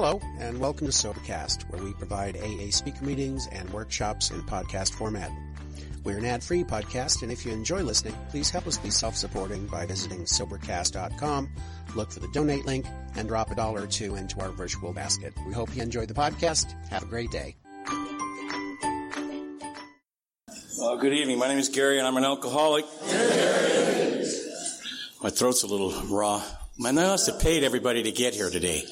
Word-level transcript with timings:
Hello, 0.00 0.20
and 0.38 0.60
welcome 0.60 0.86
to 0.86 0.92
Sobercast, 0.92 1.68
where 1.72 1.82
we 1.82 1.92
provide 1.92 2.36
AA 2.36 2.70
speaker 2.70 3.04
meetings 3.04 3.48
and 3.50 3.68
workshops 3.70 4.30
in 4.30 4.40
podcast 4.42 4.92
format. 4.92 5.28
We're 6.04 6.18
an 6.18 6.24
ad-free 6.24 6.62
podcast, 6.62 7.22
and 7.22 7.32
if 7.32 7.44
you 7.44 7.50
enjoy 7.50 7.82
listening, 7.82 8.14
please 8.30 8.48
help 8.48 8.68
us 8.68 8.78
be 8.78 8.90
self-supporting 8.90 9.66
by 9.66 9.86
visiting 9.86 10.20
Sobercast.com, 10.20 11.48
look 11.96 12.12
for 12.12 12.20
the 12.20 12.28
donate 12.28 12.64
link, 12.64 12.86
and 13.16 13.26
drop 13.26 13.50
a 13.50 13.56
dollar 13.56 13.82
or 13.82 13.86
two 13.88 14.14
into 14.14 14.38
our 14.38 14.50
virtual 14.50 14.92
basket. 14.92 15.34
We 15.44 15.52
hope 15.52 15.74
you 15.74 15.82
enjoy 15.82 16.06
the 16.06 16.14
podcast. 16.14 16.72
Have 16.90 17.02
a 17.02 17.06
great 17.06 17.32
day. 17.32 17.56
Uh, 20.80 20.94
good 20.94 21.12
evening. 21.12 21.40
My 21.40 21.48
name 21.48 21.58
is 21.58 21.70
Gary, 21.70 21.98
and 21.98 22.06
I'm 22.06 22.16
an 22.16 22.24
alcoholic. 22.24 22.84
My 25.24 25.30
throat's 25.30 25.64
a 25.64 25.66
little 25.66 25.90
raw. 26.02 26.40
My 26.78 26.92
must 26.92 27.26
have 27.26 27.40
paid 27.40 27.64
everybody 27.64 28.04
to 28.04 28.12
get 28.12 28.34
here 28.34 28.48
today. 28.48 28.84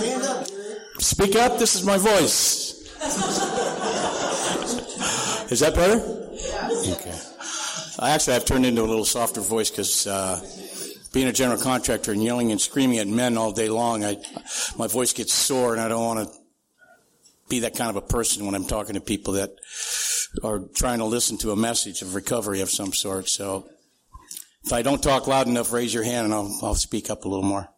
Stand 0.00 0.22
up. 0.22 0.46
Speak 1.02 1.36
up. 1.36 1.58
This 1.58 1.74
is 1.74 1.84
my 1.84 1.98
voice. 1.98 2.70
is 5.52 5.60
that 5.60 5.74
better? 5.74 6.00
Okay. 6.90 7.18
I 7.98 8.12
actually 8.12 8.32
have 8.32 8.46
turned 8.46 8.64
into 8.64 8.80
a 8.80 8.88
little 8.88 9.04
softer 9.04 9.42
voice 9.42 9.68
because 9.68 10.06
uh, 10.06 10.40
being 11.12 11.28
a 11.28 11.34
general 11.34 11.60
contractor 11.60 12.12
and 12.12 12.24
yelling 12.24 12.50
and 12.50 12.58
screaming 12.58 12.98
at 12.98 13.08
men 13.08 13.36
all 13.36 13.52
day 13.52 13.68
long, 13.68 14.02
I 14.02 14.16
my 14.78 14.86
voice 14.86 15.12
gets 15.12 15.34
sore, 15.34 15.72
and 15.72 15.82
I 15.82 15.88
don't 15.88 16.02
want 16.02 16.26
to 16.26 16.34
be 17.50 17.60
that 17.60 17.76
kind 17.76 17.90
of 17.90 17.96
a 17.96 18.06
person 18.06 18.46
when 18.46 18.54
I'm 18.54 18.64
talking 18.64 18.94
to 18.94 19.02
people 19.02 19.34
that 19.34 19.50
are 20.42 20.60
trying 20.74 21.00
to 21.00 21.04
listen 21.04 21.36
to 21.38 21.50
a 21.50 21.56
message 21.56 22.00
of 22.00 22.14
recovery 22.14 22.62
of 22.62 22.70
some 22.70 22.94
sort. 22.94 23.28
So 23.28 23.68
if 24.64 24.72
I 24.72 24.80
don't 24.80 25.02
talk 25.02 25.26
loud 25.26 25.46
enough, 25.46 25.74
raise 25.74 25.92
your 25.92 26.04
hand 26.04 26.24
and 26.24 26.32
I'll, 26.32 26.58
I'll 26.62 26.74
speak 26.74 27.10
up 27.10 27.26
a 27.26 27.28
little 27.28 27.44
more. 27.44 27.68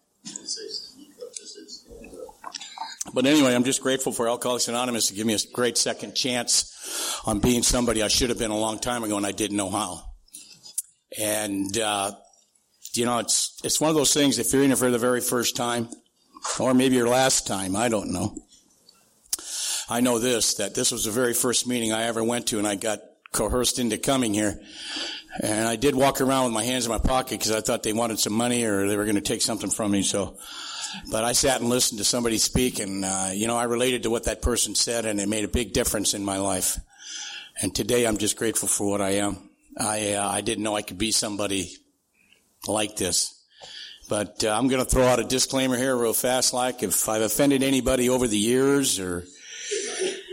But 3.14 3.26
anyway, 3.26 3.54
I'm 3.54 3.64
just 3.64 3.82
grateful 3.82 4.12
for 4.12 4.28
Alcoholics 4.28 4.68
Anonymous 4.68 5.08
to 5.08 5.14
give 5.14 5.26
me 5.26 5.34
a 5.34 5.38
great 5.52 5.76
second 5.76 6.14
chance 6.14 7.20
on 7.26 7.40
being 7.40 7.62
somebody 7.62 8.02
I 8.02 8.08
should 8.08 8.30
have 8.30 8.38
been 8.38 8.50
a 8.50 8.58
long 8.58 8.78
time 8.78 9.04
ago 9.04 9.16
and 9.16 9.26
I 9.26 9.32
didn't 9.32 9.56
know 9.56 9.70
how. 9.70 10.02
And, 11.18 11.76
uh, 11.76 12.12
you 12.94 13.04
know, 13.04 13.18
it's, 13.18 13.60
it's 13.64 13.80
one 13.80 13.90
of 13.90 13.96
those 13.96 14.14
things, 14.14 14.38
if 14.38 14.52
you're 14.52 14.62
in 14.62 14.72
it 14.72 14.78
for 14.78 14.90
the 14.90 14.98
very 14.98 15.20
first 15.20 15.56
time, 15.56 15.88
or 16.58 16.72
maybe 16.72 16.96
your 16.96 17.08
last 17.08 17.46
time, 17.46 17.76
I 17.76 17.88
don't 17.88 18.12
know. 18.12 18.34
I 19.90 20.00
know 20.00 20.18
this, 20.18 20.54
that 20.54 20.74
this 20.74 20.90
was 20.90 21.04
the 21.04 21.10
very 21.10 21.34
first 21.34 21.66
meeting 21.66 21.92
I 21.92 22.04
ever 22.04 22.24
went 22.24 22.46
to 22.48 22.58
and 22.58 22.66
I 22.66 22.76
got 22.76 23.00
coerced 23.32 23.78
into 23.78 23.98
coming 23.98 24.32
here. 24.32 24.58
And 25.42 25.68
I 25.68 25.76
did 25.76 25.94
walk 25.94 26.20
around 26.20 26.44
with 26.44 26.54
my 26.54 26.64
hands 26.64 26.86
in 26.86 26.92
my 26.92 26.98
pocket 26.98 27.38
because 27.38 27.52
I 27.52 27.60
thought 27.60 27.82
they 27.82 27.92
wanted 27.92 28.18
some 28.18 28.32
money 28.32 28.64
or 28.64 28.88
they 28.88 28.96
were 28.96 29.04
going 29.04 29.16
to 29.16 29.22
take 29.22 29.42
something 29.42 29.70
from 29.70 29.90
me. 29.90 30.02
So, 30.02 30.38
but 31.10 31.24
I 31.24 31.32
sat 31.32 31.60
and 31.60 31.68
listened 31.68 31.98
to 31.98 32.04
somebody 32.04 32.38
speak 32.38 32.78
and, 32.78 33.04
uh, 33.04 33.30
you 33.32 33.46
know, 33.46 33.56
I 33.56 33.64
related 33.64 34.04
to 34.04 34.10
what 34.10 34.24
that 34.24 34.42
person 34.42 34.74
said 34.74 35.04
and 35.04 35.20
it 35.20 35.28
made 35.28 35.44
a 35.44 35.48
big 35.48 35.72
difference 35.72 36.14
in 36.14 36.24
my 36.24 36.38
life. 36.38 36.78
And 37.60 37.74
today 37.74 38.06
I'm 38.06 38.18
just 38.18 38.36
grateful 38.36 38.68
for 38.68 38.90
what 38.90 39.00
I 39.00 39.10
am. 39.16 39.50
I, 39.78 40.14
uh, 40.14 40.28
I 40.28 40.40
didn't 40.40 40.64
know 40.64 40.76
I 40.76 40.82
could 40.82 40.98
be 40.98 41.12
somebody 41.12 41.76
like 42.66 42.96
this. 42.96 43.38
But 44.08 44.44
uh, 44.44 44.50
I'm 44.50 44.68
going 44.68 44.84
to 44.84 44.88
throw 44.88 45.04
out 45.04 45.20
a 45.20 45.24
disclaimer 45.24 45.76
here 45.76 45.96
real 45.96 46.12
fast 46.12 46.52
like 46.52 46.82
if 46.82 47.08
I've 47.08 47.22
offended 47.22 47.62
anybody 47.62 48.08
over 48.08 48.26
the 48.26 48.38
years 48.38 48.98
or 48.98 49.24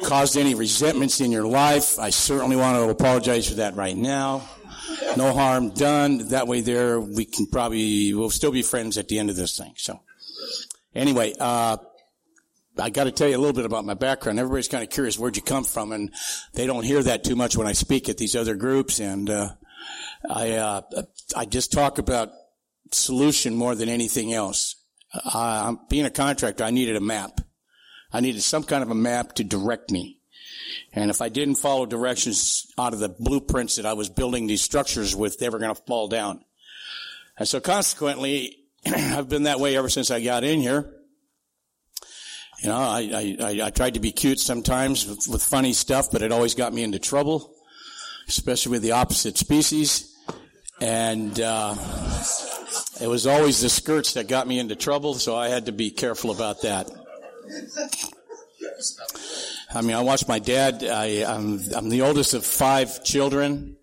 caused 0.03 0.37
any 0.37 0.55
resentments 0.55 1.21
in 1.21 1.31
your 1.31 1.47
life, 1.47 1.99
I 1.99 2.09
certainly 2.09 2.55
want 2.55 2.77
to 2.77 2.89
apologize 2.89 3.47
for 3.47 3.55
that 3.55 3.75
right 3.75 3.95
now. 3.95 4.43
No 5.15 5.33
harm 5.33 5.69
done. 5.71 6.29
That 6.29 6.47
way 6.47 6.61
there, 6.61 6.99
we 6.99 7.25
can 7.25 7.47
probably, 7.47 8.13
we'll 8.13 8.29
still 8.29 8.51
be 8.51 8.61
friends 8.61 8.97
at 8.97 9.07
the 9.07 9.19
end 9.19 9.29
of 9.29 9.35
this 9.35 9.57
thing. 9.57 9.73
So 9.77 9.99
anyway, 10.99 11.33
uh, 11.39 11.77
I 12.77 12.89
got 12.89 13.05
to 13.05 13.11
tell 13.11 13.27
you 13.27 13.35
a 13.35 13.39
little 13.39 13.53
bit 13.53 13.65
about 13.65 13.85
my 13.85 13.93
background. 13.93 14.39
Everybody's 14.39 14.67
kind 14.67 14.83
of 14.83 14.89
curious 14.89 15.17
where'd 15.17 15.35
you 15.35 15.41
come 15.41 15.63
from, 15.63 15.91
and 15.91 16.13
they 16.53 16.67
don't 16.67 16.83
hear 16.83 17.01
that 17.03 17.23
too 17.23 17.35
much 17.35 17.57
when 17.57 17.67
I 17.67 17.73
speak 17.73 18.09
at 18.09 18.17
these 18.17 18.35
other 18.35 18.55
groups. 18.55 18.99
And 18.99 19.29
uh, 19.29 19.53
I 20.29 20.51
uh, 20.53 20.81
I 21.35 21.45
just 21.45 21.71
talk 21.71 21.97
about 21.97 22.29
solution 22.91 23.55
more 23.55 23.75
than 23.75 23.89
anything 23.89 24.33
else. 24.33 24.75
Being 25.89 26.05
a 26.05 26.11
contractor, 26.11 26.63
I 26.63 26.71
needed 26.71 26.95
a 26.95 27.01
map. 27.01 27.41
I 28.11 28.21
needed 28.21 28.41
some 28.41 28.63
kind 28.63 28.83
of 28.83 28.91
a 28.91 28.95
map 28.95 29.33
to 29.35 29.43
direct 29.43 29.91
me. 29.91 30.19
And 30.93 31.09
if 31.09 31.21
I 31.21 31.29
didn't 31.29 31.55
follow 31.55 31.85
directions 31.85 32.67
out 32.77 32.93
of 32.93 32.99
the 32.99 33.09
blueprints 33.09 33.75
that 33.75 33.85
I 33.85 33.93
was 33.93 34.09
building 34.09 34.47
these 34.47 34.61
structures 34.61 35.15
with, 35.15 35.37
they 35.37 35.49
were 35.49 35.59
going 35.59 35.73
to 35.73 35.81
fall 35.83 36.07
down. 36.07 36.43
And 37.37 37.47
so 37.47 37.59
consequently, 37.59 38.58
I've 38.85 39.29
been 39.29 39.43
that 39.43 39.59
way 39.59 39.77
ever 39.77 39.89
since 39.89 40.11
I 40.11 40.21
got 40.21 40.43
in 40.43 40.59
here. 40.61 40.93
You 42.61 42.69
know, 42.69 42.77
I, 42.77 43.37
I, 43.41 43.61
I 43.67 43.69
tried 43.69 43.93
to 43.93 44.01
be 44.01 44.11
cute 44.11 44.39
sometimes 44.39 45.07
with, 45.07 45.27
with 45.29 45.41
funny 45.41 45.71
stuff, 45.71 46.11
but 46.11 46.21
it 46.21 46.31
always 46.31 46.55
got 46.55 46.73
me 46.73 46.83
into 46.83 46.99
trouble, 46.99 47.53
especially 48.27 48.71
with 48.71 48.81
the 48.81 48.91
opposite 48.91 49.37
species. 49.37 50.13
And, 50.81 51.39
uh, 51.39 51.75
it 53.01 53.07
was 53.07 53.25
always 53.25 53.61
the 53.61 53.69
skirts 53.69 54.13
that 54.13 54.27
got 54.27 54.45
me 54.45 54.59
into 54.59 54.75
trouble, 54.75 55.13
so 55.13 55.35
I 55.35 55.47
had 55.47 55.67
to 55.67 55.71
be 55.71 55.89
careful 55.89 56.31
about 56.31 56.63
that. 56.63 56.89
I 59.73 59.81
mean, 59.81 59.95
I 59.95 60.01
watched 60.01 60.27
my 60.27 60.39
dad. 60.39 60.83
I, 60.83 61.05
am 61.05 61.59
I'm, 61.59 61.75
I'm 61.75 61.89
the 61.89 62.01
oldest 62.01 62.33
of 62.33 62.45
five 62.45 63.03
children, 63.03 63.77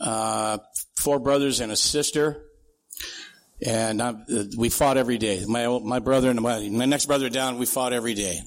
uh, 0.00 0.58
four 0.96 1.20
brothers 1.20 1.60
and 1.60 1.70
a 1.70 1.76
sister, 1.76 2.42
and 3.64 4.02
I, 4.02 4.14
we 4.56 4.68
fought 4.68 4.96
every 4.96 5.18
day. 5.18 5.44
My 5.46 5.66
my 5.66 5.98
brother 5.98 6.30
and 6.30 6.40
my, 6.40 6.68
my 6.68 6.84
next 6.84 7.06
brother 7.06 7.28
down, 7.28 7.58
we 7.58 7.66
fought 7.66 7.92
every 7.92 8.14
day 8.14 8.40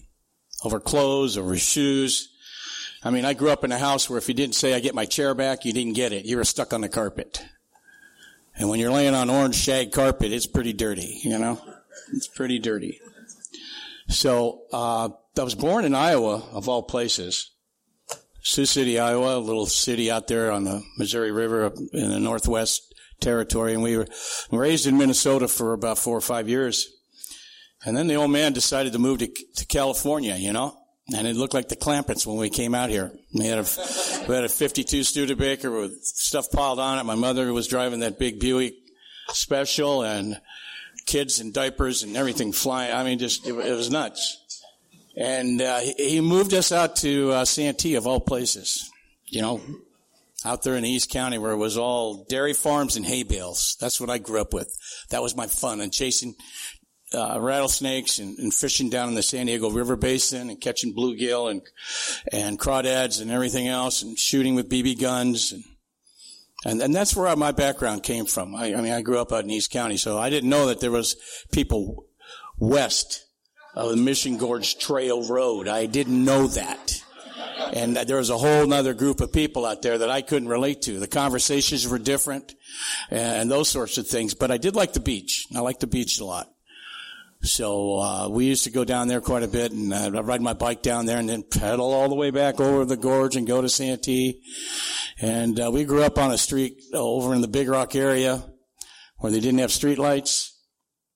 over 0.64 0.80
clothes, 0.80 1.38
over 1.38 1.58
shoes. 1.58 2.30
I 3.04 3.12
mean, 3.12 3.24
I 3.24 3.34
grew 3.34 3.50
up 3.50 3.64
in 3.64 3.72
a 3.72 3.78
house 3.78 4.10
where 4.10 4.18
if 4.18 4.28
you 4.28 4.34
didn't 4.34 4.56
say 4.56 4.74
I 4.74 4.80
get 4.80 4.94
my 4.94 5.06
chair 5.06 5.34
back, 5.34 5.64
you 5.64 5.72
didn't 5.72 5.94
get 5.94 6.12
it. 6.12 6.26
You 6.26 6.38
were 6.38 6.44
stuck 6.44 6.74
on 6.74 6.82
the 6.82 6.90
carpet. 6.90 7.42
And 8.56 8.68
when 8.68 8.80
you're 8.80 8.92
laying 8.92 9.16
on 9.16 9.30
orange 9.30 9.56
shag 9.56 9.94
carpet, 9.94 10.34
it's 10.34 10.46
pretty 10.46 10.74
dirty, 10.74 11.22
you 11.24 11.40
know? 11.40 11.62
It's 12.12 12.28
pretty 12.28 12.60
dirty. 12.60 13.00
So, 14.10 14.64
uh, 14.74 15.10
I 15.38 15.44
was 15.44 15.56
born 15.56 15.86
in 15.86 15.96
Iowa, 15.96 16.44
of 16.52 16.68
all 16.68 16.84
places. 16.84 17.52
Sioux 18.42 18.66
City, 18.66 19.00
Iowa, 19.00 19.38
a 19.38 19.40
little 19.40 19.68
city 19.68 20.12
out 20.12 20.28
there 20.28 20.52
on 20.52 20.66
the 20.66 20.84
Missouri 20.98 21.32
River 21.32 21.72
in 21.94 22.10
the 22.10 22.20
Northwest 22.20 22.89
Territory. 23.20 23.74
And 23.74 23.84
we 23.84 23.98
were 23.98 24.08
raised 24.52 24.88
in 24.88 24.98
Minnesota 24.98 25.48
for 25.48 25.74
about 25.74 25.98
four 25.98 26.18
or 26.18 26.22
five 26.22 26.50
years. 26.50 26.88
And 27.86 27.96
then 27.96 28.08
the 28.08 28.16
old 28.16 28.32
man 28.32 28.54
decided 28.54 28.94
to 28.94 29.00
move 29.00 29.20
to, 29.20 29.28
to 29.56 29.66
California, 29.66 30.36
you 30.36 30.52
know? 30.52 30.76
And 31.16 31.26
it 31.26 31.36
looked 31.36 31.54
like 31.54 31.70
the 31.70 31.76
Clampetts 31.76 32.26
when 32.28 32.38
we 32.38 32.50
came 32.50 32.76
out 32.76 32.90
here. 32.90 33.12
We 33.34 33.46
had 33.46 33.60
a, 33.60 33.66
we 34.28 34.36
had 34.36 34.44
a 34.44 34.50
52 34.50 35.04
Studebaker 35.04 35.72
with 35.72 36.04
stuff 36.04 36.52
piled 36.52 36.80
on 36.80 37.00
it. 37.00 37.04
My 37.04 37.16
mother 37.16 37.52
was 37.52 37.68
driving 37.68 38.02
that 38.02 38.20
big 38.20 38.40
Buick 38.40 38.74
special 39.30 40.04
and 40.04 40.40
kids 41.08 41.40
in 41.40 41.52
diapers 41.52 42.04
and 42.04 42.16
everything 42.16 42.52
flying. 42.52 42.94
I 42.94 43.04
mean, 43.04 43.18
just, 43.18 43.48
it, 43.48 43.54
it 43.54 43.76
was 43.76 43.90
nuts. 43.90 44.38
And 45.18 45.62
uh, 45.62 45.80
he 45.98 46.22
moved 46.22 46.54
us 46.54 46.72
out 46.72 46.96
to 46.98 47.32
uh, 47.32 47.46
Santee, 47.46 47.96
of 47.96 48.06
all 48.06 48.20
places. 48.20 48.90
You 49.26 49.42
know, 49.42 49.62
out 50.46 50.64
there 50.64 50.76
in 50.76 50.86
East 50.86 51.10
County 51.10 51.38
where 51.38 51.52
it 51.52 51.58
was 51.58 51.78
all 51.78 52.26
dairy 52.30 52.54
farms 52.54 52.96
and 52.96 53.06
hay 53.06 53.24
bales. 53.24 53.76
That's 53.80 54.00
what 54.00 54.10
I 54.10 54.18
grew 54.18 54.42
up 54.42 54.54
with. 54.54 54.76
That 55.10 55.22
was 55.22 55.36
my 55.36 55.48
fun 55.48 55.82
and 55.82 55.92
chasing 55.92 56.36
uh, 57.14 57.40
rattlesnakes 57.40 58.20
and, 58.20 58.38
and, 58.38 58.54
fishing 58.54 58.90
down 58.90 59.10
in 59.10 59.16
the 59.16 59.24
San 59.24 59.48
Diego 59.48 59.72
River 59.72 59.96
Basin 59.96 60.50
and 60.50 60.62
catching 60.62 60.94
bluegill 60.94 61.50
and 61.50 61.62
and 62.32 62.60
crawdads 62.60 63.20
and 63.20 63.32
everything 63.32 63.68
else 63.68 64.04
and 64.04 64.18
shooting 64.18 64.54
with 64.54 64.70
BB 64.70 65.02
guns 65.02 65.52
and 65.52 65.64
and, 66.66 66.82
and 66.82 66.94
that's 66.94 67.16
where 67.16 67.34
my 67.36 67.52
background 67.52 68.04
came 68.04 68.26
from. 68.26 68.54
I, 68.54 68.76
I 68.76 68.82
mean, 68.82 68.92
I 68.92 69.02
grew 69.02 69.20
up 69.20 69.32
out 69.32 69.46
in 69.46 69.50
East 69.50 69.72
County, 69.72 69.98
so 69.98 70.18
I 70.18 70.30
didn't 70.30 70.50
know 70.50 70.68
that 70.68 70.82
there 70.82 70.92
was 70.92 71.16
people 71.52 72.06
west 72.58 73.26
of 73.76 73.92
the 73.92 73.98
Mission 73.98 74.38
Gorge 74.38 74.78
Trail 74.78 75.26
Road. 75.28 75.68
I 75.68 75.86
didn't 75.86 76.24
know 76.24 76.48
that. 76.48 76.99
And 77.74 77.96
there 77.96 78.18
was 78.18 78.30
a 78.30 78.38
whole 78.38 78.72
other 78.74 78.94
group 78.94 79.22
of 79.22 79.34
people 79.34 79.66
out 79.66 79.82
there 79.82 79.98
that 79.98 80.10
I 80.10 80.22
couldn't 80.22 80.48
relate 80.48 80.82
to. 80.84 81.00
The 81.00 81.08
conversations 81.08 81.88
were 81.88 82.00
different 82.00 82.56
and 83.10 83.50
those 83.50 83.70
sorts 83.70 83.98
of 83.98 84.08
things. 84.08 84.34
But 84.34 84.52
I 84.52 84.58
did 84.58 84.76
like 84.76 84.94
the 84.94 85.00
beach. 85.00 85.48
I 85.56 85.60
liked 85.60 85.82
the 85.82 85.88
beach 85.88 86.20
a 86.20 86.26
lot. 86.26 86.50
So 87.42 88.00
uh, 88.00 88.30
we 88.30 88.46
used 88.46 88.66
to 88.66 88.70
go 88.70 88.84
down 88.84 89.08
there 89.08 89.22
quite 89.22 89.44
a 89.44 89.48
bit, 89.48 89.72
and 89.72 89.94
uh, 89.94 90.12
I'd 90.14 90.28
ride 90.28 90.42
my 90.42 90.52
bike 90.52 90.82
down 90.82 91.06
there, 91.06 91.20
and 91.20 91.30
then 91.30 91.42
pedal 91.42 91.94
all 91.94 92.10
the 92.10 92.16
way 92.16 92.32
back 92.32 92.60
over 92.60 92.84
the 92.84 92.98
gorge 92.98 93.38
and 93.38 93.48
go 93.48 93.62
to 93.62 93.70
Santee. 93.70 94.42
And 95.22 95.58
uh, 95.58 95.72
we 95.72 95.86
grew 95.86 96.04
up 96.04 96.18
on 96.18 96.32
a 96.32 96.38
street 96.38 96.82
over 96.94 97.34
in 97.34 97.40
the 97.40 97.48
Big 97.48 97.70
Rock 97.70 97.96
area 97.96 98.44
where 99.20 99.32
they 99.32 99.40
didn't 99.40 99.60
have 99.60 99.72
street 99.72 99.98
lights, 99.98 100.54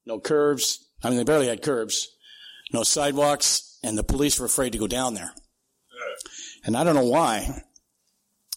no 0.06 0.18
curbs. 0.18 0.88
I 1.04 1.10
mean, 1.10 1.18
they 1.18 1.26
barely 1.26 1.48
had 1.48 1.62
curbs 1.62 2.08
no 2.74 2.84
sidewalks, 2.84 3.78
and 3.84 3.98
the 3.98 4.04
police 4.04 4.40
were 4.40 4.48
afraid 4.48 4.72
to 4.72 4.80
go 4.80 4.88
down 4.88 5.14
there. 5.14 5.34
And 6.66 6.78
I 6.78 6.84
don't 6.84 6.96
know 6.96 7.06
why, 7.06 7.64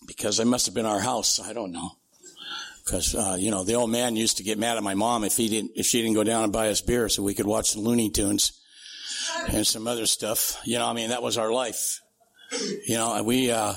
because 0.06 0.38
it 0.38 0.46
must 0.46 0.66
have 0.66 0.74
been 0.74 0.86
our 0.86 1.00
house. 1.00 1.40
I 1.40 1.52
don't 1.52 1.72
know. 1.72 1.90
Because, 2.84 3.16
uh, 3.16 3.36
you 3.38 3.50
know, 3.50 3.64
the 3.64 3.74
old 3.74 3.90
man 3.90 4.14
used 4.14 4.36
to 4.36 4.44
get 4.44 4.58
mad 4.58 4.76
at 4.76 4.82
my 4.82 4.94
mom 4.94 5.24
if 5.24 5.36
he 5.36 5.48
didn't, 5.48 5.72
if 5.74 5.86
she 5.86 6.00
didn't 6.02 6.14
go 6.14 6.22
down 6.22 6.44
and 6.44 6.52
buy 6.52 6.68
us 6.68 6.80
beer 6.80 7.08
so 7.08 7.22
we 7.22 7.34
could 7.34 7.46
watch 7.46 7.72
the 7.72 7.80
Looney 7.80 8.10
Tunes. 8.10 8.52
and 9.48 9.66
some 9.66 9.86
other 9.88 10.06
stuff. 10.06 10.60
You 10.64 10.78
know, 10.78 10.86
I 10.86 10.92
mean, 10.92 11.10
that 11.10 11.22
was 11.22 11.36
our 11.36 11.50
life. 11.52 12.00
You 12.86 12.94
know, 12.94 13.22
we, 13.24 13.50
uh, 13.50 13.74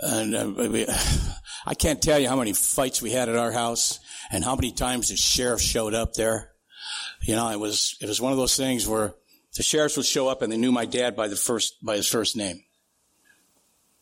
and 0.00 0.34
uh, 0.34 0.52
we, 0.56 0.86
I 1.66 1.74
can't 1.74 2.00
tell 2.00 2.18
you 2.18 2.28
how 2.28 2.36
many 2.36 2.52
fights 2.52 3.02
we 3.02 3.10
had 3.10 3.28
at 3.28 3.36
our 3.36 3.52
house 3.52 4.00
and 4.30 4.44
how 4.44 4.54
many 4.54 4.72
times 4.72 5.08
the 5.08 5.16
sheriff 5.16 5.60
showed 5.60 5.94
up 5.94 6.14
there. 6.14 6.52
You 7.22 7.34
know, 7.36 7.50
it 7.50 7.60
was, 7.60 7.96
it 8.00 8.08
was 8.08 8.20
one 8.20 8.32
of 8.32 8.38
those 8.38 8.56
things 8.56 8.86
where 8.86 9.14
the 9.56 9.62
sheriffs 9.62 9.96
would 9.96 10.06
show 10.06 10.28
up 10.28 10.42
and 10.42 10.52
they 10.52 10.56
knew 10.56 10.72
my 10.72 10.84
dad 10.84 11.16
by 11.16 11.28
the 11.28 11.36
first, 11.36 11.84
by 11.84 11.96
his 11.96 12.08
first 12.08 12.36
name. 12.36 12.62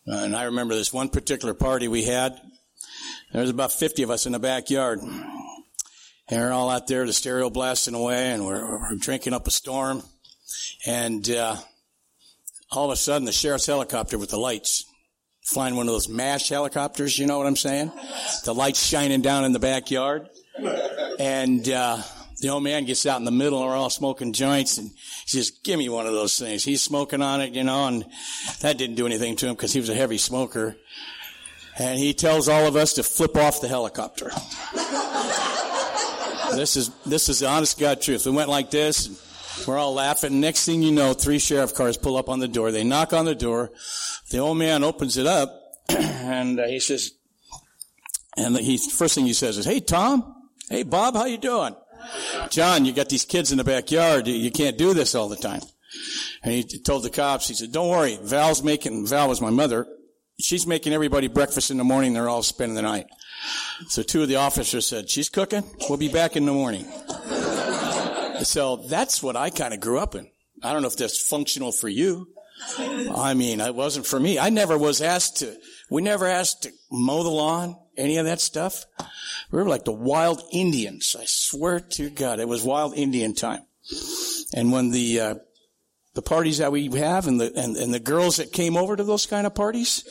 And 0.06 0.36
I 0.36 0.44
remember 0.44 0.74
this 0.74 0.92
one 0.92 1.08
particular 1.08 1.54
party 1.54 1.88
we 1.88 2.04
had. 2.04 2.38
There 3.32 3.40
was 3.40 3.50
about 3.50 3.72
50 3.72 4.02
of 4.02 4.10
us 4.10 4.26
in 4.26 4.32
the 4.32 4.38
backyard. 4.38 5.00
And 5.00 6.40
we're 6.40 6.52
all 6.52 6.70
out 6.70 6.86
there, 6.86 7.06
the 7.06 7.12
stereo 7.12 7.50
blasting 7.50 7.94
away, 7.94 8.30
and 8.30 8.46
we're, 8.46 8.78
we're 8.80 8.94
drinking 8.96 9.32
up 9.32 9.46
a 9.46 9.50
storm. 9.50 10.02
And 10.86 11.28
uh, 11.30 11.56
all 12.70 12.86
of 12.86 12.92
a 12.92 12.96
sudden, 12.96 13.24
the 13.24 13.32
sheriff's 13.32 13.66
helicopter 13.66 14.18
with 14.18 14.30
the 14.30 14.38
lights, 14.38 14.84
flying 15.42 15.76
one 15.76 15.86
of 15.86 15.92
those 15.92 16.08
MASH 16.08 16.48
helicopters, 16.48 17.18
you 17.18 17.26
know 17.26 17.38
what 17.38 17.46
I'm 17.46 17.56
saying? 17.56 17.90
The 18.44 18.54
lights 18.54 18.84
shining 18.84 19.22
down 19.22 19.44
in 19.44 19.52
the 19.52 19.58
backyard. 19.58 20.28
And 21.18 21.68
uh, 21.68 22.02
the 22.44 22.50
old 22.50 22.62
man 22.62 22.84
gets 22.84 23.06
out 23.06 23.18
in 23.18 23.24
the 23.24 23.30
middle, 23.30 23.62
and 23.62 23.70
we're 23.70 23.76
all 23.76 23.88
smoking 23.88 24.34
joints, 24.34 24.76
and 24.76 24.90
he 24.90 25.28
says, 25.28 25.50
give 25.50 25.78
me 25.78 25.88
one 25.88 26.06
of 26.06 26.12
those 26.12 26.36
things. 26.36 26.62
He's 26.62 26.82
smoking 26.82 27.22
on 27.22 27.40
it, 27.40 27.54
you 27.54 27.64
know, 27.64 27.86
and 27.86 28.04
that 28.60 28.76
didn't 28.76 28.96
do 28.96 29.06
anything 29.06 29.34
to 29.36 29.46
him 29.46 29.54
because 29.54 29.72
he 29.72 29.80
was 29.80 29.88
a 29.88 29.94
heavy 29.94 30.18
smoker. 30.18 30.76
And 31.78 31.98
he 31.98 32.12
tells 32.12 32.50
all 32.50 32.66
of 32.66 32.76
us 32.76 32.92
to 32.94 33.02
flip 33.02 33.38
off 33.38 33.62
the 33.62 33.68
helicopter. 33.68 34.26
this 36.54 36.76
is, 36.76 36.90
this 37.06 37.30
is 37.30 37.40
the 37.40 37.48
honest 37.48 37.80
God 37.80 38.02
truth. 38.02 38.26
We 38.26 38.32
went 38.32 38.50
like 38.50 38.70
this, 38.70 39.64
we're 39.66 39.78
all 39.78 39.94
laughing. 39.94 40.38
Next 40.38 40.66
thing 40.66 40.82
you 40.82 40.92
know, 40.92 41.14
three 41.14 41.38
sheriff 41.38 41.74
cars 41.74 41.96
pull 41.96 42.18
up 42.18 42.28
on 42.28 42.40
the 42.40 42.48
door. 42.48 42.72
They 42.72 42.84
knock 42.84 43.14
on 43.14 43.24
the 43.24 43.34
door. 43.34 43.72
The 44.30 44.38
old 44.38 44.58
man 44.58 44.84
opens 44.84 45.16
it 45.16 45.26
up, 45.26 45.62
and 45.88 46.60
uh, 46.60 46.66
he 46.66 46.78
says, 46.78 47.12
and 48.36 48.54
he, 48.58 48.76
first 48.76 49.14
thing 49.14 49.24
he 49.24 49.32
says 49.32 49.56
is, 49.56 49.64
hey, 49.64 49.80
Tom. 49.80 50.32
Hey, 50.68 50.82
Bob, 50.82 51.14
how 51.14 51.26
you 51.26 51.36
doing? 51.36 51.76
John, 52.50 52.84
you 52.84 52.92
got 52.92 53.08
these 53.08 53.24
kids 53.24 53.52
in 53.52 53.58
the 53.58 53.64
backyard. 53.64 54.26
You 54.26 54.50
can't 54.50 54.78
do 54.78 54.94
this 54.94 55.14
all 55.14 55.28
the 55.28 55.36
time. 55.36 55.60
And 56.42 56.52
he 56.52 56.64
told 56.64 57.02
the 57.02 57.10
cops, 57.10 57.48
he 57.48 57.54
said, 57.54 57.72
don't 57.72 57.88
worry. 57.88 58.18
Val's 58.22 58.62
making, 58.62 59.06
Val 59.06 59.28
was 59.28 59.40
my 59.40 59.50
mother. 59.50 59.86
She's 60.40 60.66
making 60.66 60.92
everybody 60.92 61.28
breakfast 61.28 61.70
in 61.70 61.76
the 61.76 61.84
morning. 61.84 62.12
They're 62.12 62.28
all 62.28 62.42
spending 62.42 62.74
the 62.74 62.82
night. 62.82 63.06
So 63.88 64.02
two 64.02 64.22
of 64.22 64.28
the 64.28 64.36
officers 64.36 64.86
said, 64.86 65.08
she's 65.08 65.28
cooking. 65.28 65.62
We'll 65.88 65.98
be 65.98 66.08
back 66.08 66.36
in 66.36 66.44
the 66.44 66.52
morning. 66.52 66.84
so 68.42 68.76
that's 68.88 69.22
what 69.22 69.36
I 69.36 69.50
kind 69.50 69.72
of 69.72 69.80
grew 69.80 69.98
up 69.98 70.14
in. 70.14 70.28
I 70.62 70.72
don't 70.72 70.82
know 70.82 70.88
if 70.88 70.96
that's 70.96 71.20
functional 71.26 71.72
for 71.72 71.88
you. 71.88 72.28
I 72.78 73.34
mean, 73.34 73.60
it 73.60 73.74
wasn't 73.74 74.06
for 74.06 74.18
me. 74.18 74.38
I 74.38 74.48
never 74.50 74.78
was 74.78 75.00
asked 75.00 75.38
to, 75.38 75.56
we 75.90 76.02
never 76.02 76.26
asked 76.26 76.62
to 76.62 76.70
mow 76.90 77.22
the 77.22 77.28
lawn, 77.28 77.76
any 77.96 78.16
of 78.16 78.26
that 78.26 78.40
stuff. 78.40 78.86
We 79.50 79.58
were 79.58 79.68
like 79.68 79.84
the 79.84 79.92
wild 79.92 80.42
Indians. 80.52 81.16
I 81.18 81.24
swear 81.26 81.80
to 81.80 82.10
God, 82.10 82.40
it 82.40 82.48
was 82.48 82.64
wild 82.64 82.94
Indian 82.94 83.34
time. 83.34 83.62
And 84.54 84.72
when 84.72 84.90
the, 84.90 85.20
uh, 85.20 85.34
the 86.14 86.22
parties 86.22 86.58
that 86.58 86.72
we 86.72 86.88
have 86.98 87.26
and 87.26 87.40
the, 87.40 87.52
and, 87.56 87.76
and 87.76 87.92
the 87.92 88.00
girls 88.00 88.36
that 88.36 88.52
came 88.52 88.76
over 88.76 88.96
to 88.96 89.04
those 89.04 89.26
kind 89.26 89.46
of 89.46 89.54
parties, 89.54 90.04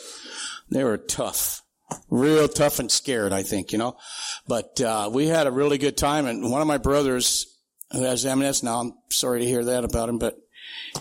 they 0.69 0.83
were 0.83 0.97
tough. 0.97 1.61
Real 2.09 2.47
tough 2.47 2.79
and 2.79 2.91
scared, 2.91 3.33
I 3.33 3.43
think, 3.43 3.71
you 3.71 3.77
know. 3.77 3.97
But, 4.47 4.81
uh, 4.81 5.09
we 5.11 5.27
had 5.27 5.47
a 5.47 5.51
really 5.51 5.77
good 5.77 5.97
time 5.97 6.25
and 6.25 6.51
one 6.51 6.61
of 6.61 6.67
my 6.67 6.77
brothers, 6.77 7.47
who 7.91 8.03
has 8.03 8.25
MS 8.25 8.63
now, 8.63 8.79
I'm 8.79 8.93
sorry 9.09 9.41
to 9.41 9.45
hear 9.45 9.63
that 9.65 9.83
about 9.83 10.09
him, 10.09 10.17
but 10.17 10.37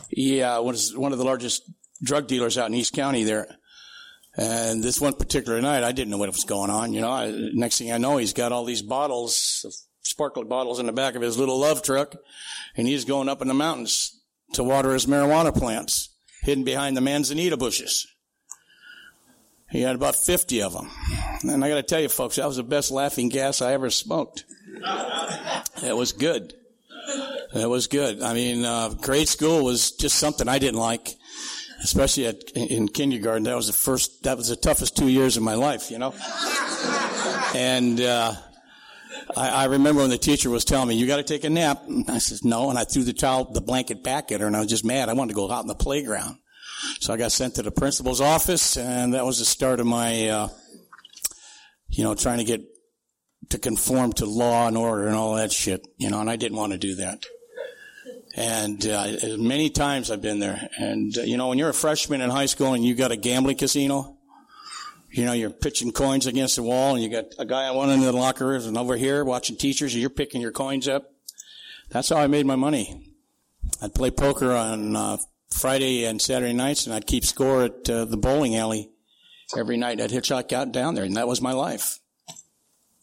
he, 0.08 0.42
uh, 0.42 0.60
was 0.60 0.96
one 0.96 1.12
of 1.12 1.18
the 1.18 1.24
largest 1.24 1.62
drug 2.02 2.26
dealers 2.26 2.58
out 2.58 2.68
in 2.68 2.74
East 2.74 2.92
County 2.92 3.24
there. 3.24 3.46
And 4.36 4.82
this 4.82 5.00
one 5.00 5.12
particular 5.12 5.60
night, 5.60 5.84
I 5.84 5.92
didn't 5.92 6.10
know 6.10 6.18
what 6.18 6.30
was 6.30 6.44
going 6.44 6.70
on. 6.70 6.92
You 6.92 7.02
know, 7.02 7.10
I, 7.10 7.50
next 7.52 7.78
thing 7.78 7.92
I 7.92 7.98
know, 7.98 8.16
he's 8.16 8.32
got 8.32 8.52
all 8.52 8.64
these 8.64 8.82
bottles, 8.82 9.86
sparkling 10.00 10.48
bottles 10.48 10.78
in 10.78 10.86
the 10.86 10.92
back 10.92 11.14
of 11.14 11.22
his 11.22 11.38
little 11.38 11.58
love 11.58 11.82
truck, 11.82 12.16
and 12.76 12.86
he's 12.86 13.04
going 13.04 13.28
up 13.28 13.42
in 13.42 13.48
the 13.48 13.54
mountains 13.54 14.18
to 14.54 14.64
water 14.64 14.92
his 14.92 15.06
marijuana 15.06 15.54
plants, 15.54 16.08
hidden 16.42 16.64
behind 16.64 16.96
the 16.96 17.02
manzanita 17.02 17.56
bushes. 17.56 18.06
He 19.70 19.80
had 19.80 19.96
about 19.96 20.16
50 20.16 20.62
of 20.62 20.74
them. 20.74 20.90
And 21.42 21.64
I 21.64 21.68
got 21.68 21.76
to 21.76 21.82
tell 21.82 22.00
you, 22.00 22.08
folks, 22.08 22.36
that 22.36 22.46
was 22.46 22.56
the 22.56 22.62
best 22.62 22.90
laughing 22.90 23.30
gas 23.30 23.62
I 23.62 23.72
ever 23.72 23.88
smoked. 23.90 24.44
It 25.82 25.96
was 25.96 26.12
good. 26.12 26.54
It 27.54 27.68
was 27.68 27.86
good. 27.86 28.22
I 28.22 28.34
mean, 28.34 28.64
uh, 28.64 28.90
grade 28.90 29.28
school 29.28 29.64
was 29.64 29.92
just 29.92 30.16
something 30.16 30.48
I 30.48 30.58
didn't 30.58 30.80
like 30.80 31.16
especially 31.82 32.26
at, 32.26 32.50
in 32.52 32.88
kindergarten. 32.88 33.44
That 33.44 33.56
was 33.56 33.66
the 33.66 33.72
first, 33.72 34.22
that 34.24 34.36
was 34.36 34.48
the 34.48 34.56
toughest 34.56 34.96
two 34.96 35.08
years 35.08 35.36
of 35.36 35.42
my 35.42 35.54
life, 35.54 35.90
you 35.90 35.98
know? 35.98 36.14
and, 37.54 38.00
uh, 38.00 38.34
I, 39.36 39.48
I, 39.48 39.64
remember 39.66 40.00
when 40.00 40.10
the 40.10 40.18
teacher 40.18 40.50
was 40.50 40.64
telling 40.64 40.88
me, 40.88 40.96
you 40.96 41.06
gotta 41.06 41.22
take 41.22 41.44
a 41.44 41.50
nap. 41.50 41.82
And 41.86 42.10
I 42.10 42.18
said, 42.18 42.38
no. 42.42 42.70
And 42.70 42.78
I 42.78 42.84
threw 42.84 43.02
the 43.02 43.12
towel, 43.12 43.50
the 43.52 43.60
blanket 43.60 44.02
back 44.02 44.32
at 44.32 44.40
her 44.40 44.46
and 44.46 44.56
I 44.56 44.60
was 44.60 44.68
just 44.68 44.84
mad. 44.84 45.08
I 45.08 45.14
wanted 45.14 45.30
to 45.30 45.36
go 45.36 45.50
out 45.50 45.62
in 45.62 45.68
the 45.68 45.74
playground. 45.74 46.36
So 47.00 47.14
I 47.14 47.16
got 47.16 47.32
sent 47.32 47.54
to 47.56 47.62
the 47.62 47.70
principal's 47.70 48.20
office 48.20 48.76
and 48.76 49.14
that 49.14 49.24
was 49.24 49.38
the 49.38 49.44
start 49.44 49.80
of 49.80 49.86
my, 49.86 50.28
uh, 50.28 50.48
you 51.88 52.04
know, 52.04 52.14
trying 52.14 52.38
to 52.38 52.44
get 52.44 52.62
to 53.50 53.58
conform 53.58 54.12
to 54.14 54.26
law 54.26 54.66
and 54.66 54.76
order 54.76 55.06
and 55.06 55.16
all 55.16 55.36
that 55.36 55.52
shit, 55.52 55.86
you 55.98 56.10
know, 56.10 56.20
and 56.20 56.30
I 56.30 56.36
didn't 56.36 56.58
want 56.58 56.72
to 56.72 56.78
do 56.78 56.96
that. 56.96 57.24
And 58.34 58.86
uh, 58.86 59.36
many 59.38 59.68
times 59.68 60.10
I've 60.10 60.22
been 60.22 60.38
there. 60.38 60.68
And, 60.78 61.16
uh, 61.16 61.22
you 61.22 61.36
know, 61.36 61.48
when 61.48 61.58
you're 61.58 61.68
a 61.68 61.74
freshman 61.74 62.20
in 62.22 62.30
high 62.30 62.46
school 62.46 62.72
and 62.72 62.84
you 62.84 62.94
got 62.94 63.12
a 63.12 63.16
gambling 63.16 63.58
casino, 63.58 64.16
you 65.10 65.26
know, 65.26 65.32
you're 65.32 65.50
pitching 65.50 65.92
coins 65.92 66.26
against 66.26 66.56
the 66.56 66.62
wall 66.62 66.94
and 66.94 67.02
you 67.02 67.10
got 67.10 67.26
a 67.38 67.44
guy 67.44 67.68
on 67.68 67.76
one 67.76 67.90
end 67.90 68.02
of 68.04 68.12
the 68.12 68.18
locker 68.18 68.54
and 68.54 68.78
over 68.78 68.96
here 68.96 69.24
watching 69.24 69.56
teachers 69.56 69.92
and 69.92 70.00
you're 70.00 70.10
picking 70.10 70.40
your 70.40 70.52
coins 70.52 70.88
up. 70.88 71.12
That's 71.90 72.08
how 72.08 72.16
I 72.16 72.26
made 72.26 72.46
my 72.46 72.56
money. 72.56 73.12
I'd 73.82 73.94
play 73.94 74.10
poker 74.10 74.52
on 74.52 74.96
uh, 74.96 75.18
Friday 75.50 76.06
and 76.06 76.20
Saturday 76.20 76.54
nights 76.54 76.86
and 76.86 76.94
I'd 76.94 77.06
keep 77.06 77.26
score 77.26 77.64
at 77.64 77.90
uh, 77.90 78.06
the 78.06 78.16
bowling 78.16 78.56
alley 78.56 78.90
every 79.54 79.76
night. 79.76 80.00
I'd 80.00 80.10
hitchhike 80.10 80.54
out 80.54 80.72
down 80.72 80.94
there 80.94 81.04
and 81.04 81.16
that 81.16 81.28
was 81.28 81.42
my 81.42 81.52
life. 81.52 81.98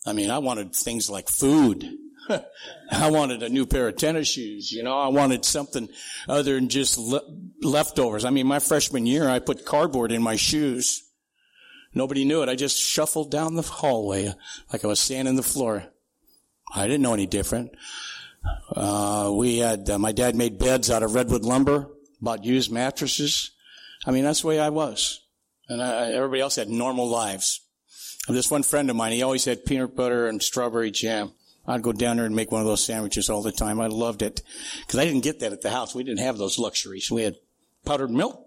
I 0.07 0.13
mean, 0.13 0.31
I 0.31 0.39
wanted 0.39 0.73
things 0.73 1.07
like 1.07 1.29
food. 1.29 1.87
I 2.91 3.09
wanted 3.11 3.43
a 3.43 3.49
new 3.49 3.65
pair 3.65 3.87
of 3.87 3.97
tennis 3.97 4.27
shoes. 4.27 4.71
You 4.71 4.83
know, 4.83 4.97
I 4.97 5.07
wanted 5.07 5.45
something 5.45 5.89
other 6.27 6.55
than 6.55 6.69
just 6.69 6.97
le- 6.97 7.23
leftovers. 7.61 8.25
I 8.25 8.29
mean, 8.29 8.47
my 8.47 8.59
freshman 8.59 9.05
year, 9.05 9.27
I 9.27 9.39
put 9.39 9.65
cardboard 9.65 10.11
in 10.11 10.21
my 10.21 10.35
shoes. 10.35 11.03
Nobody 11.93 12.25
knew 12.25 12.43
it. 12.43 12.49
I 12.49 12.55
just 12.55 12.77
shuffled 12.77 13.31
down 13.31 13.55
the 13.55 13.61
hallway 13.63 14.33
like 14.71 14.83
I 14.83 14.87
was 14.87 14.99
sanding 14.99 15.35
the 15.35 15.43
floor. 15.43 15.85
I 16.73 16.85
didn't 16.85 17.01
know 17.01 17.13
any 17.13 17.25
different. 17.25 17.71
Uh, 18.73 19.31
we 19.33 19.57
had, 19.57 19.89
uh, 19.89 19.97
my 19.97 20.11
dad 20.11 20.35
made 20.35 20.59
beds 20.59 20.89
out 20.91 21.03
of 21.03 21.15
redwood 21.15 21.43
lumber, 21.43 21.89
bought 22.21 22.45
used 22.45 22.71
mattresses. 22.71 23.51
I 24.05 24.11
mean, 24.11 24.23
that's 24.23 24.41
the 24.41 24.47
way 24.47 24.59
I 24.59 24.69
was. 24.69 25.19
And 25.67 25.81
I, 25.81 26.11
everybody 26.11 26.41
else 26.41 26.55
had 26.55 26.69
normal 26.69 27.07
lives. 27.07 27.61
And 28.27 28.37
this 28.37 28.51
one 28.51 28.63
friend 28.63 28.89
of 28.89 28.95
mine, 28.95 29.13
he 29.13 29.23
always 29.23 29.45
had 29.45 29.65
peanut 29.65 29.95
butter 29.95 30.27
and 30.27 30.41
strawberry 30.41 30.91
jam. 30.91 31.33
I'd 31.69 31.83
go 31.83 31.91
down 31.91 32.17
there 32.17 32.25
and 32.25 32.35
make 32.35 32.51
one 32.51 32.61
of 32.61 32.67
those 32.67 32.83
sandwiches 32.83 33.29
all 33.29 33.43
the 33.43 33.51
time. 33.51 33.79
I 33.79 33.85
loved 33.85 34.23
it 34.23 34.41
because 34.81 34.99
I 34.99 35.05
didn't 35.05 35.21
get 35.21 35.39
that 35.41 35.53
at 35.53 35.61
the 35.61 35.69
house. 35.69 35.93
We 35.93 36.03
didn't 36.03 36.19
have 36.19 36.39
those 36.39 36.57
luxuries. 36.57 37.11
We 37.11 37.21
had 37.21 37.35
powdered 37.85 38.09
milk. 38.09 38.43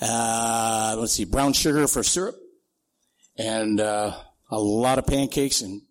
Uh, 0.00 0.96
let's 0.98 1.12
see, 1.12 1.24
brown 1.24 1.52
sugar 1.52 1.86
for 1.86 2.02
syrup 2.02 2.34
and, 3.38 3.80
uh, 3.80 4.16
a 4.50 4.58
lot 4.58 4.98
of 4.98 5.06
pancakes 5.06 5.60
and 5.60 5.82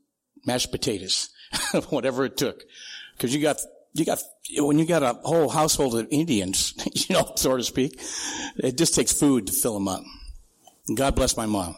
mashed 0.45 0.69
potatoes, 0.69 1.29
whatever 1.89 2.25
it 2.25 2.35
took. 2.35 2.61
Cause 3.17 3.33
you 3.33 3.41
got, 3.41 3.61
you 3.93 4.03
got, 4.03 4.19
when 4.57 4.77
you 4.77 4.85
got 4.85 5.03
a 5.03 5.13
whole 5.23 5.47
household 5.47 5.95
of 5.95 6.07
Indians, 6.11 6.73
you 6.93 7.15
know, 7.15 7.31
so 7.37 7.55
to 7.55 7.63
speak, 7.63 8.01
it 8.57 8.77
just 8.77 8.95
takes 8.95 9.13
food 9.13 9.47
to 9.47 9.53
fill 9.53 9.75
them 9.75 9.87
up. 9.87 10.03
God 10.93 11.15
bless 11.15 11.37
my 11.37 11.45
mom. 11.45 11.77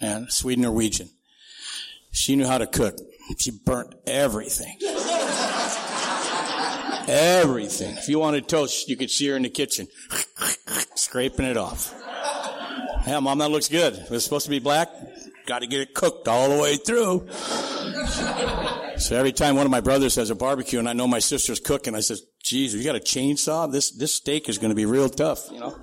And 0.00 0.32
Sweden 0.32 0.62
Norwegian. 0.62 1.10
She 2.10 2.36
knew 2.36 2.46
how 2.46 2.56
to 2.56 2.66
cook. 2.66 2.96
She 3.38 3.52
burnt 3.64 3.94
everything. 4.06 4.76
everything. 7.08 7.96
If 7.96 8.08
you 8.08 8.18
wanted 8.18 8.48
toast, 8.48 8.88
you 8.88 8.96
could 8.96 9.10
see 9.10 9.28
her 9.28 9.36
in 9.36 9.42
the 9.42 9.48
kitchen, 9.48 9.88
scraping 10.94 11.46
it 11.46 11.56
off. 11.56 11.94
Yeah, 13.06 13.20
mom, 13.20 13.38
that 13.38 13.50
looks 13.50 13.68
good. 13.68 13.94
It 13.94 14.10
was 14.10 14.24
supposed 14.24 14.44
to 14.44 14.50
be 14.50 14.58
black. 14.58 14.88
Got 15.46 15.60
to 15.60 15.66
get 15.66 15.80
it 15.80 15.94
cooked 15.94 16.28
all 16.28 16.50
the 16.50 16.62
way 16.62 16.76
through. 16.76 17.28
So 19.00 19.16
every 19.16 19.32
time 19.32 19.56
one 19.56 19.64
of 19.64 19.70
my 19.70 19.80
brothers 19.80 20.16
has 20.16 20.28
a 20.28 20.34
barbecue 20.34 20.78
and 20.78 20.88
I 20.88 20.92
know 20.92 21.08
my 21.08 21.18
sister's 21.18 21.58
cooking, 21.58 21.94
I 21.94 22.00
says, 22.00 22.22
geez, 22.42 22.74
you 22.74 22.84
got 22.84 22.96
a 22.96 23.00
chainsaw? 23.00 23.72
This, 23.72 23.90
this 23.92 24.14
steak 24.14 24.48
is 24.48 24.58
going 24.58 24.68
to 24.68 24.74
be 24.76 24.84
real 24.84 25.08
tough, 25.08 25.50
you 25.50 25.58
know? 25.58 25.76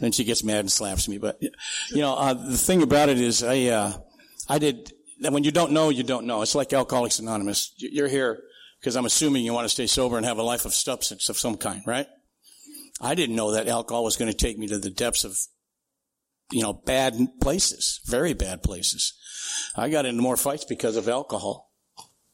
Then 0.00 0.12
she 0.12 0.22
gets 0.24 0.44
mad 0.44 0.60
and 0.60 0.70
slaps 0.70 1.08
me. 1.08 1.18
But, 1.18 1.42
you 1.42 2.00
know, 2.00 2.14
uh, 2.14 2.34
the 2.34 2.56
thing 2.56 2.82
about 2.82 3.08
it 3.08 3.20
is 3.20 3.42
I, 3.42 3.64
uh, 3.64 3.92
I 4.48 4.58
did, 4.58 4.92
when 5.28 5.44
you 5.44 5.50
don't 5.50 5.72
know, 5.72 5.90
you 5.90 6.02
don't 6.02 6.26
know. 6.26 6.42
It's 6.42 6.54
like 6.54 6.72
Alcoholics 6.72 7.18
Anonymous. 7.18 7.72
You're 7.76 8.08
here 8.08 8.42
Because 8.80 8.96
I'm 8.96 9.04
assuming 9.04 9.44
you 9.44 9.52
want 9.52 9.66
to 9.66 9.68
stay 9.68 9.86
sober 9.86 10.16
and 10.16 10.26
have 10.26 10.38
a 10.38 10.42
life 10.42 10.64
of 10.64 10.74
substance 10.74 11.28
of 11.28 11.38
some 11.38 11.56
kind, 11.56 11.82
right? 11.86 12.06
I 13.00 13.14
didn't 13.14 13.36
know 13.36 13.52
that 13.52 13.68
alcohol 13.68 14.04
was 14.04 14.16
going 14.16 14.30
to 14.30 14.36
take 14.36 14.58
me 14.58 14.66
to 14.68 14.78
the 14.78 14.90
depths 14.90 15.24
of, 15.24 15.38
you 16.50 16.62
know, 16.62 16.72
bad 16.72 17.14
places, 17.40 18.00
very 18.06 18.34
bad 18.34 18.62
places. 18.62 19.14
I 19.76 19.88
got 19.88 20.06
into 20.06 20.22
more 20.22 20.36
fights 20.36 20.64
because 20.64 20.96
of 20.96 21.08
alcohol. 21.08 21.70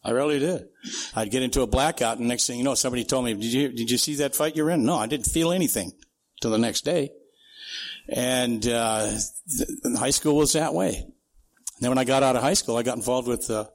I 0.02 0.10
really 0.10 0.38
did. 0.38 0.68
I'd 1.16 1.32
get 1.32 1.42
into 1.42 1.62
a 1.62 1.66
blackout, 1.66 2.18
and 2.18 2.28
next 2.28 2.46
thing 2.46 2.58
you 2.58 2.64
know, 2.64 2.76
somebody 2.76 3.04
told 3.04 3.24
me, 3.24 3.34
"Did 3.34 3.52
you 3.52 3.68
did 3.70 3.90
you 3.90 3.98
see 3.98 4.14
that 4.16 4.36
fight 4.36 4.54
you're 4.54 4.70
in?" 4.70 4.84
No, 4.84 4.96
I 4.96 5.08
didn't 5.08 5.26
feel 5.26 5.50
anything 5.50 5.92
till 6.40 6.52
the 6.52 6.58
next 6.58 6.84
day. 6.84 7.10
And 8.08 8.64
uh, 8.68 9.18
high 9.96 10.10
school 10.10 10.36
was 10.36 10.52
that 10.52 10.74
way. 10.74 11.08
And 11.76 11.84
then 11.84 11.90
when 11.90 11.98
I 11.98 12.04
got 12.04 12.22
out 12.22 12.36
of 12.36 12.42
high 12.42 12.54
school, 12.54 12.76
I 12.76 12.82
got 12.82 12.96
involved 12.96 13.28
with 13.28 13.50
a 13.50 13.70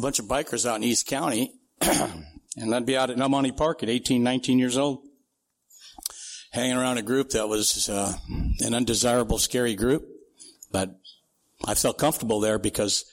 bunch 0.00 0.18
of 0.18 0.26
bikers 0.26 0.68
out 0.68 0.76
in 0.76 0.84
East 0.84 1.06
County, 1.06 1.54
and 1.80 2.74
I'd 2.74 2.86
be 2.86 2.96
out 2.96 3.10
at 3.10 3.16
Naumani 3.16 3.56
Park 3.56 3.82
at 3.82 3.88
18, 3.88 4.22
19 4.22 4.58
years 4.58 4.76
old, 4.76 5.06
hanging 6.50 6.76
around 6.76 6.98
a 6.98 7.02
group 7.02 7.30
that 7.30 7.48
was 7.48 7.88
uh, 7.88 8.12
an 8.60 8.74
undesirable, 8.74 9.38
scary 9.38 9.76
group, 9.76 10.04
but 10.72 10.98
I 11.64 11.74
felt 11.74 11.98
comfortable 11.98 12.40
there 12.40 12.58
because 12.58 13.04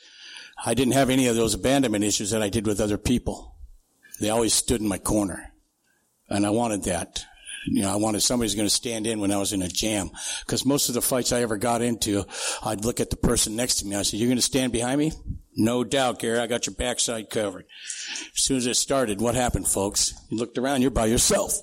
I 0.64 0.74
didn't 0.74 0.94
have 0.94 1.10
any 1.10 1.28
of 1.28 1.36
those 1.36 1.54
abandonment 1.54 2.04
issues 2.04 2.32
that 2.32 2.42
I 2.42 2.50
did 2.50 2.66
with 2.66 2.82
other 2.82 2.98
people. 2.98 3.56
They 4.20 4.30
always 4.30 4.54
stood 4.54 4.82
in 4.82 4.88
my 4.88 4.98
corner. 4.98 5.52
And 6.30 6.46
I 6.46 6.50
wanted 6.50 6.84
that. 6.84 7.26
You 7.68 7.82
know, 7.82 7.92
I 7.92 7.96
wanted 7.96 8.22
somebody 8.22 8.46
who's 8.46 8.56
going 8.56 8.68
to 8.68 8.74
stand 8.74 9.08
in 9.08 9.20
when 9.20 9.32
I 9.32 9.38
was 9.38 9.54
in 9.54 9.62
a 9.62 9.68
jam. 9.68 10.12
Because 10.46 10.66
most 10.66 10.90
of 10.90 10.96
the 10.96 11.02
fights 11.02 11.32
I 11.32 11.42
ever 11.42 11.58
got 11.58 11.82
into, 11.82 12.26
I'd 12.64 12.86
look 12.86 13.00
at 13.00 13.10
the 13.10 13.16
person 13.16 13.56
next 13.56 13.76
to 13.76 13.88
me. 13.88 13.96
I 13.96 14.04
said, 14.04 14.20
you're 14.20 14.30
going 14.30 14.38
to 14.38 14.42
stand 14.42 14.72
behind 14.72 15.00
me? 15.00 15.12
No 15.56 15.84
doubt, 15.84 16.20
Gary. 16.20 16.40
I 16.40 16.48
got 16.48 16.68
your 16.68 16.76
backside 16.76 17.30
covered. 17.30 17.66
As 18.36 18.44
soon 18.44 18.58
as 18.58 18.68
it 18.68 18.76
started, 18.76 19.22
what 19.22 19.36
happened, 19.36 19.68
folks? 19.68 20.14
You 20.30 20.38
looked 20.38 20.58
around, 20.58 20.82
you're 20.82 20.92
by 20.92 21.06
yourself. 21.08 21.54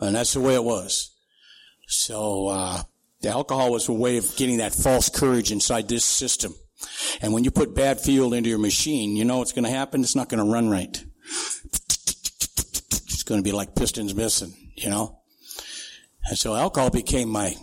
And 0.00 0.16
that's 0.16 0.32
the 0.34 0.40
way 0.40 0.54
it 0.54 0.64
was. 0.64 1.10
So, 1.86 2.48
uh, 2.48 2.82
the 3.20 3.28
alcohol 3.28 3.72
was 3.72 3.88
a 3.88 3.92
way 3.92 4.16
of 4.16 4.34
getting 4.36 4.58
that 4.58 4.74
false 4.74 5.08
courage 5.08 5.52
inside 5.52 5.88
this 5.88 6.04
system. 6.04 6.54
And 7.20 7.32
when 7.32 7.44
you 7.44 7.50
put 7.50 7.74
bad 7.74 8.00
fuel 8.00 8.32
into 8.32 8.48
your 8.48 8.58
machine, 8.58 9.16
you 9.16 9.24
know 9.24 9.38
what's 9.38 9.52
going 9.52 9.64
to 9.64 9.70
happen? 9.70 10.00
It's 10.00 10.16
not 10.16 10.28
going 10.28 10.44
to 10.44 10.50
run 10.50 10.70
right. 10.70 11.04
It's 11.26 13.22
going 13.22 13.40
to 13.40 13.44
be 13.44 13.52
like 13.52 13.74
pistons 13.74 14.14
missing, 14.14 14.54
you 14.80 14.90
know? 14.90 15.18
And 16.28 16.38
so 16.38 16.54
alcohol 16.54 16.90
became 16.90 17.28
my 17.28 17.54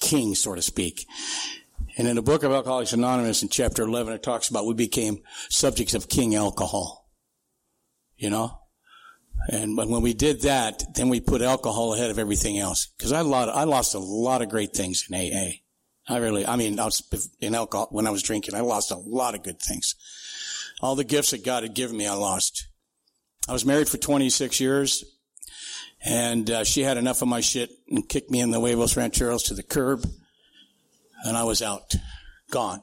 king, 0.00 0.34
so 0.34 0.54
to 0.54 0.62
speak. 0.62 1.06
And 1.96 2.08
in 2.08 2.16
the 2.16 2.22
book 2.22 2.42
of 2.42 2.52
Alcoholics 2.52 2.92
Anonymous 2.92 3.42
in 3.42 3.48
chapter 3.48 3.82
11, 3.82 4.14
it 4.14 4.22
talks 4.22 4.48
about 4.48 4.66
we 4.66 4.74
became 4.74 5.22
subjects 5.48 5.94
of 5.94 6.08
king 6.08 6.34
alcohol. 6.34 7.08
You 8.16 8.30
know? 8.30 8.58
And 9.48 9.76
when 9.76 10.02
we 10.02 10.14
did 10.14 10.42
that, 10.42 10.82
then 10.94 11.08
we 11.08 11.20
put 11.20 11.42
alcohol 11.42 11.94
ahead 11.94 12.10
of 12.10 12.18
everything 12.18 12.58
else. 12.58 12.88
Cause 12.98 13.12
I, 13.12 13.20
I 13.20 13.64
lost 13.64 13.94
a 13.94 13.98
lot 13.98 14.42
of 14.42 14.48
great 14.48 14.72
things 14.72 15.06
in 15.08 15.14
AA. 15.14 15.60
I 16.06 16.18
really, 16.18 16.46
I 16.46 16.56
mean, 16.56 16.78
I 16.78 16.84
was 16.84 17.02
in 17.40 17.54
alcohol 17.54 17.88
when 17.90 18.06
I 18.06 18.10
was 18.10 18.22
drinking. 18.22 18.54
I 18.54 18.60
lost 18.60 18.90
a 18.90 18.96
lot 18.96 19.34
of 19.34 19.42
good 19.42 19.60
things. 19.60 19.94
All 20.80 20.96
the 20.96 21.04
gifts 21.04 21.30
that 21.30 21.44
God 21.44 21.62
had 21.62 21.74
given 21.74 21.96
me, 21.96 22.06
I 22.06 22.14
lost. 22.14 22.68
I 23.48 23.52
was 23.52 23.64
married 23.64 23.88
for 23.88 23.98
26 23.98 24.60
years, 24.60 25.04
and 26.04 26.50
uh, 26.50 26.64
she 26.64 26.82
had 26.82 26.98
enough 26.98 27.22
of 27.22 27.28
my 27.28 27.40
shit 27.40 27.70
and 27.88 28.08
kicked 28.08 28.30
me 28.30 28.40
in 28.40 28.50
the 28.50 28.60
huevos 28.60 28.96
rancheros 28.96 29.44
to 29.44 29.54
the 29.54 29.62
curb, 29.62 30.06
and 31.24 31.36
I 31.36 31.44
was 31.44 31.62
out, 31.62 31.94
gone. 32.50 32.82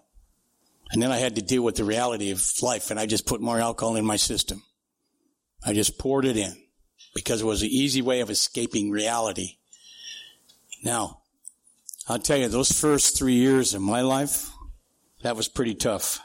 And 0.92 1.02
then 1.02 1.12
I 1.12 1.18
had 1.18 1.36
to 1.36 1.42
deal 1.42 1.64
with 1.64 1.76
the 1.76 1.86
reality 1.86 2.32
of 2.32 2.44
life, 2.62 2.92
and 2.92 3.00
I 3.00 3.06
just 3.06 3.28
put 3.28 3.40
more 3.40 3.60
alcohol 3.60 3.96
in 3.96 4.06
my 4.06 4.18
system. 4.18 4.64
I 5.64 5.74
just 5.74 6.00
poured 6.00 6.26
it 6.26 6.36
in 6.36 6.54
because 7.14 7.42
it 7.42 7.46
was 7.46 7.62
an 7.62 7.70
easy 7.70 8.02
way 8.02 8.22
of 8.22 8.30
escaping 8.30 8.90
reality. 8.90 9.58
Now, 10.84 11.22
I'll 12.10 12.20
tell 12.20 12.38
you, 12.38 12.48
those 12.48 12.72
first 12.72 13.18
three 13.18 13.36
years 13.36 13.74
of 13.74 13.82
my 13.82 14.02
life, 14.02 14.50
that 15.22 15.36
was 15.36 15.48
pretty 15.48 15.76
tough 15.76 16.20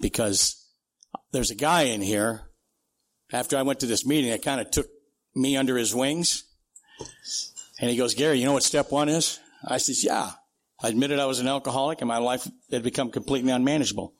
because 0.00 0.66
there's 1.32 1.50
a 1.50 1.54
guy 1.56 1.82
in 1.82 2.00
here. 2.00 2.40
After 3.30 3.56
I 3.56 3.62
went 3.62 3.80
to 3.80 3.86
this 3.86 4.06
meeting, 4.06 4.32
I 4.32 4.38
kind 4.38 4.60
of 4.60 4.70
took 4.70 4.86
me 5.34 5.56
under 5.56 5.76
his 5.76 5.94
wings. 5.94 6.44
And 7.80 7.90
he 7.90 7.96
goes, 7.96 8.14
Gary, 8.14 8.38
you 8.38 8.44
know 8.44 8.52
what 8.52 8.62
step 8.62 8.90
one 8.90 9.08
is? 9.08 9.40
I 9.64 9.78
says, 9.78 10.04
yeah. 10.04 10.32
I 10.82 10.88
admitted 10.88 11.18
I 11.18 11.26
was 11.26 11.38
an 11.38 11.48
alcoholic 11.48 12.00
and 12.00 12.08
my 12.08 12.18
life 12.18 12.46
had 12.70 12.82
become 12.82 13.10
completely 13.10 13.52
unmanageable. 13.52 14.14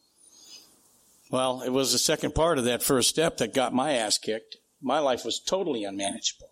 Well, 1.31 1.62
it 1.62 1.71
was 1.71 1.92
the 1.92 1.99
second 1.99 2.35
part 2.35 2.59
of 2.59 2.64
that 2.64 2.83
first 2.83 3.09
step 3.09 3.38
that 3.38 3.54
got 3.54 3.73
my 3.73 3.92
ass 3.95 4.19
kicked. 4.19 4.59
My 4.81 4.99
life 4.99 5.25
was 5.25 5.40
totally 5.40 5.85
unmanageable. 5.85 6.50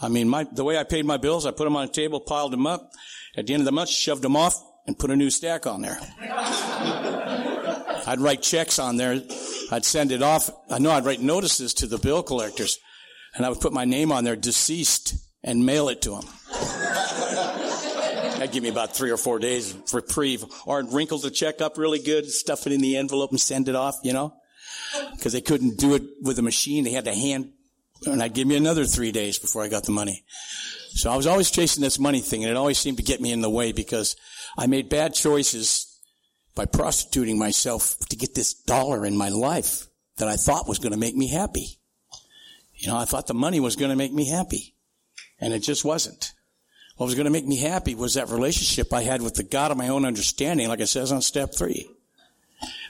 I 0.00 0.08
mean, 0.08 0.28
my, 0.28 0.44
the 0.44 0.64
way 0.64 0.78
I 0.78 0.84
paid 0.84 1.04
my 1.04 1.16
bills, 1.16 1.46
I 1.46 1.50
put 1.50 1.64
them 1.64 1.76
on 1.76 1.84
a 1.84 1.92
table, 1.92 2.20
piled 2.20 2.52
them 2.52 2.66
up. 2.66 2.90
At 3.36 3.46
the 3.46 3.54
end 3.54 3.60
of 3.60 3.64
the 3.64 3.72
month, 3.72 3.90
shoved 3.90 4.22
them 4.22 4.36
off 4.36 4.62
and 4.86 4.98
put 4.98 5.10
a 5.10 5.16
new 5.16 5.30
stack 5.30 5.66
on 5.66 5.82
there. 5.82 5.98
I'd 8.06 8.20
write 8.20 8.42
checks 8.42 8.78
on 8.78 8.96
there. 8.96 9.20
I'd 9.70 9.84
send 9.84 10.12
it 10.12 10.22
off. 10.22 10.50
I 10.70 10.78
know 10.78 10.90
I'd 10.90 11.04
write 11.04 11.20
notices 11.20 11.74
to 11.74 11.86
the 11.86 11.98
bill 11.98 12.22
collectors 12.22 12.78
and 13.36 13.46
I 13.46 13.48
would 13.48 13.60
put 13.60 13.72
my 13.72 13.84
name 13.84 14.12
on 14.12 14.24
there, 14.24 14.36
deceased, 14.36 15.14
and 15.44 15.64
mail 15.64 15.88
it 15.88 16.02
to 16.02 16.10
them. 16.10 16.24
That'd 18.38 18.52
give 18.52 18.62
me 18.62 18.68
about 18.68 18.94
three 18.94 19.10
or 19.10 19.16
four 19.16 19.38
days 19.38 19.74
reprieve. 19.92 20.44
Or 20.66 20.78
I'd 20.78 20.92
wrinkle 20.92 21.18
the 21.18 21.30
check 21.30 21.60
up 21.60 21.78
really 21.78 21.98
good, 21.98 22.28
stuff 22.28 22.66
it 22.66 22.72
in 22.72 22.80
the 22.80 22.96
envelope 22.96 23.30
and 23.30 23.40
send 23.40 23.68
it 23.68 23.74
off, 23.74 23.96
you 24.02 24.12
know? 24.12 24.34
Because 25.12 25.32
they 25.32 25.40
couldn't 25.40 25.78
do 25.78 25.94
it 25.94 26.02
with 26.22 26.38
a 26.38 26.42
machine. 26.42 26.84
They 26.84 26.90
had 26.90 27.06
to 27.06 27.14
hand 27.14 27.52
and 28.04 28.22
I'd 28.22 28.34
give 28.34 28.46
me 28.46 28.56
another 28.56 28.84
three 28.84 29.10
days 29.12 29.38
before 29.38 29.62
I 29.62 29.68
got 29.68 29.84
the 29.84 29.92
money. 29.92 30.24
So 30.90 31.10
I 31.10 31.16
was 31.16 31.26
always 31.26 31.50
chasing 31.50 31.82
this 31.82 31.98
money 31.98 32.20
thing 32.20 32.44
and 32.44 32.50
it 32.50 32.56
always 32.56 32.78
seemed 32.78 32.98
to 32.98 33.02
get 33.02 33.20
me 33.20 33.32
in 33.32 33.40
the 33.40 33.50
way 33.50 33.72
because 33.72 34.16
I 34.58 34.66
made 34.66 34.88
bad 34.88 35.14
choices 35.14 35.86
by 36.54 36.66
prostituting 36.66 37.38
myself 37.38 37.98
to 38.10 38.16
get 38.16 38.34
this 38.34 38.54
dollar 38.54 39.04
in 39.06 39.16
my 39.16 39.28
life 39.28 39.86
that 40.18 40.28
I 40.28 40.36
thought 40.36 40.68
was 40.68 40.78
going 40.78 40.92
to 40.92 40.98
make 40.98 41.16
me 41.16 41.28
happy. 41.28 41.78
You 42.76 42.88
know, 42.88 42.96
I 42.96 43.04
thought 43.04 43.26
the 43.26 43.34
money 43.34 43.60
was 43.60 43.76
going 43.76 43.90
to 43.90 43.96
make 43.96 44.12
me 44.12 44.28
happy 44.28 44.74
and 45.40 45.52
it 45.52 45.60
just 45.60 45.84
wasn't. 45.84 46.32
What 46.96 47.06
was 47.06 47.14
going 47.14 47.26
to 47.26 47.30
make 47.30 47.46
me 47.46 47.58
happy 47.58 47.94
was 47.94 48.14
that 48.14 48.30
relationship 48.30 48.92
I 48.92 49.02
had 49.02 49.20
with 49.20 49.34
the 49.34 49.42
God 49.42 49.70
of 49.70 49.76
my 49.76 49.88
own 49.88 50.04
understanding, 50.04 50.68
like 50.68 50.80
it 50.80 50.86
says 50.86 51.12
on 51.12 51.20
step 51.20 51.54
three. 51.54 51.90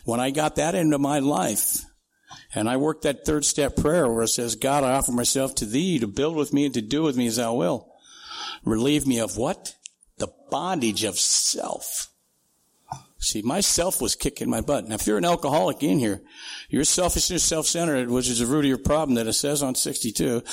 When 0.05 0.21
I 0.21 0.31
got 0.31 0.57
that 0.57 0.76
into 0.76 0.99
my 0.99 1.19
life, 1.19 1.85
and 2.55 2.69
I 2.69 2.76
worked 2.76 3.02
that 3.02 3.25
third 3.25 3.45
step 3.45 3.76
prayer 3.76 4.09
where 4.11 4.23
it 4.23 4.28
says, 4.28 4.55
God, 4.55 4.85
I 4.85 4.93
offer 4.93 5.12
myself 5.12 5.55
to 5.57 5.66
thee 5.66 5.99
to 5.99 6.07
build 6.07 6.37
with 6.37 6.52
me 6.52 6.66
and 6.66 6.75
to 6.75 6.83
do 6.83 7.02
with 7.02 7.16
me 7.16 7.26
as 7.26 7.37
thou 7.37 7.55
will. 7.55 7.93
Relieve 8.64 9.07
me 9.07 9.19
of 9.19 9.37
what? 9.37 9.75
The 10.19 10.28
bondage 10.50 11.05
of 11.05 11.19
self. 11.19 12.09
See, 13.26 13.42
my 13.42 13.59
self 13.59 14.00
was 14.00 14.14
kicking 14.14 14.49
my 14.49 14.61
butt. 14.61 14.87
Now, 14.87 14.95
if 14.95 15.04
you're 15.04 15.18
an 15.18 15.25
alcoholic 15.25 15.83
in 15.83 15.99
here, 15.99 16.23
you're 16.68 16.85
selfishness, 16.85 17.42
self-centered, 17.42 18.09
which 18.09 18.28
is 18.28 18.38
the 18.38 18.47
root 18.47 18.61
of 18.61 18.66
your 18.66 18.78
problem 18.78 19.16
that 19.16 19.26
it 19.26 19.33
says 19.33 19.64
on 19.64 19.75
62. 19.75 20.45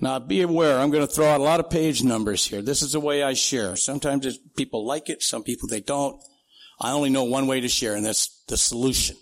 Now, 0.00 0.20
be 0.20 0.42
aware, 0.42 0.78
I'm 0.78 0.92
going 0.92 1.04
to 1.04 1.12
throw 1.12 1.26
out 1.26 1.40
a 1.40 1.42
lot 1.42 1.58
of 1.58 1.70
page 1.70 2.04
numbers 2.04 2.46
here. 2.46 2.62
This 2.62 2.82
is 2.82 2.92
the 2.92 3.00
way 3.00 3.24
I 3.24 3.32
share. 3.32 3.74
Sometimes 3.74 4.38
people 4.56 4.86
like 4.86 5.10
it, 5.10 5.24
some 5.24 5.42
people 5.42 5.66
they 5.66 5.80
don't. 5.80 6.22
I 6.80 6.92
only 6.92 7.10
know 7.10 7.24
one 7.24 7.48
way 7.48 7.62
to 7.62 7.68
share, 7.68 7.96
and 7.96 8.06
that's 8.06 8.44
the 8.46 8.56
solution. 8.56 9.16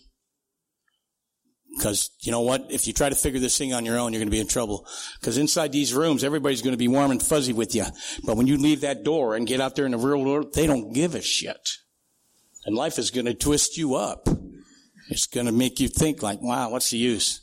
Because 1.79 2.11
you 2.21 2.31
know 2.31 2.43
what? 2.43 2.67
If 2.69 2.87
you 2.87 2.93
try 2.93 3.09
to 3.09 3.15
figure 3.15 3.41
this 3.41 3.57
thing 3.57 3.73
on 3.73 3.87
your 3.87 3.99
own, 3.99 4.13
you're 4.13 4.21
going 4.21 4.29
to 4.29 4.37
be 4.37 4.41
in 4.41 4.49
trouble. 4.49 4.87
Because 5.19 5.39
inside 5.39 5.73
these 5.73 5.95
rooms, 5.95 6.25
everybody's 6.25 6.61
going 6.61 6.75
to 6.75 6.77
be 6.77 6.89
warm 6.89 7.11
and 7.11 7.23
fuzzy 7.23 7.55
with 7.55 7.75
you. 7.75 7.87
But 8.27 8.37
when 8.37 8.47
you 8.47 8.59
leave 8.59 8.83
that 8.83 9.03
door 9.03 9.35
and 9.35 9.47
get 9.47 9.63
out 9.63 9.77
there 9.77 9.87
in 9.87 9.93
the 9.93 9.97
real 9.97 10.23
world, 10.23 10.53
they 10.53 10.67
don't 10.67 10.93
give 10.93 11.15
a 11.15 11.23
shit. 11.23 11.71
And 12.69 12.77
life 12.77 12.99
is 12.99 13.11
going 13.11 13.25
to 13.25 13.33
twist 13.33 13.79
you 13.79 13.95
up. 13.95 14.29
It's 15.09 15.27
going 15.27 15.47
to 15.47 15.53
make 15.53 15.81
you 15.81 15.89
think 15.89 16.23
like, 16.23 16.43
wow, 16.43 16.69
what's 16.69 16.91
the 16.91 16.99
use? 16.99 17.41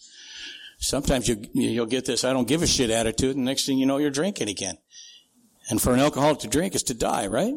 Sometimes 0.78 1.28
you, 1.28 1.44
you'll 1.54 1.88
get 1.88 2.06
this 2.06 2.24
I 2.24 2.32
don't 2.32 2.48
give 2.48 2.62
a 2.62 2.68
shit 2.68 2.92
attitude, 2.92 3.36
and 3.36 3.44
next 3.44 3.66
thing 3.66 3.80
you 3.80 3.88
know, 3.88 3.98
you're 3.98 4.12
drinking 4.12 4.50
again. 4.50 4.78
And 5.68 5.82
for 5.82 5.96
an 5.96 6.00
alcoholic 6.00 6.38
to 6.42 6.48
drink 6.48 6.76
is 6.76 6.84
to 6.84 6.94
die, 6.94 7.26
right? 7.26 7.56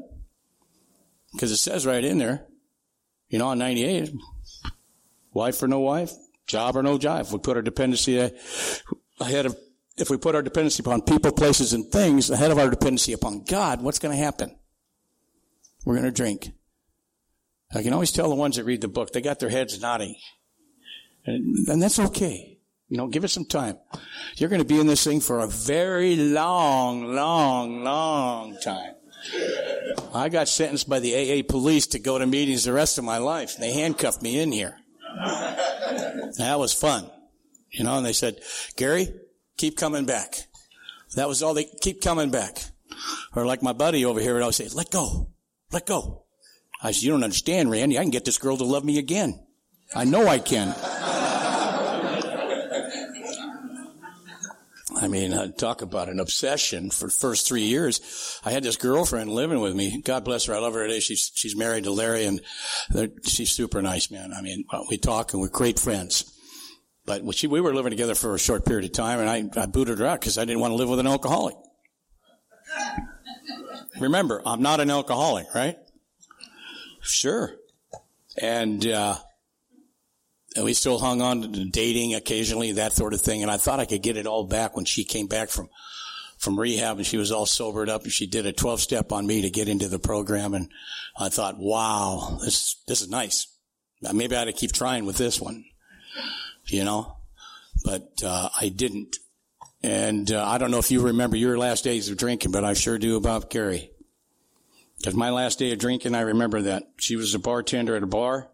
Because 1.35 1.53
it 1.53 1.59
says 1.59 1.85
right 1.85 2.03
in 2.03 2.17
there, 2.17 2.47
you 3.29 3.39
know, 3.39 3.49
on 3.49 3.59
98, 3.59 4.15
wife 5.35 5.63
or 5.63 5.69
no 5.69 5.81
wife, 5.81 6.13
Job 6.47 6.75
or 6.75 6.83
no 6.83 6.97
job. 6.97 7.27
If 7.27 7.33
we 7.33 7.39
put 7.39 7.59
our 7.59 7.63
dependency 7.63 8.17
ahead 9.21 9.45
of, 9.45 9.59
if 9.99 10.09
we 10.09 10.17
put 10.17 10.35
our 10.35 10.41
dependency 10.41 10.83
upon 10.83 11.03
people, 11.03 11.33
places, 11.33 11.75
and 11.75 11.93
things 11.93 12.31
ahead 12.31 12.51
of 12.51 12.59
our 12.59 12.71
dependency 12.71 13.13
upon 13.13 13.45
God, 13.45 13.83
what's 13.83 13.99
going 13.99 14.17
to 14.17 14.25
happen? 14.25 14.57
We're 15.85 15.97
going 15.97 16.07
to 16.07 16.11
drink. 16.11 16.53
I 17.75 17.83
can 17.83 17.93
always 17.93 18.13
tell 18.13 18.29
the 18.29 18.35
ones 18.35 18.57
that 18.57 18.65
read 18.65 18.81
the 18.81 18.89
book, 18.89 19.13
they 19.13 19.21
got 19.21 19.41
their 19.41 19.51
heads 19.51 19.81
nodding. 19.81 20.17
And, 21.27 21.69
and 21.69 21.83
that's 21.83 21.99
okay. 21.99 22.59
You 22.89 22.97
know, 22.97 23.07
give 23.07 23.25
it 23.25 23.29
some 23.29 23.45
time. 23.45 23.77
You're 24.37 24.49
going 24.49 24.63
to 24.63 24.69
be 24.69 24.81
in 24.81 24.87
this 24.87 25.05
thing 25.05 25.21
for 25.21 25.41
a 25.41 25.47
very 25.47 26.17
long, 26.17 27.15
long, 27.15 27.85
long 27.85 28.57
time. 28.63 28.95
I 30.15 30.31
got 30.31 30.49
sentenced 30.49 30.89
by 30.89 31.01
the 31.01 31.15
AA 31.15 31.43
police 31.47 31.87
to 31.89 31.99
go 31.99 32.19
to 32.19 32.27
meetings 32.27 32.65
the 32.65 32.73
rest 32.73 32.97
of 32.97 33.05
my 33.05 33.19
life. 33.19 33.57
They 33.59 33.73
handcuffed 33.73 34.23
me 34.23 34.41
in 34.41 34.53
here. 34.53 34.79
That 36.39 36.57
was 36.59 36.73
fun. 36.73 37.11
You 37.71 37.85
know, 37.85 37.99
and 37.99 38.07
they 38.07 38.15
said, 38.15 38.41
Gary, 38.77 39.13
keep 39.59 39.77
coming 39.77 40.07
back. 40.07 40.47
That 41.17 41.29
was 41.29 41.43
all 41.43 41.53
they 41.53 41.65
keep 41.65 42.01
coming 42.01 42.31
back. 42.31 42.59
Or 43.35 43.45
like 43.45 43.63
my 43.63 43.73
buddy 43.73 44.05
over 44.05 44.21
here 44.21 44.35
would 44.35 44.43
always 44.43 44.57
say, 44.57 44.69
let 44.75 44.91
go, 44.91 45.29
let 45.73 45.85
go. 45.85 46.25
I 46.83 46.93
said, 46.93 47.03
you 47.03 47.11
don't 47.11 47.25
understand, 47.25 47.71
Randy. 47.71 47.99
I 47.99 48.03
can 48.03 48.11
get 48.11 48.25
this 48.25 48.39
girl 48.39 48.57
to 48.57 48.65
love 48.65 48.85
me 48.85 48.99
again. 48.99 49.45
I 49.95 50.05
know 50.05 50.27
I 50.27 50.39
can. 50.39 50.75
I 55.01 55.07
mean, 55.07 55.33
uh, 55.33 55.49
talk 55.53 55.83
about 55.83 56.09
an 56.09 56.19
obsession 56.19 56.91
for 56.91 57.07
the 57.07 57.13
first 57.13 57.47
three 57.47 57.63
years. 57.63 58.41
I 58.45 58.51
had 58.51 58.65
this 58.65 58.77
girlfriend 58.77 59.31
living 59.31 59.61
with 59.61 59.75
me. 59.75 60.03
God 60.03 60.25
bless 60.25 60.47
her. 60.47 60.55
I 60.55 60.59
love 60.59 60.75
her 60.75 60.87
today. 60.87 61.01
She's, 61.01 61.31
she's 61.35 61.57
married 61.57 61.85
to 61.85 61.93
Larry 61.93 62.25
and 62.25 62.41
she's 63.25 63.53
super 63.53 63.81
nice, 63.81 64.11
man. 64.11 64.33
I 64.37 64.43
mean, 64.43 64.65
we 64.91 64.99
talk 64.99 65.33
and 65.33 65.41
we're 65.41 65.49
great 65.49 65.79
friends. 65.79 66.35
But 67.07 67.23
she, 67.35 67.47
we 67.47 67.61
were 67.61 67.75
living 67.75 67.91
together 67.91 68.15
for 68.15 68.35
a 68.35 68.39
short 68.39 68.67
period 68.67 68.85
of 68.85 68.93
time 68.93 69.21
and 69.21 69.31
I, 69.31 69.63
I 69.63 69.67
booted 69.67 69.99
her 69.99 70.07
out 70.07 70.21
because 70.21 70.37
I 70.37 70.45
didn't 70.45 70.61
want 70.61 70.73
to 70.73 70.77
live 70.77 70.89
with 70.89 70.99
an 70.99 71.07
alcoholic. 71.07 71.55
Remember, 74.01 74.43
I'm 74.45 74.63
not 74.63 74.81
an 74.81 74.91
alcoholic, 74.91 75.55
right? 75.55 75.77
Sure. 77.03 77.55
And, 78.41 78.87
uh, 78.87 79.17
and 80.57 80.65
we 80.65 80.75
still 80.75 80.99
hung 80.99 81.21
on 81.21 81.53
to 81.53 81.65
dating 81.67 82.15
occasionally, 82.15 82.73
that 82.73 82.93
sort 82.93 83.15
of 83.15 83.21
thing. 83.21 83.43
And 83.43 83.51
I 83.51 83.57
thought 83.57 83.81
I 83.81 83.85
could 83.85 84.03
get 84.03 84.17
it 84.17 84.27
all 84.27 84.45
back 84.45 84.77
when 84.77 84.85
she 84.85 85.05
came 85.05 85.27
back 85.27 85.49
from, 85.51 85.69
from 86.39 86.59
rehab 86.59 86.99
and 86.99 87.07
she 87.07 87.17
was 87.17 87.33
all 87.33 87.47
sobered 87.47 87.89
up 87.89 88.05
and 88.05 88.13
she 88.13 88.27
did 88.27 88.47
a 88.47 88.53
12 88.53 88.81
step 88.81 89.13
on 89.13 89.27
me 89.27 89.43
to 89.43 89.51
get 89.51 89.69
into 89.69 89.89
the 89.89 89.99
program. 89.99 90.55
And 90.55 90.71
I 91.19 91.29
thought, 91.29 91.59
wow, 91.59 92.39
this, 92.43 92.77
this 92.87 93.01
is 93.01 93.09
nice. 93.09 93.47
Maybe 94.01 94.37
I 94.37 94.43
ought 94.43 94.45
to 94.45 94.53
keep 94.53 94.73
trying 94.73 95.07
with 95.07 95.17
this 95.17 95.41
one, 95.41 95.65
you 96.67 96.85
know, 96.85 97.17
but, 97.85 98.13
uh, 98.25 98.49
I 98.61 98.69
didn't. 98.69 99.17
And, 99.83 100.31
uh, 100.31 100.45
I 100.45 100.59
don't 100.59 100.71
know 100.71 100.79
if 100.79 100.91
you 100.91 101.01
remember 101.03 101.37
your 101.37 101.59
last 101.59 101.83
days 101.83 102.09
of 102.09 102.17
drinking, 102.17 102.53
but 102.53 102.65
I 102.65 102.75
sure 102.75 102.99
do 102.99 103.17
about 103.17 103.51
Carrie. 103.51 103.91
Because 104.99 105.15
my 105.15 105.31
last 105.31 105.59
day 105.59 105.73
of 105.73 105.79
drinking, 105.79 106.15
I 106.15 106.23
remember 106.23 106.63
that 106.63 106.85
she 106.99 107.17
was 107.17 107.35
a 107.35 107.39
bartender 107.39 107.97
at 107.97 108.03
a 108.03 108.07
bar. 108.07 108.51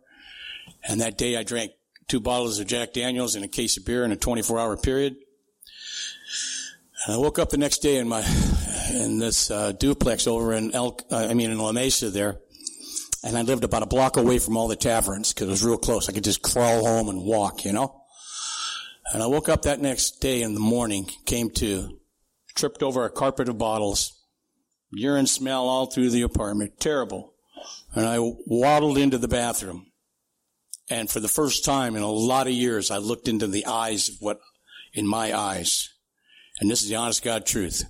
And 0.87 1.01
that 1.01 1.19
day 1.19 1.37
I 1.37 1.43
drank 1.43 1.73
two 2.09 2.21
bottles 2.21 2.61
of 2.61 2.67
Jack 2.67 2.93
Daniels 2.93 3.35
and 3.35 3.45
a 3.45 3.49
case 3.49 3.77
of 3.77 3.85
beer 3.85 4.05
in 4.05 4.13
a 4.13 4.17
24 4.17 4.59
hour 4.59 4.77
period. 4.77 5.17
And 7.07 7.15
I 7.15 7.19
woke 7.19 7.39
up 7.39 7.51
the 7.51 7.59
next 7.59 7.79
day 7.79 7.97
in 7.97 8.09
my, 8.09 8.23
in 8.93 9.19
this, 9.19 9.51
uh, 9.51 9.73
duplex 9.73 10.27
over 10.27 10.53
in 10.53 10.75
Elk, 10.75 11.03
uh, 11.11 11.17
I 11.17 11.35
mean 11.35 11.51
in 11.51 11.59
La 11.59 11.73
Mesa 11.73 12.11
there. 12.11 12.41
And 13.23 13.39
I 13.39 13.43
lived 13.43 13.65
about 13.65 13.83
a 13.83 13.87
block 13.87 14.19
away 14.19 14.39
from 14.39 14.57
all 14.59 14.69
the 14.69 14.77
taverns 14.77 15.33
because 15.33 15.49
it 15.49 15.51
was 15.51 15.65
real 15.65 15.79
close. 15.79 16.09
I 16.09 16.13
could 16.13 16.25
just 16.25 16.43
crawl 16.43 16.85
home 16.85 17.09
and 17.09 17.23
walk, 17.23 17.65
you 17.65 17.73
know? 17.73 18.03
And 19.13 19.23
I 19.23 19.27
woke 19.27 19.49
up 19.49 19.63
that 19.63 19.81
next 19.81 20.21
day 20.21 20.43
in 20.43 20.53
the 20.55 20.61
morning, 20.61 21.09
came 21.25 21.51
to, 21.53 21.99
tripped 22.55 22.83
over 22.83 23.05
a 23.05 23.11
carpet 23.11 23.49
of 23.49 23.57
bottles, 23.57 24.14
urine 24.95 25.27
smell 25.27 25.69
all 25.69 25.87
through 25.87 26.11
the 26.11 26.23
apartment, 26.23 26.81
terrible. 26.81 27.35
And 27.95 28.07
I 28.07 28.19
waddled 28.21 28.99
into 28.99 29.19
the 29.19 29.29
bathroom 29.29 29.93
and 30.91 31.11
for 31.11 31.21
the 31.21 31.29
first 31.29 31.65
time 31.65 31.97
in 31.97 32.03
a 32.03 32.11
lot 32.11 32.47
of 32.47 32.53
years, 32.53 32.91
I 32.91 32.99
looked 32.99 33.29
into 33.29 33.47
the 33.47 33.67
eyes 33.67 34.09
of 34.09 34.17
what, 34.21 34.41
in 34.93 35.07
my 35.07 35.37
eyes. 35.37 35.89
And 36.61 36.71
this 36.71 36.83
is 36.83 36.89
the 36.89 36.97
honest 36.97 37.25
God 37.25 37.47
truth. 37.47 37.85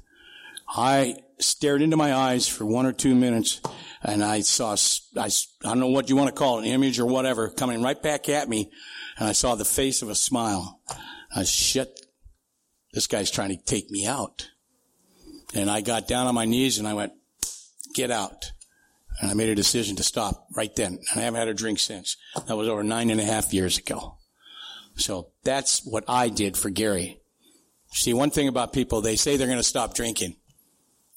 I 0.69 1.17
stared 1.39 1.83
into 1.83 1.97
my 1.97 2.15
eyes 2.15 2.47
for 2.47 2.65
one 2.65 2.87
or 2.87 2.93
two 2.93 3.15
minutes 3.15 3.61
and 4.03 4.23
I 4.23 4.41
saw, 4.41 4.77
I, 5.17 5.27
I 5.27 5.31
don't 5.69 5.81
know 5.81 5.89
what 5.89 6.09
you 6.09 6.17
want 6.17 6.29
to 6.29 6.39
call 6.39 6.59
it, 6.59 6.67
an 6.67 6.73
image 6.73 7.01
or 7.01 7.07
whatever, 7.07 7.49
coming 7.49 7.83
right 7.83 8.01
back 8.01 8.29
at 8.29 8.49
me. 8.49 8.71
And 9.19 9.29
I 9.29 9.33
saw 9.33 9.55
the 9.55 9.65
face 9.65 10.03
of 10.03 10.09
a 10.09 10.15
smile. 10.15 10.81
I 11.35 11.45
shit, 11.45 12.01
this 12.93 13.07
guy's 13.07 13.31
trying 13.31 13.57
to 13.57 13.63
take 13.65 13.91
me 13.91 14.07
out. 14.07 14.51
And 15.55 15.71
I 15.71 15.81
got 15.81 16.09
down 16.09 16.27
on 16.27 16.35
my 16.35 16.45
knees 16.45 16.79
and 16.79 16.89
I 16.89 16.95
went, 16.95 17.13
get 17.95 18.11
out. 18.11 18.53
And 19.21 19.31
I 19.31 19.35
made 19.35 19.49
a 19.49 19.55
decision 19.55 19.97
to 19.97 20.03
stop 20.03 20.47
right 20.57 20.75
then. 20.75 20.99
And 21.13 21.21
I 21.21 21.21
haven't 21.21 21.39
had 21.39 21.49
a 21.49 21.55
drink 21.55 21.79
since. 21.79 22.17
That 22.47 22.57
was 22.57 22.69
over 22.69 22.83
nine 22.83 23.11
and 23.11 23.21
a 23.21 23.25
half 23.25 23.55
years 23.55 23.79
ago. 23.79 24.19
So 24.97 25.29
that's 25.45 25.85
what 25.87 26.05
I 26.09 26.29
did 26.29 26.57
for 26.57 26.71
Gary. 26.71 27.21
See, 27.93 28.13
one 28.13 28.31
thing 28.31 28.49
about 28.49 28.73
people, 28.73 29.01
they 29.01 29.15
say 29.15 29.37
they're 29.37 29.47
going 29.47 29.59
to 29.59 29.63
stop 29.63 29.95
drinking. 29.95 30.37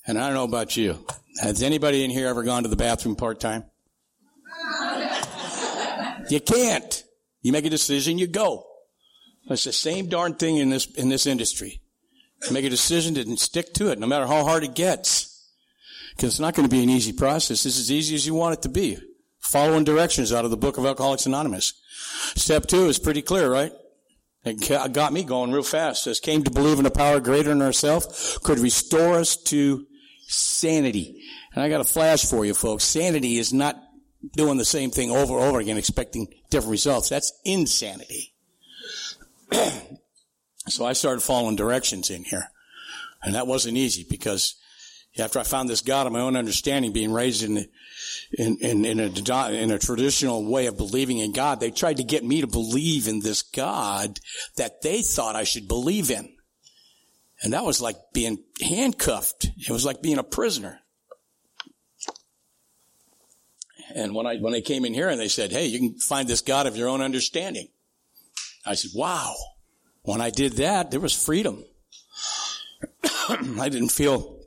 And 0.06 0.20
I 0.20 0.28
don't 0.28 0.36
know 0.36 0.44
about 0.44 0.78
you. 0.78 1.06
Has 1.42 1.64
anybody 1.64 2.04
in 2.04 2.12
here 2.12 2.28
ever 2.28 2.44
gone 2.44 2.64
to 2.64 2.70
the 2.70 2.76
bathroom 2.76 3.16
part 3.16 3.40
time? 3.40 3.64
you 6.30 6.40
can't. 6.40 7.04
You 7.42 7.52
make 7.52 7.66
a 7.66 7.70
decision, 7.70 8.18
you 8.18 8.28
go. 8.28 8.66
It's 9.50 9.64
the 9.64 9.74
same 9.74 10.08
darn 10.08 10.36
thing 10.36 10.58
in 10.58 10.70
this, 10.70 10.86
in 10.86 11.10
this 11.10 11.26
industry. 11.26 11.82
Make 12.52 12.66
a 12.66 12.70
decision 12.70 13.18
and 13.18 13.40
stick 13.40 13.74
to 13.76 13.92
it, 13.92 14.00
no 14.00 14.08
matter 14.08 14.28
how 14.28 14.44
hard 14.44 14.64
it 14.64 14.76
gets. 14.76 15.34
Because 16.16 16.34
it's 16.34 16.40
not 16.40 16.56
going 16.56 16.68
to 16.68 16.76
be 16.76 16.84
an 16.84 16.90
easy 16.90 17.14
process. 17.14 17.66
It's 17.66 17.78
as 17.78 17.92
easy 17.92 18.16
as 18.16 18.26
you 18.26 18.34
want 18.34 18.54
it 18.54 18.62
to 18.64 18.70
be. 18.70 18.98
Following 19.40 19.84
directions 19.84 20.34
out 20.34 20.46
of 20.46 20.52
the 20.52 20.58
book 20.58 20.78
of 20.78 20.86
Alcoholics 20.86 21.26
Anonymous. 21.26 21.74
Step 22.36 22.66
two 22.68 22.88
is 22.88 23.00
pretty 23.00 23.22
clear, 23.22 23.52
right? 23.52 23.72
It 24.44 24.94
got 24.94 25.14
me 25.14 25.24
going 25.24 25.52
real 25.52 25.64
fast. 25.64 26.04
Says, 26.04 26.20
came 26.20 26.44
to 26.44 26.52
believe 26.52 26.80
in 26.80 26.86
a 26.86 26.92
power 26.92 27.20
greater 27.20 27.50
than 27.50 27.62
ourselves, 27.62 28.40
could 28.44 28.60
restore 28.60 29.16
us 29.16 29.36
to 29.44 29.86
sanity. 30.28 31.22
And 31.54 31.64
I 31.64 31.70
got 31.70 31.82
a 31.82 31.86
flash 31.86 32.26
for 32.26 32.46
you 32.46 32.54
folks. 32.54 32.84
Sanity 32.84 33.38
is 33.38 33.54
not 33.54 33.82
doing 34.36 34.58
the 34.58 34.66
same 34.66 34.92
thing 34.92 35.12
over 35.12 35.34
and 35.34 35.44
over 35.44 35.60
again, 35.60 35.78
expecting 35.78 36.28
different 36.50 36.72
results. 36.72 37.10
That's 37.10 37.32
insanity. 37.46 38.34
so 40.68 40.86
I 40.86 40.94
started 40.94 41.22
following 41.22 41.56
directions 41.56 42.10
in 42.10 42.24
here. 42.24 42.50
And 43.24 43.36
that 43.36 43.48
wasn't 43.48 43.78
easy 43.78 44.06
because 44.10 44.56
after 45.18 45.40
I 45.40 45.44
found 45.44 45.70
this 45.70 45.82
God 45.82 46.06
of 46.06 46.14
my 46.14 46.20
own 46.20 46.36
understanding, 46.36 46.94
being 46.94 47.12
raised 47.12 47.44
in, 47.44 47.58
in, 48.38 48.58
in, 48.58 48.86
in, 48.86 49.00
a, 49.00 49.52
in 49.52 49.72
a 49.72 49.80
traditional 49.80 50.50
way 50.50 50.68
of 50.68 50.78
believing 50.78 51.18
in 51.18 51.32
God, 51.32 51.60
they 51.60 51.72
tried 51.72 51.98
to 51.98 52.04
get 52.04 52.24
me 52.24 52.42
to 52.42 52.48
believe 52.48 53.08
in 53.08 53.20
this 53.20 53.42
God 53.42 54.20
that 54.58 54.82
they 54.82 55.02
thought 55.02 55.36
I 55.36 55.44
should 55.44 55.68
believe 55.68 56.12
in. 56.12 56.34
And 57.42 57.54
that 57.54 57.66
was 57.66 57.82
like 57.82 57.98
being 58.14 58.44
handcuffed. 58.62 59.50
It 59.58 59.72
was 59.72 59.86
like 59.86 60.02
being 60.02 60.18
a 60.18 60.24
prisoner. 60.24 60.80
And 63.96 64.14
when 64.14 64.28
I, 64.28 64.38
when 64.38 64.54
they 64.54 64.62
came 64.62 64.86
in 64.86 64.94
here 64.94 65.10
and 65.10 65.20
they 65.20 65.28
said, 65.28 65.52
Hey, 65.52 65.66
you 65.66 65.80
can 65.80 66.00
find 66.00 66.28
this 66.28 66.42
God 66.42 66.68
of 66.68 66.76
your 66.76 66.90
own 66.90 67.02
understanding. 67.02 67.68
I 68.66 68.76
said, 68.76 68.92
wow. 68.94 69.34
When 70.08 70.22
I 70.22 70.30
did 70.30 70.54
that, 70.54 70.90
there 70.90 71.02
was 71.02 71.12
freedom. 71.12 71.66
I 73.30 73.68
didn't 73.68 73.90
feel 73.90 74.40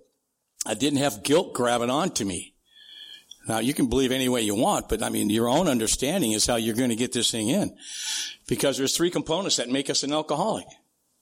I 0.64 0.72
didn't 0.72 1.00
have 1.00 1.22
guilt 1.22 1.52
grabbing 1.52 1.90
onto 1.90 2.24
me. 2.24 2.54
Now 3.46 3.58
you 3.58 3.74
can 3.74 3.90
believe 3.90 4.10
any 4.10 4.30
way 4.30 4.40
you 4.40 4.54
want, 4.54 4.88
but 4.88 5.02
I 5.02 5.10
mean, 5.10 5.28
your 5.28 5.50
own 5.50 5.68
understanding 5.68 6.32
is 6.32 6.46
how 6.46 6.56
you're 6.56 6.74
going 6.74 6.88
to 6.88 6.96
get 6.96 7.12
this 7.12 7.30
thing 7.30 7.48
in. 7.48 7.76
Because 8.48 8.78
there's 8.78 8.96
three 8.96 9.10
components 9.10 9.56
that 9.56 9.68
make 9.68 9.90
us 9.90 10.02
an 10.02 10.14
alcoholic. 10.14 10.64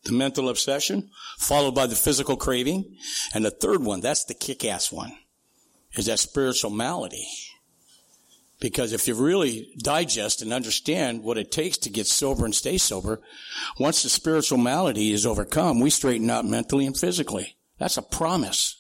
The 0.05 0.12
mental 0.12 0.48
obsession, 0.48 1.11
followed 1.38 1.74
by 1.74 1.88
the 1.88 1.96
physical 1.96 2.37
craving, 2.37 2.96
and 3.35 3.44
the 3.44 3.51
third 3.51 3.83
one, 3.83 4.01
that's 4.01 4.24
the 4.24 4.35
kick-ass 4.35 4.92
one, 4.92 5.18
is 5.94 6.07
that 6.07 6.20
spiritual 6.20 6.70
malady. 6.70 7.27
Because 8.61 8.92
if 8.92 9.07
you 9.07 9.14
really 9.14 9.73
digest 9.79 10.42
and 10.42 10.53
understand 10.53 11.23
what 11.23 11.38
it 11.38 11.53
takes 11.53 11.79
to 11.79 11.90
get 11.90 12.07
sober 12.09 12.44
and 12.44 12.55
stay 12.55 12.77
sober, 12.77 13.21
once 13.79 14.03
the 14.03 14.09
spiritual 14.09 14.59
malady 14.59 15.12
is 15.12 15.25
overcome, 15.25 15.81
we 15.81 15.90
straighten 15.90 16.29
out 16.29 16.44
mentally 16.44 16.85
and 16.85 16.97
physically. 16.97 17.57
That's 17.79 17.97
a 17.97 18.03
promise. 18.03 18.75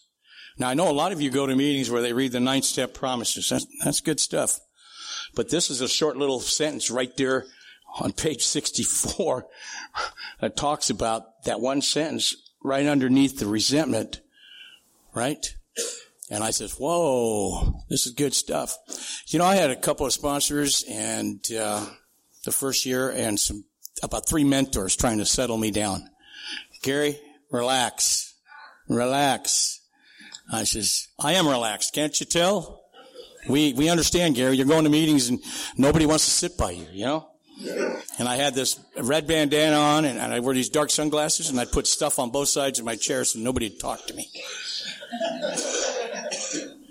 Now 0.58 0.68
I 0.68 0.74
know 0.74 0.90
a 0.90 0.92
lot 0.92 1.12
of 1.12 1.20
you 1.20 1.30
go 1.30 1.46
to 1.46 1.54
meetings 1.54 1.90
where 1.90 2.02
they 2.02 2.12
read 2.12 2.32
the 2.32 2.40
ninth 2.40 2.64
step 2.64 2.92
promises. 2.92 3.48
That's, 3.48 3.66
that's 3.84 4.00
good 4.00 4.18
stuff. 4.18 4.58
But 5.34 5.50
this 5.50 5.70
is 5.70 5.80
a 5.80 5.88
short 5.88 6.16
little 6.16 6.40
sentence 6.40 6.90
right 6.90 7.16
there 7.16 7.46
on 8.00 8.12
page 8.12 8.44
64 8.44 9.46
that 10.40 10.56
talks 10.56 10.90
about 10.90 11.44
that 11.44 11.60
one 11.60 11.82
sentence 11.82 12.34
right 12.62 12.86
underneath 12.86 13.38
the 13.38 13.46
resentment, 13.46 14.20
right? 15.14 15.54
And 16.30 16.44
I 16.44 16.50
says, 16.50 16.72
whoa, 16.72 17.82
this 17.88 18.06
is 18.06 18.12
good 18.12 18.34
stuff. 18.34 18.76
You 19.28 19.38
know, 19.38 19.46
I 19.46 19.56
had 19.56 19.70
a 19.70 19.76
couple 19.76 20.04
of 20.04 20.12
sponsors 20.12 20.84
and, 20.88 21.40
uh, 21.52 21.86
the 22.44 22.52
first 22.52 22.86
year 22.86 23.10
and 23.10 23.38
some, 23.38 23.64
about 24.02 24.28
three 24.28 24.44
mentors 24.44 24.94
trying 24.96 25.18
to 25.18 25.24
settle 25.24 25.56
me 25.56 25.70
down. 25.70 26.08
Gary, 26.82 27.18
relax, 27.50 28.34
relax. 28.88 29.80
I 30.52 30.64
says, 30.64 31.08
I 31.18 31.34
am 31.34 31.48
relaxed. 31.48 31.94
Can't 31.94 32.18
you 32.20 32.26
tell? 32.26 32.84
We, 33.48 33.72
we 33.72 33.88
understand, 33.88 34.34
Gary. 34.34 34.56
You're 34.56 34.66
going 34.66 34.84
to 34.84 34.90
meetings 34.90 35.28
and 35.28 35.40
nobody 35.76 36.06
wants 36.06 36.24
to 36.26 36.30
sit 36.30 36.56
by 36.56 36.72
you, 36.72 36.86
you 36.92 37.04
know? 37.06 37.28
And 38.18 38.28
I 38.28 38.36
had 38.36 38.54
this 38.54 38.78
red 38.96 39.26
bandana 39.26 39.76
on 39.76 40.04
and, 40.04 40.18
and 40.18 40.32
I 40.32 40.40
wore 40.40 40.54
these 40.54 40.68
dark 40.68 40.90
sunglasses 40.90 41.50
and 41.50 41.58
I'd 41.58 41.72
put 41.72 41.86
stuff 41.86 42.18
on 42.18 42.30
both 42.30 42.48
sides 42.48 42.78
of 42.78 42.84
my 42.84 42.96
chair 42.96 43.24
so 43.24 43.38
nobody 43.38 43.68
would 43.68 43.80
talk 43.80 44.06
to 44.06 44.14
me. 44.14 44.28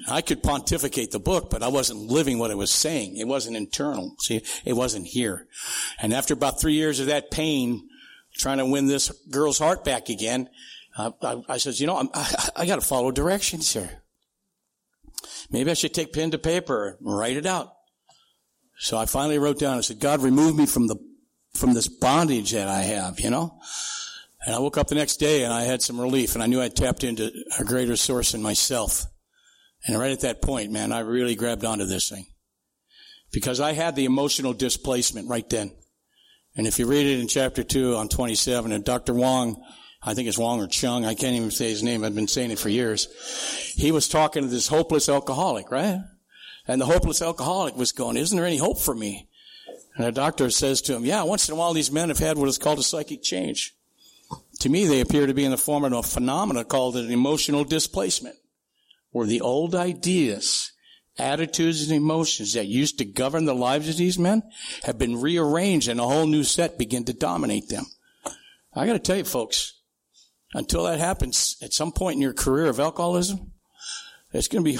I 0.08 0.22
could 0.22 0.42
pontificate 0.42 1.12
the 1.12 1.20
book, 1.20 1.50
but 1.50 1.62
I 1.62 1.68
wasn't 1.68 2.10
living 2.10 2.40
what 2.40 2.52
it 2.52 2.58
was 2.58 2.72
saying. 2.72 3.18
It 3.18 3.28
wasn't 3.28 3.58
internal. 3.58 4.16
See, 4.20 4.42
it 4.64 4.74
wasn't 4.74 5.08
here. 5.08 5.48
And 6.00 6.14
after 6.14 6.34
about 6.34 6.62
three 6.62 6.74
years 6.74 7.00
of 7.00 7.08
that 7.08 7.30
pain, 7.30 7.88
trying 8.38 8.60
to 8.60 8.66
win 8.66 8.88
this 8.88 9.12
girl's 9.30 9.60
heart 9.60 9.84
back 9.84 10.10
again, 10.10 10.50
uh, 10.98 11.12
I, 11.22 11.44
I 11.50 11.58
said, 11.58 11.80
you 11.80 11.88
know, 11.88 11.98
I'm, 11.98 12.10
I, 12.14 12.50
I 12.56 12.66
got 12.66 12.80
to 12.80 12.86
follow 12.86 13.12
directions 13.12 13.72
here. 13.74 14.02
Maybe 15.52 15.72
I 15.72 15.76
should 15.76 15.94
take 15.94 16.14
pen 16.14 16.32
to 16.32 16.38
paper 16.38 16.98
and 17.00 17.18
write 17.18 17.38
it 17.38 17.46
out. 17.46 17.74
So 18.80 18.98
I 18.98 19.06
finally 19.06 19.40
wrote 19.40 19.60
down, 19.60 19.78
I 19.78 19.82
said, 19.82 20.00
God, 20.00 20.22
remove 20.22 20.56
me 20.56 20.66
from 20.66 20.88
the, 20.88 20.98
from 21.54 21.74
this 21.74 21.88
bondage 21.88 22.52
that 22.52 22.68
I 22.68 22.82
have, 22.82 23.20
you 23.20 23.30
know? 23.30 23.60
And 24.46 24.56
I 24.56 24.60
woke 24.60 24.78
up 24.78 24.88
the 24.88 24.96
next 24.96 25.18
day 25.18 25.44
and 25.44 25.52
I 25.52 25.64
had 25.64 25.82
some 25.82 26.00
relief 26.00 26.36
and 26.36 26.44
I 26.44 26.48
knew 26.48 26.62
I'd 26.62 26.76
tapped 26.76 27.04
into 27.04 27.32
a 27.60 27.64
greater 27.64 27.96
source 27.96 28.34
in 28.34 28.42
myself. 28.42 29.06
And 29.88 29.98
right 29.98 30.12
at 30.12 30.20
that 30.22 30.42
point, 30.42 30.72
man, 30.72 30.92
I 30.92 31.00
really 31.00 31.36
grabbed 31.36 31.66
onto 31.66 31.86
this 31.86 32.10
thing. 32.10 32.28
Because 33.32 33.60
I 33.60 33.74
had 33.74 33.96
the 33.96 34.06
emotional 34.06 34.54
displacement 34.54 35.30
right 35.30 35.50
then. 35.50 35.72
And 36.56 36.68
if 36.68 36.80
you 36.80 36.88
read 36.88 37.06
it 37.06 37.20
in 37.20 37.28
chapter 37.28 37.64
2 37.64 37.96
on 37.96 38.10
27, 38.10 38.72
and 38.72 38.84
Dr. 38.84 39.14
Wong, 39.14 39.64
I 40.02 40.14
think 40.14 40.28
it's 40.28 40.38
Wong 40.38 40.62
or 40.62 40.68
Chung, 40.68 41.06
I 41.06 41.14
can't 41.14 41.36
even 41.36 41.52
say 41.52 41.70
his 41.70 41.84
name, 41.84 42.04
I've 42.04 42.16
been 42.16 42.28
saying 42.28 42.52
it 42.52 42.60
for 42.60 42.70
years. 42.70 43.08
He 43.76 43.92
was 43.92 44.08
talking 44.08 44.44
to 44.44 44.50
this 44.50 44.68
hopeless 44.68 45.10
alcoholic, 45.10 45.72
right? 45.72 46.02
And 46.68 46.82
the 46.82 46.86
hopeless 46.86 47.22
alcoholic 47.22 47.76
was 47.76 47.92
going, 47.92 48.18
isn't 48.18 48.36
there 48.36 48.46
any 48.46 48.58
hope 48.58 48.80
for 48.80 48.96
me? 48.96 49.28
And 49.96 50.06
the 50.06 50.12
doctor 50.12 50.50
says 50.50 50.82
to 50.84 50.96
him, 50.96 51.06
yeah, 51.06 51.24
once 51.24 51.48
in 51.48 51.54
a 51.54 51.58
while 51.58 51.74
these 51.74 51.92
men 51.92 52.10
have 52.10 52.20
had 52.20 52.38
what 52.38 52.50
is 52.50 52.58
called 52.58 52.80
a 52.80 52.84
psychic 52.84 53.24
change. 53.24 53.74
To 54.60 54.70
me, 54.70 54.86
they 54.86 55.02
appear 55.02 55.28
to 55.28 55.34
be 55.34 55.46
in 55.46 55.52
the 55.52 55.58
form 55.58 55.84
of 55.84 55.94
a 55.94 56.04
phenomenon 56.04 56.66
called 56.66 56.98
an 56.98 57.12
emotional 57.12 57.64
displacement, 57.64 58.36
where 59.12 59.28
the 59.28 59.42
old 59.42 59.76
ideas, 59.76 60.72
attitudes, 61.18 61.84
and 61.84 61.96
emotions 61.96 62.54
that 62.54 62.68
used 62.68 62.98
to 62.98 63.06
govern 63.06 63.46
the 63.46 63.56
lives 63.56 63.90
of 63.90 63.98
these 63.98 64.20
men 64.20 64.44
have 64.84 64.98
been 64.98 65.20
rearranged 65.20 65.88
and 65.88 66.00
a 66.00 66.06
whole 66.06 66.28
new 66.28 66.44
set 66.44 66.78
begin 66.78 67.06
to 67.06 67.14
dominate 67.14 67.70
them. 67.70 67.86
I 68.74 68.86
gotta 68.86 69.00
tell 69.00 69.18
you 69.18 69.24
folks, 69.24 69.74
until 70.54 70.84
that 70.84 71.00
happens 71.00 71.58
at 71.62 71.74
some 71.74 71.92
point 71.92 72.16
in 72.16 72.22
your 72.22 72.34
career 72.34 72.68
of 72.68 72.80
alcoholism, 72.80 73.52
it's 74.34 74.48
gonna 74.48 74.64
be, 74.64 74.78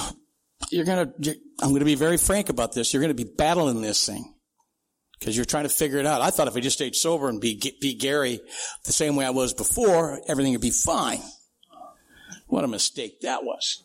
you're 0.70 0.84
gonna, 0.84 1.12
you're, 1.18 1.34
I'm 1.60 1.72
gonna 1.72 1.84
be 1.84 1.94
very 1.94 2.16
frank 2.16 2.48
about 2.48 2.72
this, 2.72 2.92
you're 2.92 3.02
gonna 3.02 3.14
be 3.14 3.24
battling 3.24 3.82
this 3.82 4.06
thing 4.06 4.34
because 5.18 5.36
you're 5.36 5.44
trying 5.44 5.64
to 5.64 5.68
figure 5.68 5.98
it 5.98 6.06
out. 6.06 6.20
I 6.20 6.30
thought 6.30 6.48
if 6.48 6.56
I 6.56 6.60
just 6.60 6.76
stayed 6.76 6.94
sober 6.94 7.28
and 7.28 7.40
be, 7.40 7.60
be 7.80 7.94
Gary 7.94 8.40
the 8.84 8.92
same 8.92 9.16
way 9.16 9.24
I 9.24 9.30
was 9.30 9.52
before, 9.52 10.20
everything 10.28 10.52
would 10.52 10.60
be 10.60 10.70
fine. 10.70 11.20
What 12.46 12.64
a 12.64 12.68
mistake 12.68 13.20
that 13.22 13.44
was. 13.44 13.82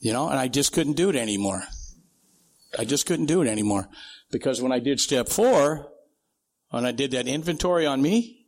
You 0.00 0.12
know, 0.12 0.28
and 0.28 0.38
I 0.38 0.48
just 0.48 0.72
couldn't 0.72 0.94
do 0.94 1.10
it 1.10 1.16
anymore. 1.16 1.64
I 2.78 2.84
just 2.84 3.06
couldn't 3.06 3.26
do 3.26 3.42
it 3.42 3.48
anymore. 3.48 3.88
Because 4.30 4.62
when 4.62 4.72
I 4.72 4.78
did 4.78 5.00
step 5.00 5.28
four, 5.28 5.88
when 6.70 6.84
I 6.84 6.92
did 6.92 7.12
that 7.12 7.26
inventory 7.26 7.86
on 7.86 8.02
me, 8.02 8.46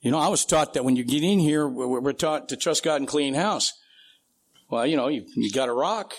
you 0.00 0.10
know, 0.10 0.18
I 0.18 0.28
was 0.28 0.44
taught 0.44 0.74
that 0.74 0.84
when 0.84 0.96
you 0.96 1.04
get 1.04 1.22
in 1.22 1.40
here, 1.40 1.68
we're 1.68 2.12
taught 2.12 2.48
to 2.48 2.56
trust 2.56 2.82
God 2.82 3.00
and 3.00 3.08
clean 3.08 3.34
house. 3.34 3.72
Well, 4.70 4.86
you 4.86 4.96
know, 4.96 5.08
you, 5.08 5.26
you 5.34 5.50
got 5.50 5.68
a 5.68 5.74
rock. 5.74 6.14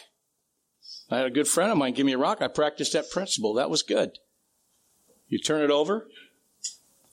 I 1.09 1.17
had 1.17 1.25
a 1.25 1.31
good 1.31 1.47
friend 1.47 1.71
of 1.71 1.77
mine 1.77 1.93
give 1.93 2.05
me 2.05 2.13
a 2.13 2.17
rock. 2.17 2.41
I 2.41 2.47
practiced 2.47 2.93
that 2.93 3.09
principle. 3.09 3.55
That 3.55 3.69
was 3.69 3.81
good. 3.81 4.11
You 5.27 5.39
turn 5.39 5.63
it 5.63 5.71
over, 5.71 6.07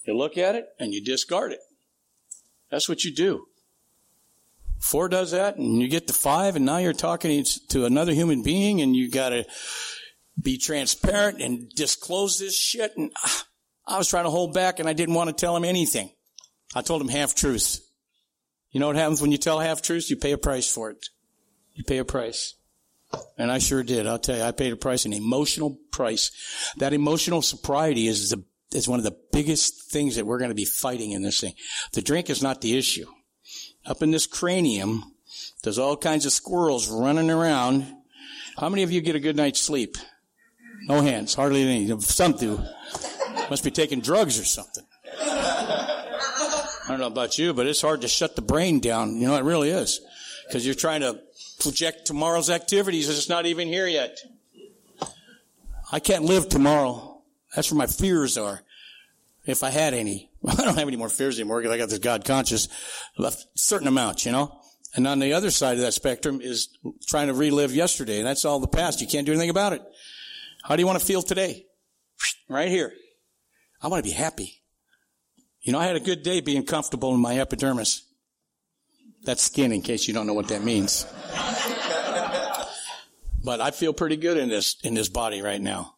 you 0.05 0.16
look 0.16 0.37
at 0.37 0.57
it, 0.57 0.66
and 0.79 0.92
you 0.92 1.03
discard 1.03 1.53
it. 1.53 1.61
That's 2.71 2.88
what 2.88 3.05
you 3.05 3.14
do. 3.14 3.47
Four 4.79 5.09
does 5.09 5.33
that, 5.33 5.57
and 5.57 5.81
you 5.83 5.88
get 5.88 6.07
to 6.07 6.12
five, 6.12 6.57
and 6.57 6.64
now 6.64 6.79
you're 6.79 6.93
talking 6.93 7.45
to 7.71 7.85
another 7.85 8.12
human 8.12 8.43
being, 8.43 8.81
and 8.81 8.95
you 8.95 9.11
got 9.11 9.31
to 9.31 9.45
be 10.41 10.57
transparent 10.57 11.41
and 11.41 11.69
disclose 11.71 12.38
this 12.38 12.57
shit. 12.57 12.97
And 12.97 13.11
ah, 13.25 13.45
I 13.87 13.99
was 13.99 14.09
trying 14.09 14.25
to 14.25 14.31
hold 14.31 14.55
back, 14.55 14.79
and 14.79 14.88
I 14.88 14.93
didn't 14.93 15.14
want 15.14 15.29
to 15.29 15.35
tell 15.35 15.57
him 15.57 15.64
anything. 15.64 16.11
I 16.75 16.83
told 16.83 17.03
him 17.03 17.09
half 17.09 17.35
truths. 17.35 17.81
You 18.71 18.81
know 18.81 18.87
what 18.87 18.97
happens 18.97 19.21
when 19.21 19.33
you 19.33 19.38
tell 19.38 19.59
half 19.59 19.83
truths? 19.83 20.11
You 20.11 20.17
pay 20.17 20.33
a 20.33 20.38
price 20.38 20.71
for 20.71 20.91
it. 20.91 21.09
You 21.75 21.85
pay 21.85 21.99
a 21.99 22.05
price. 22.05 22.55
And 23.38 23.51
I 23.51 23.59
sure 23.59 23.83
did. 23.83 24.07
I'll 24.07 24.19
tell 24.19 24.37
you, 24.37 24.43
I 24.43 24.53
paid 24.53 24.73
a 24.73 24.77
price, 24.77 25.07
an 25.07 25.14
emotional 25.14 25.79
price. 25.91 26.31
That 26.77 26.93
emotional 26.93 27.41
sobriety 27.41 28.07
is 28.07 28.31
the, 28.31 28.45
is 28.73 28.87
one 28.87 29.01
of 29.01 29.05
the 29.05 29.17
biggest 29.33 29.91
things 29.91 30.17
that 30.17 30.27
we're 30.27 30.38
going 30.38 30.51
to 30.51 30.55
be 30.55 30.67
fighting 30.67 31.12
in 31.12 31.23
this 31.23 31.41
thing. 31.41 31.55
The 31.95 32.03
drink 32.03 32.29
is 32.29 32.43
not 32.43 32.61
the 32.61 32.77
issue. 32.77 33.07
Up 33.88 34.03
in 34.03 34.11
this 34.11 34.27
cranium, 34.27 35.14
there's 35.62 35.79
all 35.79 35.96
kinds 35.96 36.27
of 36.27 36.33
squirrels 36.33 36.90
running 36.90 37.31
around. 37.31 37.87
How 38.59 38.68
many 38.68 38.83
of 38.83 38.92
you 38.92 39.01
get 39.01 39.16
a 39.16 39.20
good 39.20 39.35
night's 39.35 39.61
sleep? 39.61 39.96
No 40.87 41.01
hands, 41.01 41.35
hardly 41.35 41.62
any. 41.62 42.01
Some 42.01 42.33
do. 42.33 42.61
Must 43.48 43.64
be 43.64 43.70
taking 43.70 44.01
drugs 44.01 44.38
or 44.38 44.44
something. 44.44 44.85
I 45.18 46.85
don't 46.88 47.01
know 47.01 47.07
about 47.07 47.38
you, 47.38 47.55
but 47.55 47.66
it's 47.66 47.81
hard 47.81 48.03
to 48.03 48.09
shut 48.09 48.37
the 48.37 48.42
brain 48.42 48.79
down. 48.81 49.16
You 49.16 49.29
know, 49.29 49.37
it 49.37 49.44
really 49.44 49.70
is. 49.70 50.01
Because 50.46 50.66
you're 50.66 50.74
trying 50.74 51.01
to 51.01 51.20
project 51.59 52.07
tomorrow's 52.07 52.51
activities 52.51 53.09
as 53.09 53.16
it's 53.16 53.29
not 53.29 53.46
even 53.46 53.68
here 53.68 53.87
yet. 53.87 54.18
I 55.90 55.98
can't 55.98 56.24
live 56.24 56.51
tomorrow. 56.51 57.22
That's 57.57 57.70
where 57.72 57.79
my 57.79 57.87
fears 57.87 58.37
are. 58.37 58.61
If 59.49 59.63
I 59.63 59.71
had 59.71 59.95
any. 59.95 60.31
I 60.47 60.55
don't 60.57 60.77
have 60.77 60.87
any 60.87 60.97
more 60.97 61.09
fears 61.09 61.41
anymore 61.41 61.61
because 61.61 61.75
I 61.75 61.79
got 61.79 61.89
this 61.89 61.99
God 61.99 62.25
conscious, 62.25 62.69
a 63.19 63.33
certain 63.57 63.89
amount, 63.89 64.27
you 64.27 64.31
know? 64.31 64.61
And 64.95 65.07
on 65.07 65.19
the 65.19 65.33
other 65.33 65.51
side 65.51 65.77
of 65.77 65.81
that 65.81 65.95
spectrum 65.95 66.41
is 66.43 66.69
trying 67.07 67.29
to 67.29 67.35
relive 67.35 67.75
yesterday. 67.75 68.19
And 68.19 68.27
that's 68.27 68.45
all 68.45 68.61
the 68.61 68.69
past. 68.69 69.01
You 69.01 69.07
can't 69.07 69.25
do 69.25 69.33
anything 69.33 69.51
about 69.51 69.73
it. 69.73 69.83
How 70.63 70.77
do 70.77 70.83
you 70.83 70.87
want 70.87 71.01
to 71.01 71.05
feel 71.05 71.23
today? 71.23 71.65
Right 72.51 72.69
here. 72.69 72.95
I 73.83 73.89
want 73.89 74.03
to 74.03 74.11
be 74.11 74.15
happy. 74.15 74.63
You 75.61 75.73
know, 75.73 75.79
I 75.79 75.85
had 75.85 75.97
a 75.97 76.01
good 76.01 76.23
day 76.23 76.41
being 76.41 76.65
comfortable 76.65 77.15
in 77.15 77.21
my 77.21 77.39
epidermis. 77.39 78.07
That's 79.23 79.43
skin 79.43 79.71
in 79.71 79.83
case 79.83 80.09
you 80.09 80.15
don't 80.15 80.27
know 80.27 80.33
what 80.33 80.49
that 80.49 80.65
means. 80.65 81.05
but 83.45 83.61
I 83.61 83.71
feel 83.71 83.93
pretty 83.93 84.17
good 84.17 84.39
in 84.39 84.49
this, 84.49 84.77
in 84.83 84.95
this 84.95 85.11
body 85.11 85.43
right 85.43 85.61
now. 85.61 85.98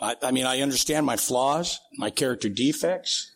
I, 0.00 0.16
I 0.22 0.30
mean, 0.30 0.46
I 0.46 0.60
understand 0.60 1.06
my 1.06 1.16
flaws, 1.16 1.80
my 1.96 2.10
character 2.10 2.48
defects, 2.48 3.32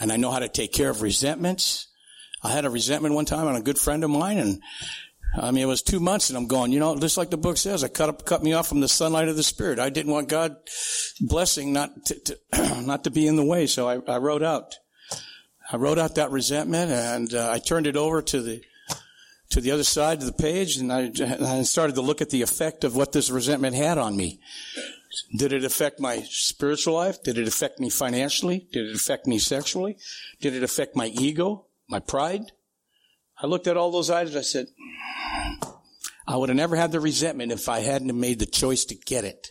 and 0.00 0.12
I 0.12 0.16
know 0.16 0.30
how 0.30 0.38
to 0.38 0.48
take 0.48 0.72
care 0.72 0.90
of 0.90 1.02
resentments. 1.02 1.88
I 2.42 2.50
had 2.50 2.64
a 2.64 2.70
resentment 2.70 3.14
one 3.14 3.24
time 3.24 3.46
on 3.46 3.56
a 3.56 3.62
good 3.62 3.78
friend 3.78 4.02
of 4.02 4.10
mine 4.10 4.38
and 4.38 4.60
I 5.34 5.50
mean, 5.50 5.62
it 5.62 5.66
was 5.66 5.80
two 5.80 6.00
months 6.00 6.28
and 6.28 6.36
I'm 6.36 6.46
going, 6.46 6.72
you 6.72 6.80
know, 6.80 6.94
just 6.98 7.16
like 7.16 7.30
the 7.30 7.38
book 7.38 7.56
says, 7.56 7.82
I 7.82 7.88
cut 7.88 8.10
up, 8.10 8.26
cut 8.26 8.42
me 8.42 8.52
off 8.52 8.68
from 8.68 8.80
the 8.80 8.88
sunlight 8.88 9.28
of 9.28 9.36
the 9.36 9.42
spirit. 9.42 9.78
I 9.78 9.88
didn't 9.88 10.12
want 10.12 10.28
God 10.28 10.56
blessing 11.20 11.72
not 11.72 12.04
to, 12.06 12.20
to 12.20 12.82
not 12.82 13.04
to 13.04 13.10
be 13.10 13.26
in 13.26 13.36
the 13.36 13.44
way. 13.44 13.66
So 13.66 13.88
I, 13.88 13.98
I 14.06 14.18
wrote 14.18 14.42
out. 14.42 14.74
I 15.70 15.76
wrote 15.76 15.98
out 15.98 16.16
that 16.16 16.30
resentment 16.30 16.90
and 16.90 17.32
uh, 17.32 17.50
I 17.50 17.60
turned 17.60 17.86
it 17.86 17.96
over 17.96 18.20
to 18.20 18.42
the 18.42 18.62
to 19.50 19.60
the 19.60 19.70
other 19.70 19.84
side 19.84 20.18
of 20.18 20.26
the 20.26 20.32
page 20.32 20.76
and 20.76 20.92
I, 20.92 21.10
I 21.40 21.62
started 21.62 21.94
to 21.96 22.02
look 22.02 22.20
at 22.20 22.30
the 22.30 22.42
effect 22.42 22.84
of 22.84 22.96
what 22.96 23.12
this 23.12 23.30
resentment 23.30 23.74
had 23.74 23.98
on 23.98 24.16
me. 24.16 24.40
Did 25.36 25.52
it 25.52 25.64
affect 25.64 26.00
my 26.00 26.22
spiritual 26.22 26.94
life? 26.94 27.22
Did 27.22 27.38
it 27.38 27.46
affect 27.46 27.78
me 27.78 27.90
financially? 27.90 28.66
Did 28.72 28.88
it 28.88 28.96
affect 28.96 29.26
me 29.26 29.38
sexually? 29.38 29.98
Did 30.40 30.54
it 30.54 30.62
affect 30.62 30.96
my 30.96 31.06
ego, 31.06 31.66
my 31.88 31.98
pride? 31.98 32.52
I 33.40 33.46
looked 33.46 33.66
at 33.66 33.76
all 33.76 33.90
those 33.90 34.10
items. 34.10 34.36
I 34.36 34.42
said, 34.42 34.66
I 36.26 36.36
would 36.36 36.48
have 36.48 36.56
never 36.56 36.76
had 36.76 36.92
the 36.92 37.00
resentment 37.00 37.52
if 37.52 37.68
I 37.68 37.80
hadn't 37.80 38.18
made 38.18 38.38
the 38.38 38.46
choice 38.46 38.84
to 38.86 38.94
get 38.94 39.24
it. 39.24 39.48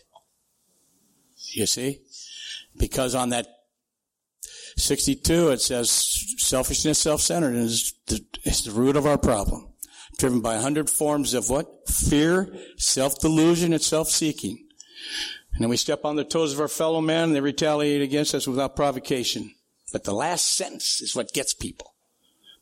You 1.52 1.66
see? 1.66 2.00
Because 2.76 3.14
on 3.14 3.28
that 3.30 3.46
62, 4.76 5.50
it 5.50 5.60
says 5.60 5.90
selfishness, 6.38 6.98
self-centered 6.98 7.54
is 7.54 7.94
the, 8.06 8.24
is 8.44 8.64
the 8.64 8.70
root 8.70 8.96
of 8.96 9.06
our 9.06 9.18
problem. 9.18 9.68
Driven 10.18 10.40
by 10.40 10.54
a 10.54 10.60
hundred 10.60 10.88
forms 10.88 11.34
of 11.34 11.50
what? 11.50 11.88
Fear, 11.88 12.54
self-delusion, 12.78 13.72
and 13.72 13.82
self-seeking. 13.82 14.66
And 15.52 15.62
then 15.62 15.68
we 15.68 15.76
step 15.76 16.04
on 16.04 16.16
the 16.16 16.24
toes 16.24 16.52
of 16.52 16.60
our 16.60 16.68
fellow 16.68 17.00
man 17.00 17.24
and 17.24 17.34
they 17.34 17.40
retaliate 17.40 18.02
against 18.02 18.34
us 18.34 18.46
without 18.46 18.76
provocation. 18.76 19.54
But 19.92 20.04
the 20.04 20.14
last 20.14 20.56
sentence 20.56 21.00
is 21.02 21.14
what 21.14 21.32
gets 21.32 21.52
people. 21.52 21.94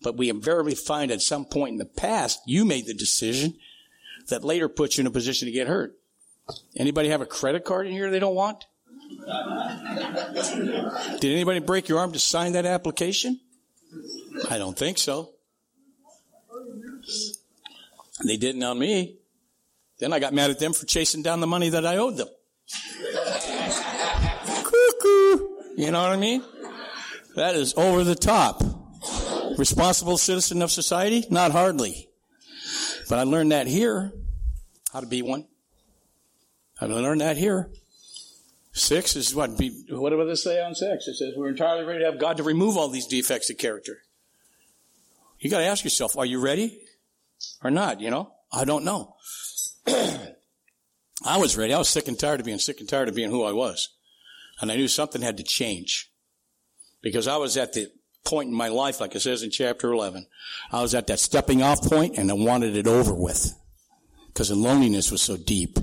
But 0.02 0.16
we 0.16 0.28
invariably 0.28 0.74
find 0.74 1.10
at 1.10 1.22
some 1.22 1.44
point 1.44 1.72
in 1.72 1.78
the 1.78 1.84
past, 1.84 2.40
you 2.46 2.64
made 2.64 2.86
the 2.86 2.94
decision 2.94 3.54
that 4.28 4.44
later 4.44 4.68
puts 4.68 4.96
you 4.96 5.02
in 5.02 5.06
a 5.06 5.10
position 5.10 5.46
to 5.46 5.52
get 5.52 5.68
hurt. 5.68 5.96
Anybody 6.76 7.10
have 7.10 7.20
a 7.20 7.26
credit 7.26 7.64
card 7.64 7.86
in 7.86 7.92
here 7.92 8.10
they 8.10 8.18
don't 8.18 8.34
want? 8.34 8.64
Did 11.20 11.32
anybody 11.32 11.60
break 11.60 11.88
your 11.88 11.98
arm 11.98 12.12
to 12.12 12.18
sign 12.18 12.52
that 12.52 12.66
application? 12.66 13.40
I 14.48 14.58
don't 14.58 14.76
think 14.76 14.98
so. 14.98 15.32
They 18.24 18.36
didn't 18.36 18.62
on 18.62 18.78
me. 18.78 19.16
Then 19.98 20.12
I 20.12 20.18
got 20.18 20.32
mad 20.32 20.50
at 20.50 20.58
them 20.58 20.72
for 20.72 20.86
chasing 20.86 21.22
down 21.22 21.40
the 21.40 21.46
money 21.46 21.68
that 21.70 21.86
I 21.86 21.96
owed 21.96 22.16
them. 22.16 22.28
You 25.80 25.90
know 25.90 26.02
what 26.02 26.10
I 26.12 26.16
mean? 26.16 26.42
That 27.36 27.54
is 27.54 27.72
over 27.74 28.04
the 28.04 28.14
top. 28.14 28.62
Responsible 29.56 30.18
citizen 30.18 30.60
of 30.60 30.70
society? 30.70 31.24
Not 31.30 31.52
hardly. 31.52 32.10
But 33.08 33.18
I 33.18 33.22
learned 33.22 33.52
that 33.52 33.66
here. 33.66 34.12
how 34.92 35.00
to 35.00 35.06
be 35.06 35.22
one. 35.22 35.46
I 36.82 36.84
learned 36.84 37.22
that 37.22 37.38
here. 37.38 37.70
Six 38.72 39.16
is 39.16 39.34
what? 39.34 39.56
Be, 39.56 39.70
what 39.88 40.10
does 40.10 40.38
it 40.38 40.42
say 40.42 40.62
on 40.62 40.74
six? 40.74 41.08
It 41.08 41.14
says 41.14 41.32
we're 41.34 41.48
entirely 41.48 41.84
ready 41.84 42.00
to 42.00 42.10
have 42.10 42.20
God 42.20 42.36
to 42.36 42.42
remove 42.42 42.76
all 42.76 42.88
these 42.88 43.06
defects 43.06 43.48
of 43.48 43.56
character. 43.56 44.02
You 45.38 45.48
got 45.48 45.60
to 45.60 45.64
ask 45.64 45.82
yourself, 45.82 46.14
are 46.18 46.26
you 46.26 46.40
ready 46.40 46.78
or 47.64 47.70
not? 47.70 48.02
You 48.02 48.10
know, 48.10 48.32
I 48.52 48.66
don't 48.66 48.84
know. 48.84 49.16
I 49.86 51.38
was 51.38 51.56
ready. 51.56 51.72
I 51.72 51.78
was 51.78 51.88
sick 51.88 52.06
and 52.06 52.18
tired 52.18 52.40
of 52.40 52.44
being 52.44 52.58
sick 52.58 52.80
and 52.80 52.88
tired 52.88 53.08
of 53.08 53.14
being 53.14 53.30
who 53.30 53.44
I 53.44 53.52
was, 53.52 53.88
and 54.60 54.70
I 54.70 54.76
knew 54.76 54.88
something 54.88 55.22
had 55.22 55.36
to 55.38 55.42
change 55.42 56.10
because 57.02 57.26
I 57.26 57.36
was 57.36 57.56
at 57.56 57.72
the 57.72 57.90
point 58.24 58.48
in 58.48 58.54
my 58.54 58.68
life, 58.68 59.00
like 59.00 59.14
it 59.14 59.20
says 59.20 59.42
in 59.42 59.50
chapter 59.50 59.92
eleven. 59.92 60.26
I 60.70 60.82
was 60.82 60.94
at 60.94 61.06
that 61.06 61.20
stepping 61.20 61.62
off 61.62 61.82
point, 61.82 62.18
and 62.18 62.30
I 62.30 62.34
wanted 62.34 62.76
it 62.76 62.86
over 62.86 63.14
with 63.14 63.54
because 64.28 64.48
the 64.48 64.56
loneliness 64.56 65.10
was 65.10 65.22
so 65.22 65.36
deep. 65.36 65.78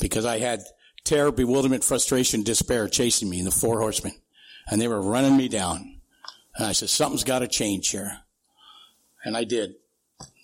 Because 0.00 0.24
I 0.24 0.40
had 0.40 0.64
terror, 1.04 1.30
bewilderment, 1.30 1.84
frustration, 1.84 2.42
despair 2.42 2.88
chasing 2.88 3.30
me, 3.30 3.38
in 3.38 3.44
the 3.44 3.52
four 3.52 3.78
horsemen. 3.78 4.12
And 4.68 4.80
they 4.80 4.88
were 4.88 5.00
running 5.00 5.36
me 5.36 5.46
down. 5.46 6.00
And 6.56 6.66
I 6.66 6.72
said, 6.72 6.88
something's 6.88 7.22
got 7.22 7.40
to 7.40 7.46
change 7.46 7.90
here. 7.90 8.18
And 9.24 9.36
I 9.36 9.44
did. 9.44 9.74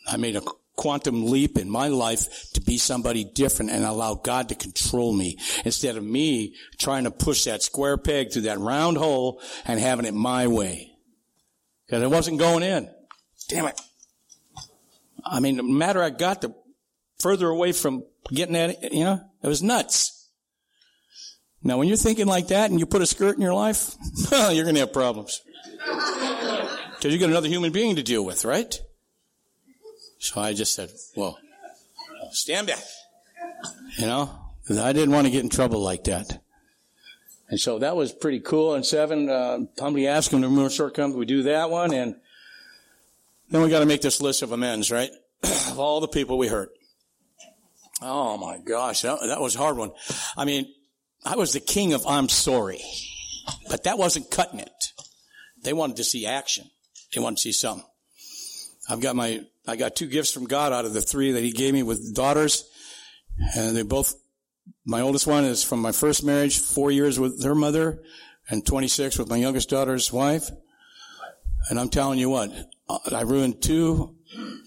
I 0.06 0.18
made 0.18 0.36
a 0.36 0.42
quantum 0.80 1.26
leap 1.26 1.58
in 1.58 1.68
my 1.68 1.88
life 1.88 2.50
to 2.54 2.60
be 2.62 2.78
somebody 2.78 3.22
different 3.22 3.70
and 3.70 3.84
allow 3.84 4.14
God 4.14 4.48
to 4.48 4.54
control 4.54 5.12
me 5.12 5.38
instead 5.62 5.98
of 5.98 6.02
me 6.02 6.54
trying 6.78 7.04
to 7.04 7.10
push 7.10 7.44
that 7.44 7.62
square 7.62 7.98
peg 7.98 8.32
through 8.32 8.42
that 8.42 8.58
round 8.58 8.96
hole 8.96 9.42
and 9.66 9.78
having 9.78 10.06
it 10.06 10.14
my 10.14 10.46
way. 10.46 10.90
Because 11.84 12.02
it 12.02 12.10
wasn't 12.10 12.38
going 12.38 12.62
in. 12.62 12.88
Damn 13.50 13.66
it. 13.66 13.78
I 15.22 15.40
mean, 15.40 15.58
the 15.58 15.62
matter 15.62 16.02
I 16.02 16.08
got, 16.08 16.40
the 16.40 16.54
further 17.18 17.48
away 17.48 17.72
from 17.72 18.04
getting 18.32 18.56
at 18.56 18.70
it, 18.70 18.94
you 18.94 19.04
know, 19.04 19.20
it 19.42 19.48
was 19.48 19.62
nuts. 19.62 20.30
Now, 21.62 21.76
when 21.76 21.88
you're 21.88 21.98
thinking 21.98 22.26
like 22.26 22.48
that 22.48 22.70
and 22.70 22.80
you 22.80 22.86
put 22.86 23.02
a 23.02 23.06
skirt 23.06 23.36
in 23.36 23.42
your 23.42 23.52
life, 23.52 23.96
you're 24.32 24.64
going 24.64 24.76
to 24.76 24.80
have 24.80 24.94
problems. 24.94 25.42
Because 26.96 27.12
you 27.12 27.18
got 27.18 27.28
another 27.28 27.48
human 27.48 27.70
being 27.70 27.96
to 27.96 28.02
deal 28.02 28.24
with, 28.24 28.46
right? 28.46 28.80
So 30.20 30.40
I 30.40 30.52
just 30.52 30.74
said, 30.74 30.90
well, 31.16 31.38
stand 32.30 32.66
back. 32.66 32.84
You 33.98 34.06
know, 34.06 34.30
I 34.70 34.92
didn't 34.92 35.12
want 35.12 35.26
to 35.26 35.30
get 35.30 35.42
in 35.42 35.48
trouble 35.48 35.80
like 35.80 36.04
that. 36.04 36.40
And 37.48 37.58
so 37.58 37.78
that 37.80 37.96
was 37.96 38.12
pretty 38.12 38.40
cool. 38.40 38.74
And 38.74 38.84
seven, 38.86 39.28
uh, 39.28 39.60
humbly 39.78 40.06
ask 40.06 40.30
him 40.30 40.42
to 40.42 40.48
remove 40.48 40.72
shortcomings. 40.72 41.16
We 41.16 41.24
do 41.24 41.42
that 41.44 41.70
one. 41.70 41.92
And 41.92 42.16
then 43.50 43.62
we 43.62 43.70
got 43.70 43.80
to 43.80 43.86
make 43.86 44.02
this 44.02 44.20
list 44.20 44.42
of 44.42 44.52
amends, 44.52 44.92
right? 44.92 45.10
of 45.42 45.78
all 45.78 46.00
the 46.00 46.06
people 46.06 46.38
we 46.38 46.48
hurt. 46.48 46.70
Oh 48.02 48.36
my 48.36 48.58
gosh, 48.58 49.02
that, 49.02 49.20
that 49.26 49.40
was 49.40 49.56
a 49.56 49.58
hard 49.58 49.76
one. 49.76 49.90
I 50.36 50.44
mean, 50.44 50.72
I 51.24 51.36
was 51.36 51.52
the 51.52 51.60
king 51.60 51.92
of 51.92 52.06
I'm 52.06 52.28
sorry, 52.28 52.80
but 53.68 53.84
that 53.84 53.98
wasn't 53.98 54.30
cutting 54.30 54.60
it. 54.60 54.92
They 55.62 55.72
wanted 55.72 55.96
to 55.96 56.04
see 56.04 56.26
action. 56.26 56.70
They 57.14 57.20
wanted 57.20 57.36
to 57.36 57.42
see 57.42 57.52
something. 57.52 57.86
I've 58.88 59.00
got 59.00 59.16
my, 59.16 59.44
I 59.66 59.76
got 59.76 59.96
two 59.96 60.06
gifts 60.06 60.32
from 60.32 60.46
God 60.46 60.72
out 60.72 60.84
of 60.84 60.94
the 60.94 61.02
three 61.02 61.32
that 61.32 61.42
he 61.42 61.52
gave 61.52 61.74
me 61.74 61.82
with 61.82 62.14
daughters. 62.14 62.68
And 63.54 63.76
they 63.76 63.82
both, 63.82 64.14
my 64.84 65.00
oldest 65.00 65.26
one 65.26 65.44
is 65.44 65.62
from 65.62 65.80
my 65.80 65.92
first 65.92 66.24
marriage, 66.24 66.58
four 66.58 66.90
years 66.90 67.18
with 67.18 67.42
her 67.44 67.54
mother 67.54 68.02
and 68.48 68.66
26 68.66 69.18
with 69.18 69.28
my 69.28 69.36
youngest 69.36 69.70
daughter's 69.70 70.12
wife. 70.12 70.50
And 71.68 71.78
I'm 71.78 71.88
telling 71.88 72.18
you 72.18 72.30
what, 72.30 72.50
I 73.12 73.22
ruined 73.22 73.62
two 73.62 74.16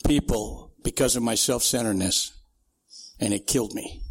people 0.06 0.71
because 0.84 1.15
of 1.15 1.23
my 1.23 1.36
self-centeredness 1.36 2.32
and 3.19 3.34
it 3.34 3.47
killed 3.47 3.73
me. 3.73 4.01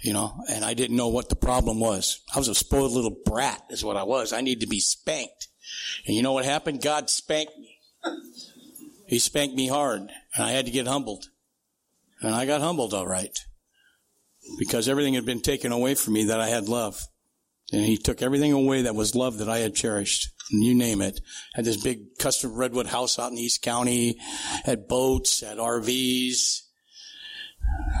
You 0.00 0.12
know, 0.12 0.44
and 0.48 0.64
I 0.64 0.74
didn't 0.74 0.96
know 0.96 1.08
what 1.08 1.28
the 1.28 1.36
problem 1.36 1.80
was. 1.80 2.20
I 2.32 2.38
was 2.38 2.46
a 2.46 2.54
spoiled 2.54 2.92
little 2.92 3.16
brat 3.24 3.64
is 3.68 3.84
what 3.84 3.96
I 3.96 4.04
was. 4.04 4.32
I 4.32 4.42
needed 4.42 4.60
to 4.60 4.68
be 4.68 4.78
spanked. 4.78 5.48
And 6.06 6.14
you 6.14 6.22
know 6.22 6.32
what 6.32 6.44
happened? 6.44 6.82
God 6.82 7.10
spanked 7.10 7.58
me. 7.58 7.67
He 9.08 9.18
spanked 9.18 9.56
me 9.56 9.68
hard 9.68 10.02
and 10.02 10.44
I 10.44 10.50
had 10.50 10.66
to 10.66 10.70
get 10.70 10.86
humbled. 10.86 11.30
And 12.20 12.34
I 12.34 12.46
got 12.46 12.60
humbled 12.60 12.92
all 12.92 13.06
right. 13.06 13.36
Because 14.58 14.88
everything 14.88 15.14
had 15.14 15.24
been 15.24 15.40
taken 15.40 15.72
away 15.72 15.94
from 15.94 16.14
me 16.14 16.24
that 16.24 16.40
I 16.40 16.48
had 16.48 16.68
love. 16.68 17.02
And 17.72 17.84
he 17.84 17.96
took 17.96 18.22
everything 18.22 18.52
away 18.52 18.82
that 18.82 18.94
was 18.94 19.14
love 19.14 19.38
that 19.38 19.48
I 19.48 19.58
had 19.58 19.74
cherished. 19.74 20.28
And 20.50 20.62
you 20.62 20.74
name 20.74 21.00
it. 21.00 21.20
Had 21.54 21.64
this 21.64 21.82
big 21.82 22.18
custom 22.18 22.54
redwood 22.54 22.86
house 22.86 23.18
out 23.18 23.32
in 23.32 23.38
East 23.38 23.62
County, 23.62 24.18
had 24.64 24.88
boats, 24.88 25.40
had 25.40 25.58
RVs, 25.58 26.62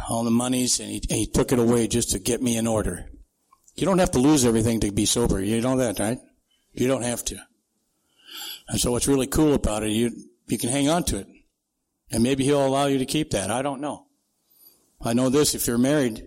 all 0.08 0.24
the 0.24 0.30
monies, 0.30 0.80
and 0.80 0.90
he, 0.90 1.02
and 1.10 1.18
he 1.18 1.26
took 1.26 1.52
it 1.52 1.58
away 1.58 1.86
just 1.86 2.10
to 2.10 2.18
get 2.18 2.42
me 2.42 2.56
in 2.56 2.66
order. 2.66 3.10
You 3.76 3.84
don't 3.86 3.98
have 3.98 4.12
to 4.12 4.18
lose 4.18 4.44
everything 4.44 4.80
to 4.80 4.92
be 4.92 5.04
sober. 5.06 5.40
You 5.40 5.60
know 5.60 5.76
that, 5.76 5.98
right? 5.98 6.18
You 6.72 6.88
don't 6.88 7.02
have 7.02 7.24
to. 7.26 7.36
And 8.68 8.80
so 8.80 8.90
what's 8.92 9.08
really 9.08 9.26
cool 9.26 9.54
about 9.54 9.82
it, 9.82 9.90
you, 9.90 10.10
you 10.50 10.58
can 10.58 10.70
hang 10.70 10.88
on 10.88 11.04
to 11.04 11.18
it. 11.18 11.26
And 12.10 12.22
maybe 12.22 12.44
he'll 12.44 12.66
allow 12.66 12.86
you 12.86 12.98
to 12.98 13.06
keep 13.06 13.30
that. 13.30 13.50
I 13.50 13.62
don't 13.62 13.80
know. 13.80 14.06
I 15.00 15.12
know 15.12 15.28
this, 15.28 15.54
if 15.54 15.66
you're 15.66 15.78
married, 15.78 16.24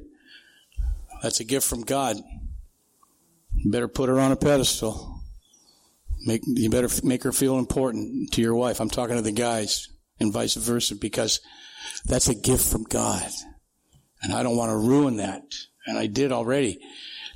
that's 1.22 1.40
a 1.40 1.44
gift 1.44 1.68
from 1.68 1.82
God. 1.82 2.18
You 3.56 3.72
better 3.72 3.88
put 3.88 4.10
her 4.10 4.20
on 4.20 4.32
a 4.32 4.38
pedestal. 4.38 5.22
Make, 6.26 6.42
you 6.46 6.70
better 6.70 6.90
make 7.04 7.24
her 7.24 7.32
feel 7.32 7.58
important 7.58 8.32
to 8.34 8.42
your 8.42 8.56
wife. 8.56 8.80
I'm 8.80 8.90
talking 8.90 9.16
to 9.16 9.22
the 9.22 9.32
guys 9.32 9.90
and 10.20 10.32
vice 10.32 10.56
versa 10.56 10.96
because 10.96 11.42
that's 12.06 12.30
a 12.30 12.36
gift 12.36 12.66
from 12.72 12.84
God. 12.84 13.30
And 14.22 14.34
I 14.34 14.44
don't 14.44 14.56
want 14.56 14.70
to 14.70 14.78
ruin 14.78 15.18
that. 15.18 15.44
And 15.86 15.98
I 15.98 16.06
did 16.06 16.32
already. 16.32 16.80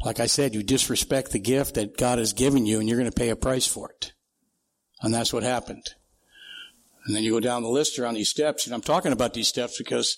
Like 0.04 0.20
I 0.20 0.28
said, 0.28 0.54
you 0.54 0.62
disrespect 0.62 1.32
the 1.32 1.40
gift 1.40 1.76
that 1.76 1.98
God 1.98 2.20
has 2.20 2.34
given 2.34 2.66
you 2.66 2.80
and 2.80 2.88
you're 2.88 3.00
going 3.00 3.12
to 3.12 3.16
pay 3.16 3.30
a 3.30 3.36
price 3.36 3.66
for 3.66 3.90
it. 3.90 4.14
And 5.02 5.14
that's 5.14 5.34
what 5.34 5.44
happened. 5.44 5.84
And 7.06 7.16
then 7.16 7.24
you 7.24 7.32
go 7.32 7.40
down 7.40 7.64
the 7.64 7.70
list 7.70 8.00
on 8.00 8.16
these 8.16 8.30
steps. 8.30 8.66
And 8.66 8.74
I'm 8.74 8.82
talking 8.82 9.12
about 9.12 9.34
these 9.34 9.48
steps 9.48 9.78
because 9.78 10.18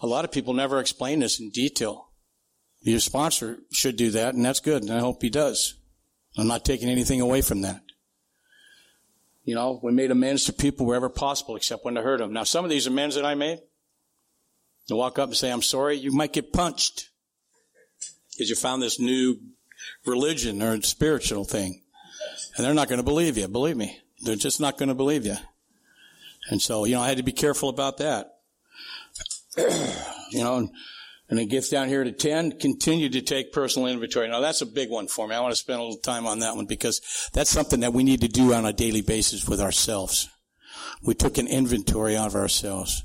a 0.00 0.06
lot 0.06 0.24
of 0.24 0.32
people 0.32 0.54
never 0.54 0.78
explain 0.78 1.20
this 1.20 1.40
in 1.40 1.50
detail. 1.50 2.10
Your 2.80 3.00
sponsor 3.00 3.58
should 3.72 3.96
do 3.96 4.10
that, 4.12 4.34
and 4.34 4.44
that's 4.44 4.60
good, 4.60 4.82
and 4.82 4.92
I 4.92 5.00
hope 5.00 5.20
he 5.20 5.30
does. 5.30 5.74
I'm 6.36 6.46
not 6.46 6.64
taking 6.64 6.88
anything 6.88 7.20
away 7.20 7.42
from 7.42 7.62
that. 7.62 7.82
You 9.44 9.56
know, 9.56 9.80
we 9.82 9.90
made 9.90 10.12
amends 10.12 10.44
to 10.44 10.52
people 10.52 10.86
wherever 10.86 11.08
possible, 11.08 11.56
except 11.56 11.84
when 11.84 11.94
to 11.94 12.02
hurt 12.02 12.18
them. 12.18 12.32
Now, 12.32 12.44
some 12.44 12.64
of 12.64 12.70
these 12.70 12.86
amends 12.86 13.16
that 13.16 13.24
I 13.24 13.34
made, 13.34 13.60
to 14.88 14.96
walk 14.96 15.18
up 15.18 15.28
and 15.28 15.36
say, 15.36 15.50
I'm 15.50 15.62
sorry, 15.62 15.96
you 15.96 16.12
might 16.12 16.32
get 16.32 16.52
punched 16.52 17.10
because 18.32 18.50
you 18.50 18.56
found 18.56 18.82
this 18.82 18.98
new 18.98 19.38
religion 20.06 20.62
or 20.62 20.80
spiritual 20.82 21.44
thing. 21.44 21.82
And 22.56 22.64
they're 22.64 22.74
not 22.74 22.88
going 22.88 22.98
to 22.98 23.04
believe 23.04 23.36
you. 23.36 23.46
Believe 23.48 23.76
me. 23.76 24.00
They're 24.22 24.36
just 24.36 24.60
not 24.60 24.78
going 24.78 24.88
to 24.88 24.94
believe 24.94 25.26
you. 25.26 25.36
And 26.50 26.60
so, 26.60 26.84
you 26.84 26.94
know, 26.94 27.00
I 27.00 27.08
had 27.08 27.18
to 27.18 27.22
be 27.22 27.32
careful 27.32 27.68
about 27.68 27.98
that. 27.98 28.34
you 29.56 30.42
know, 30.42 30.68
and, 31.28 31.38
it 31.38 31.46
gets 31.46 31.68
down 31.68 31.88
here 31.88 32.04
to 32.04 32.12
10, 32.12 32.58
continue 32.58 33.10
to 33.10 33.20
take 33.20 33.52
personal 33.52 33.88
inventory. 33.88 34.28
Now 34.28 34.40
that's 34.40 34.62
a 34.62 34.66
big 34.66 34.88
one 34.88 35.08
for 35.08 35.28
me. 35.28 35.34
I 35.34 35.40
want 35.40 35.52
to 35.52 35.56
spend 35.56 35.78
a 35.78 35.82
little 35.82 35.98
time 35.98 36.26
on 36.26 36.38
that 36.38 36.56
one 36.56 36.64
because 36.64 37.02
that's 37.34 37.50
something 37.50 37.80
that 37.80 37.92
we 37.92 38.02
need 38.02 38.22
to 38.22 38.28
do 38.28 38.54
on 38.54 38.64
a 38.64 38.72
daily 38.72 39.02
basis 39.02 39.46
with 39.46 39.60
ourselves 39.60 40.30
we 41.02 41.14
took 41.14 41.38
an 41.38 41.46
inventory 41.46 42.16
of 42.16 42.34
ourselves. 42.34 43.04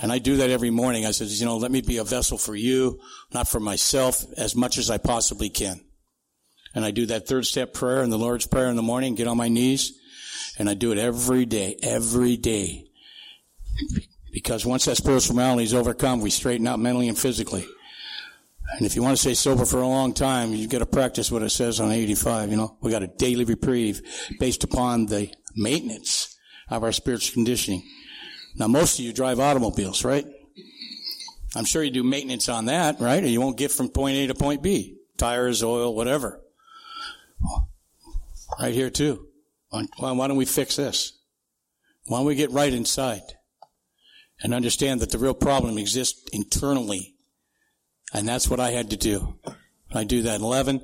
And 0.00 0.12
I 0.12 0.18
do 0.18 0.36
that 0.36 0.50
every 0.50 0.70
morning. 0.70 1.06
I 1.06 1.10
says, 1.10 1.40
you 1.40 1.46
know, 1.46 1.56
let 1.56 1.70
me 1.70 1.80
be 1.80 1.96
a 1.96 2.04
vessel 2.04 2.38
for 2.38 2.54
you, 2.54 3.00
not 3.32 3.48
for 3.48 3.60
myself, 3.60 4.24
as 4.36 4.54
much 4.54 4.78
as 4.78 4.90
I 4.90 4.98
possibly 4.98 5.48
can. 5.48 5.80
And 6.74 6.84
I 6.84 6.90
do 6.90 7.06
that 7.06 7.26
third 7.26 7.44
step 7.46 7.74
prayer 7.74 8.02
and 8.02 8.12
the 8.12 8.18
Lord's 8.18 8.46
Prayer 8.46 8.68
in 8.68 8.76
the 8.76 8.82
morning, 8.82 9.14
get 9.14 9.26
on 9.26 9.36
my 9.36 9.48
knees, 9.48 9.98
and 10.58 10.68
I 10.68 10.74
do 10.74 10.92
it 10.92 10.98
every 10.98 11.46
day, 11.46 11.76
every 11.82 12.36
day. 12.36 12.86
Because 14.32 14.64
once 14.64 14.86
that 14.86 14.96
spiritual 14.96 15.36
malady 15.36 15.64
is 15.64 15.74
overcome, 15.74 16.20
we 16.20 16.30
straighten 16.30 16.66
out 16.66 16.78
mentally 16.78 17.08
and 17.08 17.18
physically. 17.18 17.66
And 18.76 18.86
if 18.86 18.96
you 18.96 19.02
want 19.02 19.16
to 19.16 19.20
stay 19.20 19.34
sober 19.34 19.66
for 19.66 19.82
a 19.82 19.86
long 19.86 20.14
time, 20.14 20.54
you've 20.54 20.70
got 20.70 20.78
to 20.78 20.86
practice 20.86 21.30
what 21.30 21.42
it 21.42 21.50
says 21.50 21.80
on 21.80 21.90
85, 21.90 22.50
you 22.50 22.56
know. 22.56 22.76
We 22.80 22.90
got 22.90 23.02
a 23.02 23.06
daily 23.06 23.44
reprieve 23.44 24.00
based 24.40 24.64
upon 24.64 25.06
the 25.06 25.30
maintenance 25.54 26.38
of 26.70 26.82
our 26.82 26.92
spiritual 26.92 27.34
conditioning. 27.34 27.82
Now, 28.56 28.68
most 28.68 28.98
of 28.98 29.04
you 29.04 29.12
drive 29.12 29.40
automobiles, 29.40 30.04
right? 30.04 30.26
I'm 31.54 31.66
sure 31.66 31.82
you 31.82 31.90
do 31.90 32.02
maintenance 32.02 32.48
on 32.48 32.66
that, 32.66 32.98
right? 33.00 33.22
Or 33.22 33.26
you 33.26 33.40
won't 33.40 33.58
get 33.58 33.70
from 33.70 33.90
point 33.90 34.16
A 34.16 34.26
to 34.28 34.34
point 34.34 34.62
B. 34.62 34.96
Tires, 35.18 35.62
oil, 35.62 35.94
whatever. 35.94 36.40
Right 38.58 38.72
here 38.72 38.90
too. 38.90 39.26
Why, 39.72 40.12
why 40.12 40.28
don't 40.28 40.36
we 40.36 40.44
fix 40.44 40.76
this? 40.76 41.18
Why 42.06 42.18
don't 42.18 42.26
we 42.26 42.34
get 42.34 42.50
right 42.50 42.72
inside 42.72 43.22
and 44.42 44.52
understand 44.52 45.00
that 45.00 45.10
the 45.10 45.18
real 45.18 45.34
problem 45.34 45.78
exists 45.78 46.22
internally? 46.32 47.14
And 48.12 48.28
that's 48.28 48.48
what 48.48 48.60
I 48.60 48.70
had 48.70 48.90
to 48.90 48.96
do. 48.96 49.38
I 49.94 50.04
do 50.04 50.22
that. 50.22 50.40
11, 50.40 50.82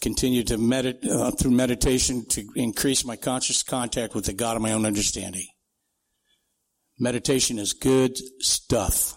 continue 0.00 0.42
to 0.44 0.58
meditate, 0.58 1.10
uh, 1.10 1.30
through 1.30 1.50
meditation 1.50 2.24
to 2.30 2.46
increase 2.56 3.04
my 3.04 3.16
conscious 3.16 3.62
contact 3.62 4.14
with 4.14 4.26
the 4.26 4.32
God 4.32 4.56
of 4.56 4.62
my 4.62 4.72
own 4.72 4.86
understanding. 4.86 5.46
Meditation 6.98 7.58
is 7.58 7.72
good 7.72 8.18
stuff. 8.42 9.16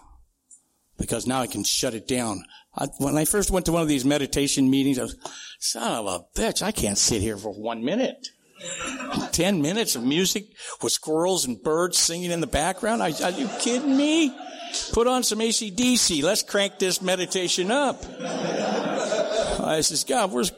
because 0.98 1.26
now 1.26 1.42
I 1.42 1.48
can 1.48 1.64
shut 1.64 1.94
it 1.96 2.08
down. 2.08 2.46
I, 2.76 2.86
when 3.00 3.18
I 3.18 3.26
first 3.26 3.52
went 3.52 3.66
to 3.66 3.72
one 3.72 3.82
of 3.82 3.88
these 3.88 4.06
meditation 4.06 4.70
meetings, 4.70 5.00
I 5.00 5.04
was, 5.04 5.18
son 5.60 6.06
of 6.06 6.06
a 6.06 6.40
bitch, 6.40 6.62
I 6.62 6.72
can't 6.72 6.98
sit 6.98 7.22
here 7.22 7.36
for 7.36 7.52
one 7.52 7.84
minute. 7.84 8.28
Ten 9.32 9.62
minutes 9.62 9.96
of 9.96 10.04
music 10.04 10.46
with 10.82 10.94
squirrels 10.94 11.46
and 11.46 11.62
birds 11.62 11.98
singing 11.98 12.32
in 12.32 12.42
the 12.42 12.48
background. 12.48 13.02
Are, 13.02 13.10
you 13.10 13.50
kidding 13.60 13.96
me? 13.96 14.36
Put 14.92 15.08
on 15.08 15.24
some 15.24 15.40
ACDC. 15.40 16.24
Let's 16.24 16.44
crank 16.44 16.80
this 16.80 17.02
meditation 17.02 17.72
up. 17.72 18.04
I 19.60 19.82
says, 19.82 20.04
God, 20.04 20.32
where's, 20.32 20.52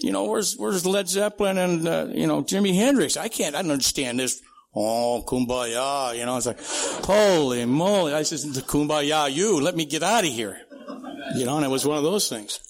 you 0.00 0.12
know, 0.12 0.24
where's, 0.24 0.56
where's 0.56 0.86
Led 0.86 1.08
Zeppelin 1.08 1.58
and, 1.58 1.88
uh, 1.88 2.06
you 2.10 2.26
know, 2.26 2.42
Jimi 2.42 2.74
Hendrix? 2.74 3.16
I 3.16 3.28
can't, 3.28 3.54
I 3.54 3.62
don't 3.62 3.70
understand 3.70 4.20
this. 4.20 4.40
Oh, 4.74 5.24
kumbaya, 5.26 6.16
you 6.18 6.26
know, 6.26 6.36
it's 6.36 6.46
like, 6.46 6.60
holy 7.04 7.64
moly. 7.64 8.12
I 8.12 8.22
says, 8.22 8.44
kumbaya, 8.44 9.32
you, 9.32 9.60
let 9.60 9.74
me 9.74 9.84
get 9.84 10.02
out 10.02 10.24
of 10.24 10.30
here. 10.30 10.60
You 11.34 11.46
know, 11.46 11.56
and 11.56 11.64
it 11.64 11.70
was 11.70 11.86
one 11.86 11.96
of 11.96 12.04
those 12.04 12.28
things. 12.28 12.60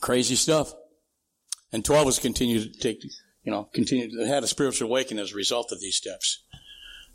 Crazy 0.00 0.36
stuff. 0.36 0.74
And 1.74 1.84
12 1.84 2.06
was 2.06 2.18
continued 2.20 2.72
to 2.72 2.78
take, 2.78 3.02
you 3.42 3.50
know, 3.50 3.68
continued, 3.74 4.12
had 4.28 4.44
a 4.44 4.46
spiritual 4.46 4.86
awakening 4.86 5.20
as 5.20 5.32
a 5.32 5.34
result 5.34 5.72
of 5.72 5.80
these 5.80 5.96
steps. 5.96 6.44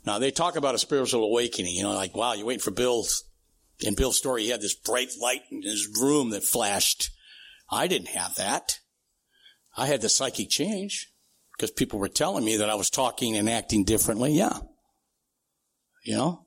Now 0.04 0.18
they 0.18 0.30
talk 0.30 0.54
about 0.54 0.74
a 0.74 0.78
spiritual 0.78 1.24
awakening, 1.24 1.74
you 1.74 1.82
know, 1.82 1.94
like, 1.94 2.14
wow, 2.14 2.34
you're 2.34 2.44
waiting 2.44 2.60
for 2.60 2.70
Bill's, 2.70 3.24
in 3.80 3.94
Bill's 3.94 4.18
story, 4.18 4.42
he 4.42 4.50
had 4.50 4.60
this 4.60 4.74
bright 4.74 5.12
light 5.18 5.40
in 5.50 5.62
his 5.62 5.88
room 6.02 6.28
that 6.30 6.44
flashed. 6.44 7.08
I 7.70 7.86
didn't 7.86 8.08
have 8.08 8.34
that. 8.34 8.80
I 9.78 9.86
had 9.86 10.02
the 10.02 10.10
psychic 10.10 10.50
change 10.50 11.10
because 11.56 11.70
people 11.70 11.98
were 11.98 12.08
telling 12.08 12.44
me 12.44 12.58
that 12.58 12.68
I 12.68 12.74
was 12.74 12.90
talking 12.90 13.38
and 13.38 13.48
acting 13.48 13.84
differently. 13.84 14.34
Yeah. 14.34 14.58
You 16.04 16.16
know, 16.16 16.46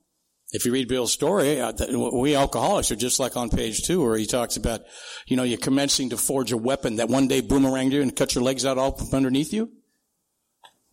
if 0.54 0.66
you 0.66 0.72
read 0.72 0.88
Bill's 0.88 1.12
story, 1.12 1.60
uh, 1.60 1.74
we 2.14 2.36
alcoholics 2.36 2.92
are 2.92 2.96
just 2.96 3.20
like 3.20 3.36
on 3.36 3.50
page 3.50 3.82
two 3.82 4.04
where 4.04 4.16
he 4.16 4.28
talks 4.28 4.56
about, 4.56 4.82
you 5.26 5.36
know, 5.36 5.42
you're 5.42 5.58
commencing 5.58 6.12
to 6.12 6.18
forge 6.18 6.52
a 6.52 6.58
weapon 6.58 6.98
that 6.98 7.10
one 7.10 7.28
day 7.28 7.42
boomeranged 7.42 7.92
you 7.92 8.04
and 8.04 8.16
cut 8.16 8.36
your 8.36 8.44
legs 8.44 8.64
out 8.64 8.78
all 8.78 8.92
from 8.92 9.18
underneath 9.18 9.52
you. 9.52 9.72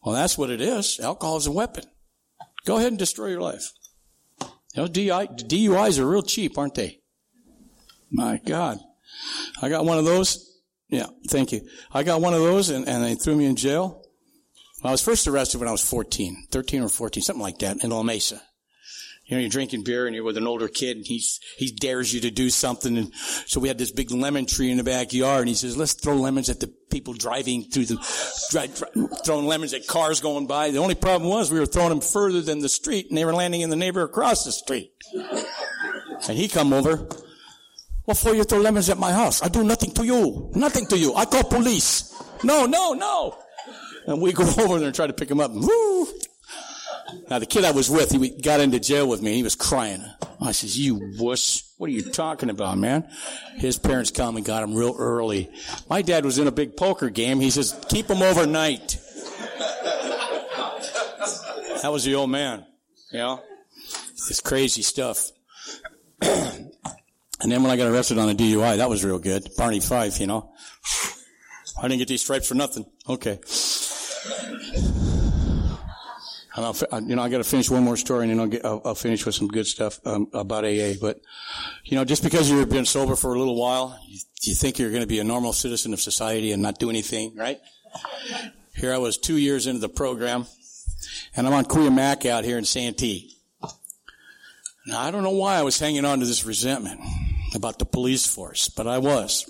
Well, 0.03 0.14
that's 0.14 0.38
what 0.38 0.49
it 0.49 0.62
is. 0.62 0.99
Alcohol 0.99 1.37
is 1.37 1.46
a 1.46 1.53
weapon. 1.53 1.85
Go 2.64 2.79
ahead 2.79 2.88
and 2.88 2.99
destroy 2.99 3.27
your 3.27 3.42
life. 3.42 3.70
You 4.75 4.83
know, 4.83 4.88
DUIs 4.88 5.99
are 5.99 6.07
real 6.07 6.23
cheap, 6.23 6.57
aren't 6.57 6.75
they? 6.75 7.01
My 8.11 8.40
God. 8.44 8.79
I 9.61 9.68
got 9.68 9.85
one 9.85 9.99
of 9.99 10.07
those. 10.07 10.59
Yeah, 10.88 11.07
thank 11.29 11.53
you. 11.53 11.68
I 11.92 12.03
got 12.03 12.23
one 12.23 12.33
of 12.33 12.40
those 12.40 12.70
and, 12.70 12.88
and 12.88 13.05
they 13.05 13.14
threw 13.14 13.37
me 13.37 13.44
in 13.44 13.57
jail. 13.57 14.03
I 14.83 14.90
was 14.90 15.03
first 15.03 15.29
arrested 15.29 15.59
when 15.59 15.68
I 15.68 15.73
was 15.73 15.87
14, 15.87 16.46
13 16.51 16.83
or 16.83 16.88
14, 16.88 17.23
something 17.23 17.42
like 17.42 17.59
that 17.59 17.85
in 17.85 17.90
La 17.90 18.03
Mesa. 18.03 18.40
You 19.31 19.37
know, 19.37 19.43
you're 19.43 19.51
drinking 19.51 19.85
beer 19.85 20.07
and 20.07 20.14
you're 20.14 20.25
with 20.25 20.37
an 20.37 20.49
older 20.49 20.66
kid 20.66 20.97
and 20.97 21.07
he's, 21.07 21.38
he 21.57 21.71
dares 21.71 22.12
you 22.12 22.21
to 22.23 22.33
do 22.33 22.51
something. 22.51 22.99
And 22.99 23.14
so 23.47 23.61
we 23.61 23.69
had 23.69 23.79
this 23.79 23.93
big 23.93 24.11
lemon 24.11 24.45
tree 24.45 24.73
in 24.73 24.77
the 24.77 24.83
backyard 24.83 25.43
and 25.43 25.49
he 25.49 25.55
says, 25.55 25.77
let's 25.77 25.93
throw 25.93 26.16
lemons 26.16 26.51
at 26.51 26.59
the 26.59 26.66
people 26.90 27.14
driving 27.14 27.62
through 27.62 27.85
the, 27.87 27.95
dry, 28.51 28.66
dry, 28.66 28.88
throwing 29.25 29.47
lemons 29.47 29.73
at 29.73 29.87
cars 29.87 30.21
going 30.21 30.49
by. 30.49 30.73
The 30.73 30.79
only 30.79 30.97
problem 30.97 31.31
was 31.31 31.49
we 31.49 31.61
were 31.61 31.66
throwing 31.66 31.90
them 31.90 32.01
further 32.01 32.40
than 32.40 32.59
the 32.59 32.69
street 32.69 33.07
and 33.09 33.16
they 33.16 33.25
were 33.25 33.33
landing 33.33 33.61
in 33.61 33.71
the 33.71 33.77
neighbor 33.77 34.03
across 34.03 34.45
the 34.45 34.51
street. 34.51 34.90
And 35.14 36.37
he 36.37 36.49
come 36.49 36.73
over. 36.73 37.09
What 38.07 38.16
for 38.16 38.35
you 38.35 38.43
throw 38.43 38.59
lemons 38.59 38.88
at 38.88 38.99
my 38.99 39.12
house? 39.12 39.45
I 39.45 39.49
do 39.49 39.62
nothing 39.62 39.93
to 39.93 40.05
you. 40.05 40.51
Nothing 40.57 40.87
to 40.87 40.99
you. 40.99 41.14
I 41.14 41.25
call 41.25 41.45
police. 41.45 42.21
No, 42.43 42.66
no, 42.66 42.95
no. 42.95 43.38
And 44.09 44.21
we 44.21 44.33
go 44.33 44.43
over 44.59 44.79
there 44.79 44.88
and 44.88 44.95
try 44.95 45.07
to 45.07 45.12
pick 45.12 45.31
him 45.31 45.38
up. 45.38 45.53
Woo! 45.53 46.09
Now 47.29 47.38
the 47.38 47.46
kid 47.46 47.64
I 47.64 47.70
was 47.70 47.88
with, 47.90 48.11
he 48.11 48.31
got 48.31 48.61
into 48.61 48.81
jail 48.81 49.09
with 49.09 49.23
me. 49.23 49.35
He 49.35 49.42
was 49.42 49.55
crying. 49.55 50.05
I 50.40 50.53
says, 50.53 50.79
"You 50.79 51.14
wuss! 51.18 51.75
What 51.77 51.88
are 51.88 51.92
you 51.92 52.11
talking 52.11 52.51
about, 52.51 52.79
man?" 52.79 53.09
His 53.57 53.79
parents 53.79 54.11
come 54.11 54.37
and 54.37 54.44
got 54.44 54.62
him 54.62 54.75
real 54.75 54.94
early. 54.99 55.51
My 55.88 56.03
dad 56.03 56.25
was 56.25 56.38
in 56.38 56.46
a 56.46 56.53
big 56.53 56.77
poker 56.77 57.11
game. 57.11 57.40
He 57.40 57.51
says, 57.51 57.75
"Keep 57.88 58.09
him 58.09 58.23
overnight." 58.23 58.99
That 61.83 61.92
was 61.92 62.05
the 62.05 62.14
old 62.14 62.31
man. 62.31 62.66
Know, 63.12 63.42
this 64.29 64.40
crazy 64.40 64.83
stuff. 64.83 65.31
and 66.23 66.70
then 67.40 67.62
when 67.62 67.70
I 67.70 67.77
got 67.77 67.90
arrested 67.90 68.18
on 68.18 68.29
a 68.29 68.35
DUI, 68.35 68.77
that 68.77 68.90
was 68.90 69.05
real 69.05 69.18
good. 69.18 69.49
Barney 69.57 69.81
Fife, 69.81 70.20
you 70.20 70.27
know. 70.27 70.53
I 71.81 71.88
didn't 71.88 71.99
get 71.99 72.09
these 72.09 72.23
stripes 72.23 72.46
for 72.46 72.55
nothing. 72.55 72.85
Okay. 73.09 73.40
And 76.56 76.64
I'll, 76.64 77.00
you 77.02 77.14
know, 77.14 77.22
I 77.22 77.28
got 77.28 77.38
to 77.38 77.44
finish 77.44 77.70
one 77.70 77.84
more 77.84 77.96
story, 77.96 78.24
and 78.24 78.32
then 78.32 78.40
I'll, 78.40 78.46
get, 78.48 78.64
I'll, 78.64 78.82
I'll 78.84 78.94
finish 78.94 79.24
with 79.24 79.36
some 79.36 79.48
good 79.48 79.66
stuff 79.66 80.00
um, 80.04 80.28
about 80.32 80.64
AA. 80.64 80.94
But 81.00 81.20
you 81.84 81.96
know, 81.96 82.04
just 82.04 82.24
because 82.24 82.50
you've 82.50 82.68
been 82.68 82.86
sober 82.86 83.14
for 83.14 83.34
a 83.34 83.38
little 83.38 83.56
while, 83.56 83.98
you, 84.06 84.18
you 84.42 84.54
think 84.54 84.78
you're 84.78 84.90
going 84.90 85.02
to 85.02 85.06
be 85.06 85.20
a 85.20 85.24
normal 85.24 85.52
citizen 85.52 85.92
of 85.92 86.00
society 86.00 86.50
and 86.52 86.60
not 86.60 86.78
do 86.78 86.90
anything, 86.90 87.36
right? 87.36 87.60
Here 88.74 88.92
I 88.92 88.98
was 88.98 89.16
two 89.16 89.36
years 89.36 89.66
into 89.66 89.80
the 89.80 89.88
program, 89.88 90.46
and 91.36 91.46
I'm 91.46 91.52
on 91.52 91.66
Cuyamaca 91.66 92.30
out 92.30 92.44
here 92.44 92.58
in 92.58 92.64
Santee. 92.64 93.36
Now 94.86 95.00
I 95.00 95.10
don't 95.10 95.22
know 95.22 95.30
why 95.30 95.56
I 95.56 95.62
was 95.62 95.78
hanging 95.78 96.04
on 96.04 96.20
to 96.20 96.26
this 96.26 96.44
resentment 96.44 97.00
about 97.54 97.78
the 97.78 97.84
police 97.84 98.26
force, 98.26 98.68
but 98.68 98.86
I 98.86 98.98
was. 98.98 99.46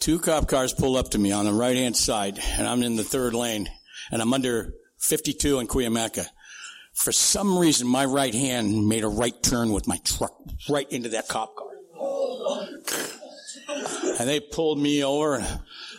Two 0.00 0.18
cop 0.18 0.48
cars 0.48 0.72
pull 0.72 0.96
up 0.96 1.10
to 1.10 1.18
me 1.18 1.32
on 1.32 1.44
the 1.44 1.52
right 1.52 1.76
hand 1.76 1.96
side, 1.96 2.38
and 2.38 2.66
I'm 2.66 2.82
in 2.82 2.96
the 2.96 3.04
third 3.04 3.34
lane, 3.34 3.68
and 4.10 4.22
I'm 4.22 4.32
under 4.32 4.74
52 5.04 5.58
in 5.58 5.66
Cuyamaca. 5.68 6.26
For 6.94 7.12
some 7.12 7.58
reason, 7.58 7.86
my 7.86 8.06
right 8.06 8.34
hand 8.34 8.88
made 8.88 9.04
a 9.04 9.08
right 9.08 9.34
turn 9.42 9.72
with 9.72 9.86
my 9.86 9.98
truck 9.98 10.34
right 10.68 10.90
into 10.90 11.10
that 11.10 11.28
cop 11.28 11.54
car. 11.56 11.68
And 14.18 14.28
they 14.28 14.40
pulled 14.40 14.78
me 14.78 15.04
over 15.04 15.44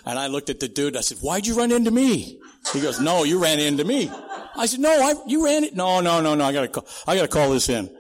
and 0.06 0.20
I 0.20 0.28
looked 0.28 0.50
at 0.50 0.60
the 0.60 0.68
dude. 0.68 0.98
I 0.98 1.02
said, 1.02 1.20
why'd 1.20 1.46
you 1.46 1.56
run 1.56 1.72
into 1.72 1.92
me? 1.92 2.40
He 2.74 2.82
goes, 2.82 3.00
no, 3.00 3.24
you 3.24 3.42
ran 3.42 3.60
into 3.60 3.84
me. 3.84 4.10
I 4.56 4.66
said, 4.66 4.80
no, 4.80 4.90
I, 4.90 5.14
you 5.28 5.46
ran 5.46 5.64
it. 5.64 5.76
No, 5.76 6.00
no, 6.02 6.22
no, 6.22 6.34
no. 6.34 6.44
I 6.44 6.52
gotta 6.52 6.68
call, 6.68 6.88
I 7.06 7.16
gotta 7.16 7.28
call 7.28 7.52
this 7.52 7.70
in. 7.70 7.96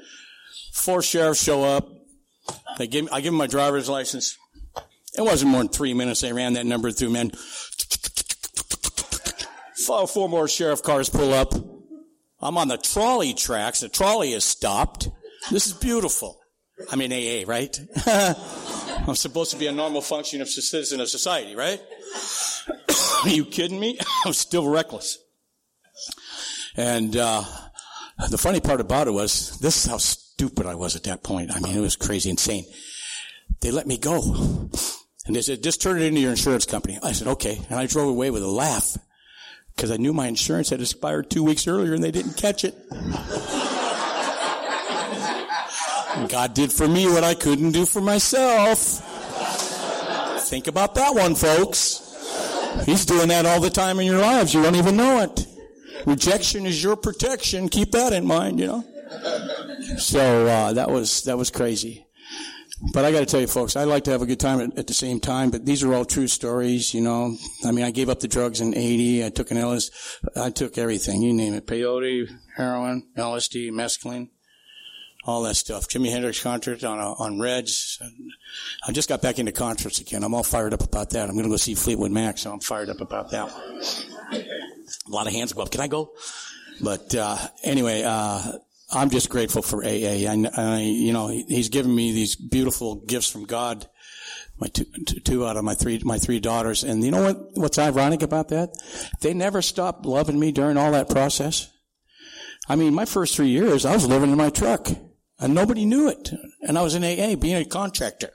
Four 0.74 1.04
sheriffs 1.04 1.44
show 1.44 1.63
up. 1.63 1.88
They 2.78 2.88
give, 2.88 3.10
I 3.12 3.22
give 3.22 3.32
them 3.32 3.38
my 3.38 3.48
driver's 3.48 3.89
license. 3.89 4.38
It 5.18 5.22
wasn't 5.22 5.52
more 5.52 5.62
than 5.62 5.70
three 5.70 5.94
minutes. 5.94 6.22
They 6.22 6.34
ran 6.34 6.54
that 6.54 6.65
number 6.65 6.91
through, 6.91 7.12
man. 7.12 7.32
Four 9.86 10.30
more 10.30 10.48
sheriff 10.48 10.82
cars 10.82 11.10
pull 11.10 11.34
up. 11.34 11.54
I'm 12.41 12.58
on 12.58 12.67
the 12.67 12.78
trolley 12.78 13.34
tracks. 13.34 13.80
The 13.82 13.89
trolley 13.89 14.34
is 14.34 14.43
stopped. 14.43 15.10
This 15.52 15.67
is 15.67 15.74
beautiful. 15.74 16.39
I'm 16.91 17.02
in 17.02 17.12
AA, 17.12 17.50
right? 17.50 17.80
I'm 18.06 19.15
supposed 19.15 19.52
to 19.52 19.58
be 19.58 19.67
a 19.67 19.71
normal 19.71 20.02
function 20.02 20.41
of 20.41 20.50
citizen 20.50 21.00
of 21.00 21.10
society, 21.10 21.56
right? 21.56 21.82
Are 23.24 23.30
you 23.30 23.45
kidding 23.45 23.80
me? 23.80 23.98
I'm 24.26 24.34
still 24.34 24.67
reckless. 24.67 25.19
And 26.76 27.15
uh, 27.15 27.43
the 28.30 28.38
funny 28.38 28.60
part 28.60 28.82
about 28.82 29.08
it 29.08 29.12
was 29.12 29.58
this 29.60 29.78
is 29.78 29.89
how 29.89 29.98
stupid 29.98 30.65
I 30.65 30.76
was 30.76 30.95
at 30.95 31.04
that 31.04 31.24
point. 31.24 31.52
I 31.56 31.60
mean, 31.60 31.78
it 31.78 31.82
was 31.82 31.95
crazy, 31.95 32.30
insane. 32.30 32.65
They 33.62 33.71
let 33.71 33.88
me 33.88 33.98
go. 33.98 34.69
And 35.26 35.36
they 35.36 35.41
said, 35.41 35.63
just 35.63 35.82
turn 35.82 35.98
it 35.98 36.04
into 36.04 36.19
your 36.21 36.32
insurance 36.32 36.65
company. 36.65 37.00
I 37.02 37.13
said, 37.13 37.28
okay. 37.30 37.60
And 37.69 37.80
I 37.80 37.88
drove 37.88 38.10
away 38.10 38.30
with 38.32 38.43
a 38.43 38.48
laugh 38.48 38.98
because 39.76 39.92
I 39.92 39.98
knew 39.98 40.14
my 40.14 40.28
insurance 40.28 40.70
had 40.70 40.80
expired 40.80 41.30
two 41.30 41.44
weeks 41.44 41.68
earlier 41.68 41.94
and 41.94 42.04
they 42.04 42.12
didn't 42.12 42.38
catch 42.38 42.64
it. 42.64 42.76
God 46.30 46.54
did 46.54 46.72
for 46.72 46.88
me 46.88 47.08
what 47.08 47.24
I 47.24 47.34
couldn't 47.34 47.72
do 47.72 47.86
for 47.86 48.00
myself. 48.02 48.80
Think 50.48 50.68
about 50.68 50.96
that 50.96 51.14
one, 51.14 51.36
folks. 51.36 52.02
He's 52.86 53.06
doing 53.06 53.28
that 53.30 53.46
all 53.46 53.60
the 53.60 53.70
time 53.70 54.00
in 54.00 54.06
your 54.06 54.20
lives. 54.20 54.54
You 54.54 54.64
don't 54.64 54.76
even 54.76 54.96
know 54.96 55.22
it. 55.22 55.46
Rejection 56.06 56.66
is 56.66 56.82
your 56.82 56.96
protection. 56.96 57.67
Keep 57.67 57.92
that 57.92 58.13
in 58.13 58.26
mind, 58.26 58.60
you 58.60 58.67
know. 58.67 58.84
So 59.98 60.48
uh, 60.48 60.73
that 60.73 60.90
was 60.90 61.23
that 61.23 61.38
was 61.38 61.50
crazy. 61.50 62.04
But 62.94 63.06
I 63.06 63.12
got 63.12 63.19
to 63.19 63.26
tell 63.26 63.40
you, 63.40 63.48
folks, 63.48 63.76
I 63.76 63.86
like 63.86 64.04
to 64.06 64.12
have 64.12 64.21
a 64.21 64.26
good 64.26 64.40
time 64.40 64.60
at, 64.60 64.78
at, 64.78 64.88
the 64.88 64.94
same 64.94 65.19
time. 65.19 65.50
But 65.50 65.65
these 65.65 65.82
are 65.84 65.94
all 65.94 66.04
true 66.04 66.28
stories, 66.28 66.94
you 66.94 67.02
know. 67.02 67.36
I 67.63 67.71
mean, 67.71 67.86
I 67.86 67.92
gave 67.92 68.10
up 68.10 68.19
the 68.19 68.28
drugs 68.28 68.60
in 68.60 68.76
'80. 68.76 69.26
I 69.26 69.30
took 69.30 69.52
an 69.52 69.58
LSD. 69.58 69.92
I 70.36 70.50
took 70.50 70.78
everything, 70.78 71.21
you 71.21 71.34
name 71.34 71.54
it: 71.54 71.67
peyote, 71.67 72.30
heroin, 72.58 73.08
LSD, 73.17 73.71
mescaline, 73.71 74.30
all 75.23 75.44
that 75.44 75.56
stuff. 75.56 75.88
Jimi 75.88 76.12
Hendrix 76.12 76.42
concert 76.42 76.84
on 76.84 77.00
uh, 77.00 77.13
on 77.17 77.40
Reds. 77.40 78.02
I 78.86 78.92
just 78.92 79.08
got 79.08 79.21
back 79.21 79.40
into 79.40 79.54
concerts 79.54 80.00
again. 80.00 80.23
I'm 80.23 80.34
all 80.34 80.44
fired 80.44 80.73
up 80.73 80.84
about 80.84 81.12
that. 81.12 81.30
I'm 81.30 81.36
going 81.36 81.46
to 81.46 81.50
go 81.50 81.58
see 81.58 81.76
Fleetwood 81.76 82.12
Mac, 82.12 82.38
so 82.38 82.52
I'm 82.52 82.60
fired 82.60 82.90
up 82.90 83.00
about 83.00 83.32
that. 83.32 83.50
A 84.32 85.10
lot 85.10 85.28
of 85.28 85.34
hands 85.34 85.54
go 85.54 85.62
up. 85.62 85.71
Can 85.71 85.82
I 85.82 85.88
go? 85.88 86.12
But 86.82 87.15
uh, 87.15 87.38
anyway, 87.63 88.04
uh, 88.06 88.54
I'm 88.96 89.10
just 89.10 89.29
grateful 89.29 89.62
for 89.62 89.83
AA. 89.83 90.25
I, 90.25 90.50
I, 90.56 90.79
you 90.79 91.12
know, 91.12 91.27
he's 91.27 91.67
given 91.67 91.93
me 91.93 92.13
these 92.13 92.35
beautiful 92.35 92.96
gifts 92.96 93.29
from 93.29 93.43
God. 93.43 93.87
My 94.58 94.67
two, 94.67 94.85
two 95.25 95.46
out 95.46 95.58
of 95.58 95.65
my 95.65 95.73
three, 95.73 96.00
my 96.06 96.17
three 96.17 96.39
daughters. 96.39 96.83
And 96.85 97.04
you 97.04 97.12
know 97.12 97.21
what, 97.21 97.37
what's 97.56 97.77
ironic 97.77 98.21
about 98.21 98.48
that? 98.50 98.69
They 99.19 99.33
never 99.33 99.62
stopped 99.62 100.06
loving 100.06 100.39
me 100.39 100.54
during 100.54 100.77
all 100.77 100.93
that 100.93 101.10
process. 101.10 101.69
I 102.69 102.77
mean, 102.77 102.96
my 102.96 103.04
first 103.04 103.35
three 103.35 103.50
years, 103.50 103.85
I 103.85 103.93
was 103.93 104.08
living 104.08 104.31
in 104.31 104.37
my 104.37 104.50
truck. 104.50 104.89
And 105.39 105.54
nobody 105.54 105.83
knew 105.83 106.08
it. 106.08 106.31
And 106.62 106.77
I 106.77 106.81
was 106.81 106.96
in 106.96 107.04
AA, 107.04 107.35
being 107.35 107.58
a 107.58 107.65
contractor. 107.65 108.31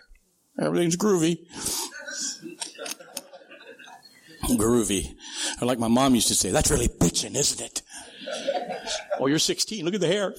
Everything's 0.61 0.99
groovy. 0.99 1.47
groovy. 4.43 5.15
Or 5.61 5.67
like 5.67 5.79
my 5.79 5.89
mom 5.89 6.15
used 6.15 6.29
to 6.29 6.35
say, 6.35 6.51
that's 6.51 6.71
really 6.71 6.89
bitching, 6.89 7.35
isn't 7.35 7.63
it? 7.65 7.81
Oh, 9.19 9.27
you're 9.27 9.39
16. 9.39 9.85
Look 9.85 9.95
at 9.95 10.01
the 10.01 10.07
hair. 10.07 10.35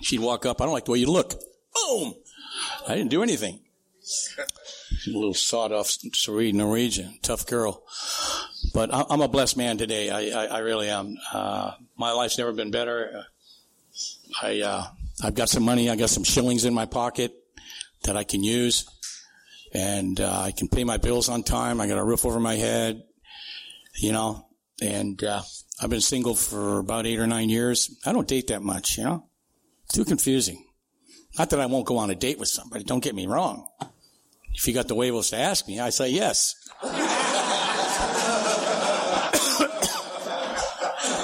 She'd 0.00 0.20
walk 0.20 0.46
up. 0.46 0.60
I 0.60 0.64
don't 0.64 0.74
like 0.74 0.84
the 0.84 0.92
way 0.92 0.98
you 0.98 1.10
look. 1.10 1.32
Boom. 1.74 2.14
I 2.86 2.94
didn't 2.94 3.10
do 3.10 3.22
anything. 3.22 3.60
She's 4.02 5.14
a 5.14 5.16
little 5.16 5.34
sawed 5.34 5.72
off 5.72 5.96
serene 6.12 6.56
Norwegian, 6.56 7.18
tough 7.22 7.46
girl. 7.46 7.84
But 8.74 8.90
I'm 8.92 9.20
a 9.20 9.28
blessed 9.28 9.56
man 9.56 9.78
today. 9.78 10.10
I, 10.10 10.44
I, 10.44 10.46
I 10.46 10.58
really 10.58 10.88
am. 10.88 11.16
Uh, 11.32 11.72
my 11.96 12.12
life's 12.12 12.38
never 12.38 12.52
been 12.52 12.70
better. 12.70 13.24
I, 14.42 14.60
uh, 14.60 14.86
I've 15.22 15.34
got 15.34 15.48
some 15.48 15.62
money. 15.62 15.88
I 15.90 15.96
got 15.96 16.10
some 16.10 16.24
shillings 16.24 16.64
in 16.64 16.74
my 16.74 16.86
pocket 16.86 17.34
that 18.04 18.16
I 18.16 18.24
can 18.24 18.42
use 18.42 18.88
and, 19.72 20.20
uh, 20.20 20.40
I 20.40 20.52
can 20.52 20.68
pay 20.68 20.84
my 20.84 20.96
bills 20.96 21.28
on 21.28 21.42
time. 21.42 21.80
I 21.80 21.86
got 21.86 21.98
a 21.98 22.04
roof 22.04 22.24
over 22.26 22.40
my 22.40 22.54
head, 22.54 23.02
you 23.94 24.12
know, 24.12 24.46
and, 24.80 25.22
uh, 25.22 25.42
I've 25.80 25.90
been 25.90 26.00
single 26.00 26.34
for 26.34 26.78
about 26.78 27.06
eight 27.06 27.18
or 27.18 27.26
nine 27.26 27.48
years. 27.48 27.90
I 28.06 28.12
don't 28.12 28.28
date 28.28 28.46
that 28.48 28.62
much, 28.62 28.98
you 28.98 29.04
know, 29.04 29.26
too 29.92 30.04
confusing. 30.04 30.64
Not 31.38 31.50
that 31.50 31.60
I 31.60 31.66
won't 31.66 31.86
go 31.86 31.98
on 31.98 32.10
a 32.10 32.14
date 32.14 32.38
with 32.38 32.48
somebody. 32.48 32.84
Don't 32.84 33.02
get 33.02 33.14
me 33.14 33.26
wrong. 33.26 33.66
If 34.54 34.68
you 34.68 34.74
got 34.74 34.86
the 34.86 34.94
huevos 34.94 35.30
to 35.30 35.38
ask 35.38 35.66
me, 35.66 35.80
I 35.80 35.90
say 35.90 36.10
yes. 36.10 36.54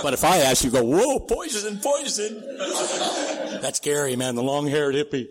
but 0.03 0.14
if 0.14 0.25
I 0.25 0.39
ask 0.39 0.64
you, 0.64 0.71
go, 0.71 0.83
whoa, 0.83 1.21
poison, 1.21 1.79
poison. 1.79 2.43
That's 3.61 3.81
Gary, 3.81 4.16
man, 4.16 4.35
the 4.35 4.43
long-haired 4.43 4.95
hippie. 4.95 5.29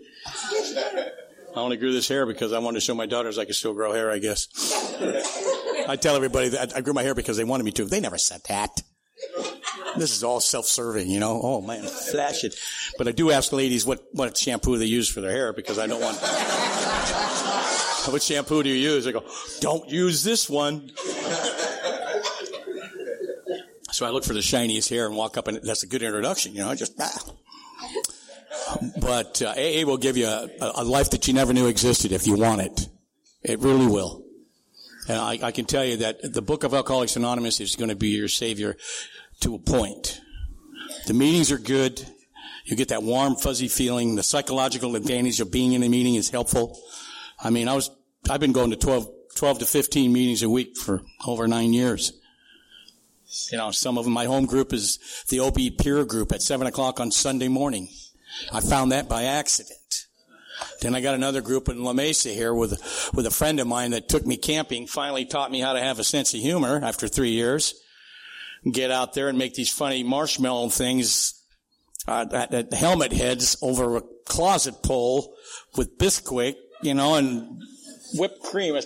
I 1.56 1.60
only 1.60 1.76
grew 1.76 1.92
this 1.92 2.08
hair 2.08 2.24
because 2.24 2.52
I 2.52 2.60
wanted 2.60 2.80
to 2.80 2.84
show 2.84 2.94
my 2.94 3.06
daughters 3.06 3.36
I 3.36 3.44
could 3.44 3.56
still 3.56 3.74
grow 3.74 3.92
hair, 3.92 4.10
I 4.12 4.18
guess. 4.18 4.46
I 5.88 5.96
tell 5.96 6.14
everybody 6.14 6.50
that 6.50 6.76
I 6.76 6.82
grew 6.82 6.92
my 6.92 7.02
hair 7.02 7.14
because 7.14 7.38
they 7.38 7.44
wanted 7.44 7.64
me 7.64 7.72
to. 7.72 7.86
They 7.86 8.00
never 8.00 8.18
said 8.18 8.42
that. 8.48 8.82
This 9.96 10.14
is 10.14 10.22
all 10.22 10.38
self-serving, 10.38 11.08
you 11.08 11.18
know. 11.18 11.40
Oh 11.42 11.62
man, 11.62 11.82
flash 11.82 12.44
it. 12.44 12.54
But 12.98 13.08
I 13.08 13.12
do 13.12 13.30
ask 13.30 13.52
ladies 13.52 13.86
what, 13.86 14.04
what 14.12 14.36
shampoo 14.36 14.76
they 14.76 14.84
use 14.84 15.08
for 15.08 15.22
their 15.22 15.30
hair 15.30 15.54
because 15.54 15.78
I 15.78 15.86
don't 15.86 16.00
want. 16.00 16.18
what 18.12 18.22
shampoo 18.22 18.62
do 18.62 18.68
you 18.68 18.74
use? 18.74 19.06
I 19.06 19.12
go, 19.12 19.24
don't 19.60 19.88
use 19.88 20.22
this 20.22 20.48
one. 20.48 20.92
so 23.90 24.06
I 24.06 24.10
look 24.10 24.24
for 24.24 24.34
the 24.34 24.42
shiniest 24.42 24.90
hair 24.90 25.06
and 25.06 25.16
walk 25.16 25.38
up, 25.38 25.48
and 25.48 25.58
that's 25.62 25.84
a 25.84 25.86
good 25.86 26.02
introduction, 26.02 26.52
you 26.52 26.60
know. 26.60 26.68
I 26.68 26.74
just 26.74 26.92
ah. 27.00 27.32
But 29.00 29.40
uh, 29.40 29.54
AA 29.56 29.86
will 29.86 29.96
give 29.96 30.18
you 30.18 30.26
a, 30.26 30.50
a 30.60 30.84
life 30.84 31.10
that 31.10 31.26
you 31.26 31.32
never 31.32 31.54
knew 31.54 31.66
existed 31.66 32.12
if 32.12 32.26
you 32.26 32.36
want 32.36 32.60
it. 32.60 32.88
It 33.42 33.60
really 33.60 33.86
will. 33.86 34.27
And 35.08 35.16
I, 35.16 35.38
I, 35.42 35.52
can 35.52 35.64
tell 35.64 35.84
you 35.84 35.96
that 35.98 36.34
the 36.34 36.42
book 36.42 36.64
of 36.64 36.74
Alcoholics 36.74 37.16
Anonymous 37.16 37.60
is 37.60 37.76
going 37.76 37.88
to 37.88 37.96
be 37.96 38.08
your 38.08 38.28
savior 38.28 38.76
to 39.40 39.54
a 39.54 39.58
point. 39.58 40.20
The 41.06 41.14
meetings 41.14 41.50
are 41.50 41.58
good. 41.58 42.06
You 42.66 42.76
get 42.76 42.88
that 42.88 43.02
warm, 43.02 43.36
fuzzy 43.36 43.68
feeling. 43.68 44.16
The 44.16 44.22
psychological 44.22 44.96
advantage 44.96 45.40
of 45.40 45.50
being 45.50 45.72
in 45.72 45.82
a 45.82 45.88
meeting 45.88 46.16
is 46.16 46.28
helpful. 46.28 46.78
I 47.42 47.48
mean, 47.48 47.68
I 47.68 47.74
was, 47.74 47.90
I've 48.28 48.40
been 48.40 48.52
going 48.52 48.70
to 48.70 48.76
12, 48.76 49.08
12 49.36 49.60
to 49.60 49.66
15 49.66 50.12
meetings 50.12 50.42
a 50.42 50.50
week 50.50 50.76
for 50.76 51.00
over 51.26 51.48
nine 51.48 51.72
years. 51.72 52.12
You 53.50 53.56
know, 53.58 53.70
some 53.70 53.96
of 53.96 54.04
them, 54.04 54.12
my 54.12 54.26
home 54.26 54.44
group 54.44 54.74
is 54.74 54.98
the 55.28 55.40
OB 55.40 55.56
pier 55.78 56.04
group 56.04 56.32
at 56.32 56.42
seven 56.42 56.66
o'clock 56.66 57.00
on 57.00 57.10
Sunday 57.10 57.48
morning. 57.48 57.88
I 58.52 58.60
found 58.60 58.92
that 58.92 59.08
by 59.08 59.24
accident. 59.24 59.77
Then 60.80 60.94
I 60.94 61.00
got 61.00 61.14
another 61.14 61.40
group 61.40 61.68
in 61.68 61.82
La 61.82 61.92
Mesa 61.92 62.30
here 62.30 62.54
with, 62.54 63.10
with 63.14 63.26
a 63.26 63.30
friend 63.30 63.60
of 63.60 63.66
mine 63.66 63.90
that 63.92 64.08
took 64.08 64.26
me 64.26 64.36
camping, 64.36 64.86
finally 64.86 65.24
taught 65.24 65.50
me 65.50 65.60
how 65.60 65.72
to 65.72 65.80
have 65.80 65.98
a 65.98 66.04
sense 66.04 66.34
of 66.34 66.40
humor 66.40 66.80
after 66.82 67.08
three 67.08 67.30
years 67.30 67.74
get 68.70 68.90
out 68.90 69.14
there 69.14 69.28
and 69.28 69.38
make 69.38 69.54
these 69.54 69.72
funny 69.72 70.02
marshmallow 70.02 70.68
things 70.70 71.42
uh, 72.06 72.64
helmet 72.72 73.12
heads 73.12 73.56
over 73.62 73.96
a 73.96 74.02
closet 74.24 74.82
pole 74.82 75.34
with 75.76 75.98
Bisquick, 75.98 76.56
you 76.82 76.94
know, 76.94 77.16
and 77.16 77.62
whipped 78.14 78.42
cream. 78.42 78.78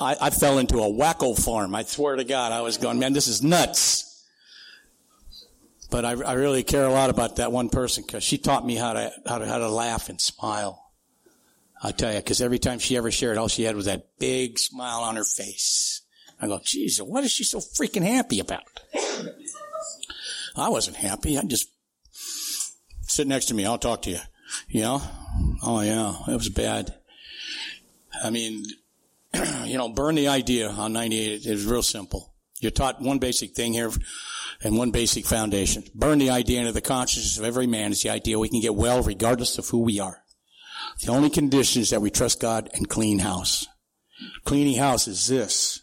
I, 0.00 0.16
I 0.20 0.30
fell 0.30 0.58
into 0.58 0.78
a 0.78 0.90
wacko 0.90 1.38
farm. 1.38 1.74
I 1.74 1.82
swear 1.82 2.16
to 2.16 2.24
God, 2.24 2.52
I 2.52 2.62
was 2.62 2.78
going, 2.78 2.98
man, 2.98 3.12
this 3.12 3.28
is 3.28 3.42
nuts. 3.42 4.03
But 5.94 6.04
I, 6.04 6.10
I 6.10 6.32
really 6.32 6.64
care 6.64 6.86
a 6.86 6.90
lot 6.90 7.08
about 7.08 7.36
that 7.36 7.52
one 7.52 7.68
person 7.68 8.02
because 8.04 8.24
she 8.24 8.36
taught 8.36 8.66
me 8.66 8.74
how 8.74 8.94
to, 8.94 9.12
how 9.28 9.38
to 9.38 9.46
how 9.46 9.58
to 9.58 9.68
laugh 9.68 10.08
and 10.08 10.20
smile. 10.20 10.90
I 11.80 11.92
tell 11.92 12.12
you, 12.12 12.18
because 12.18 12.40
every 12.40 12.58
time 12.58 12.80
she 12.80 12.96
ever 12.96 13.12
shared, 13.12 13.38
all 13.38 13.46
she 13.46 13.62
had 13.62 13.76
was 13.76 13.84
that 13.84 14.18
big 14.18 14.58
smile 14.58 15.02
on 15.02 15.14
her 15.14 15.22
face. 15.22 16.02
I 16.42 16.48
go, 16.48 16.58
geez, 16.60 17.00
what 17.00 17.22
is 17.22 17.30
she 17.30 17.44
so 17.44 17.60
freaking 17.60 18.02
happy 18.02 18.40
about? 18.40 18.64
I 20.56 20.68
wasn't 20.68 20.96
happy. 20.96 21.38
I 21.38 21.42
just 21.42 21.68
sit 23.02 23.28
next 23.28 23.44
to 23.46 23.54
me. 23.54 23.64
I'll 23.64 23.78
talk 23.78 24.02
to 24.02 24.10
you. 24.10 24.20
You 24.66 24.80
know? 24.80 25.02
Oh 25.62 25.80
yeah, 25.80 26.16
it 26.26 26.34
was 26.34 26.48
bad. 26.48 26.92
I 28.20 28.30
mean, 28.30 28.64
you 29.64 29.78
know, 29.78 29.90
burn 29.90 30.16
the 30.16 30.26
idea 30.26 30.70
on 30.70 30.92
98. 30.92 31.46
It 31.46 31.52
was 31.52 31.66
real 31.66 31.84
simple. 31.84 32.33
You're 32.64 32.70
taught 32.70 33.02
one 33.02 33.18
basic 33.18 33.54
thing 33.54 33.74
here 33.74 33.90
and 34.62 34.78
one 34.78 34.90
basic 34.90 35.26
foundation. 35.26 35.84
Burn 35.94 36.18
the 36.18 36.30
idea 36.30 36.60
into 36.60 36.72
the 36.72 36.80
consciousness 36.80 37.38
of 37.38 37.44
every 37.44 37.66
man 37.66 37.92
is 37.92 38.00
the 38.00 38.08
idea 38.08 38.38
we 38.38 38.48
can 38.48 38.62
get 38.62 38.74
well 38.74 39.02
regardless 39.02 39.58
of 39.58 39.68
who 39.68 39.80
we 39.80 40.00
are. 40.00 40.24
The 41.02 41.12
only 41.12 41.28
condition 41.28 41.82
is 41.82 41.90
that 41.90 42.00
we 42.00 42.10
trust 42.10 42.40
God 42.40 42.70
and 42.72 42.88
clean 42.88 43.18
house. 43.18 43.66
Cleaning 44.44 44.78
house 44.78 45.06
is 45.06 45.26
this. 45.26 45.82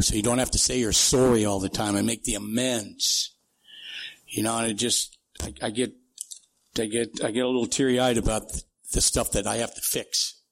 So 0.00 0.16
you 0.16 0.22
don't 0.22 0.38
have 0.38 0.50
to 0.50 0.58
say 0.58 0.80
you're 0.80 0.92
sorry 0.92 1.44
all 1.44 1.60
the 1.60 1.68
time 1.68 1.94
and 1.94 2.08
make 2.08 2.24
the 2.24 2.34
amends. 2.34 3.36
You 4.26 4.42
know, 4.42 4.58
and 4.58 4.72
it 4.72 4.74
just, 4.74 5.16
I, 5.40 5.54
I 5.62 5.70
get, 5.70 5.92
I 6.76 6.86
get, 6.86 7.22
I 7.22 7.30
get 7.30 7.44
a 7.44 7.46
little 7.46 7.66
teary 7.66 8.00
eyed 8.00 8.18
about 8.18 8.48
the, 8.48 8.62
the, 8.94 9.00
stuff 9.00 9.30
that 9.32 9.46
I 9.46 9.56
have 9.56 9.74
to 9.74 9.80
fix. 9.80 10.42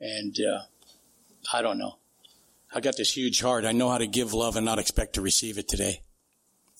And, 0.00 0.34
uh, 0.40 0.62
I 1.52 1.60
don't 1.60 1.78
know. 1.78 1.98
I 2.74 2.80
got 2.80 2.96
this 2.96 3.16
huge 3.16 3.40
heart. 3.40 3.64
I 3.64 3.72
know 3.72 3.90
how 3.90 3.98
to 3.98 4.06
give 4.06 4.32
love 4.32 4.56
and 4.56 4.64
not 4.64 4.78
expect 4.78 5.14
to 5.14 5.20
receive 5.20 5.58
it 5.58 5.68
today. 5.68 6.02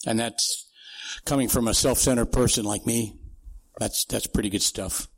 And 0.07 0.19
that's 0.19 0.67
coming 1.25 1.49
from 1.49 1.69
a 1.69 1.75
self-centered 1.75 2.33
person 2.33 2.65
like 2.65 2.87
me. 2.87 3.17
That's, 3.79 4.05
that's 4.05 4.27
pretty 4.27 4.51
good 4.51 4.63
stuff. 4.63 5.09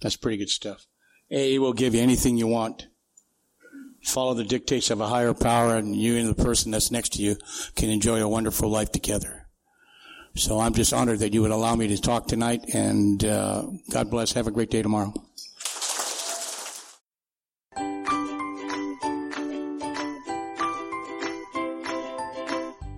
That's 0.00 0.16
pretty 0.16 0.38
good 0.38 0.50
stuff. 0.50 0.86
AA 1.30 1.60
will 1.60 1.72
give 1.72 1.94
you 1.94 2.00
anything 2.00 2.36
you 2.36 2.46
want 2.46 2.86
follow 4.04 4.34
the 4.34 4.44
dictates 4.44 4.90
of 4.90 5.00
a 5.00 5.08
higher 5.08 5.34
power 5.34 5.76
and 5.76 5.96
you 5.96 6.16
and 6.16 6.28
the 6.28 6.42
person 6.42 6.70
that's 6.70 6.90
next 6.90 7.14
to 7.14 7.22
you 7.22 7.36
can 7.74 7.90
enjoy 7.90 8.22
a 8.22 8.28
wonderful 8.28 8.68
life 8.68 8.92
together. 8.92 9.46
So 10.36 10.60
I'm 10.60 10.74
just 10.74 10.92
honored 10.92 11.20
that 11.20 11.32
you 11.32 11.42
would 11.42 11.52
allow 11.52 11.74
me 11.76 11.88
to 11.88 12.00
talk 12.00 12.26
tonight 12.26 12.74
and 12.74 13.24
uh, 13.24 13.64
God 13.90 14.10
bless. 14.10 14.32
Have 14.32 14.46
a 14.46 14.50
great 14.50 14.70
day 14.70 14.82
tomorrow. 14.82 15.12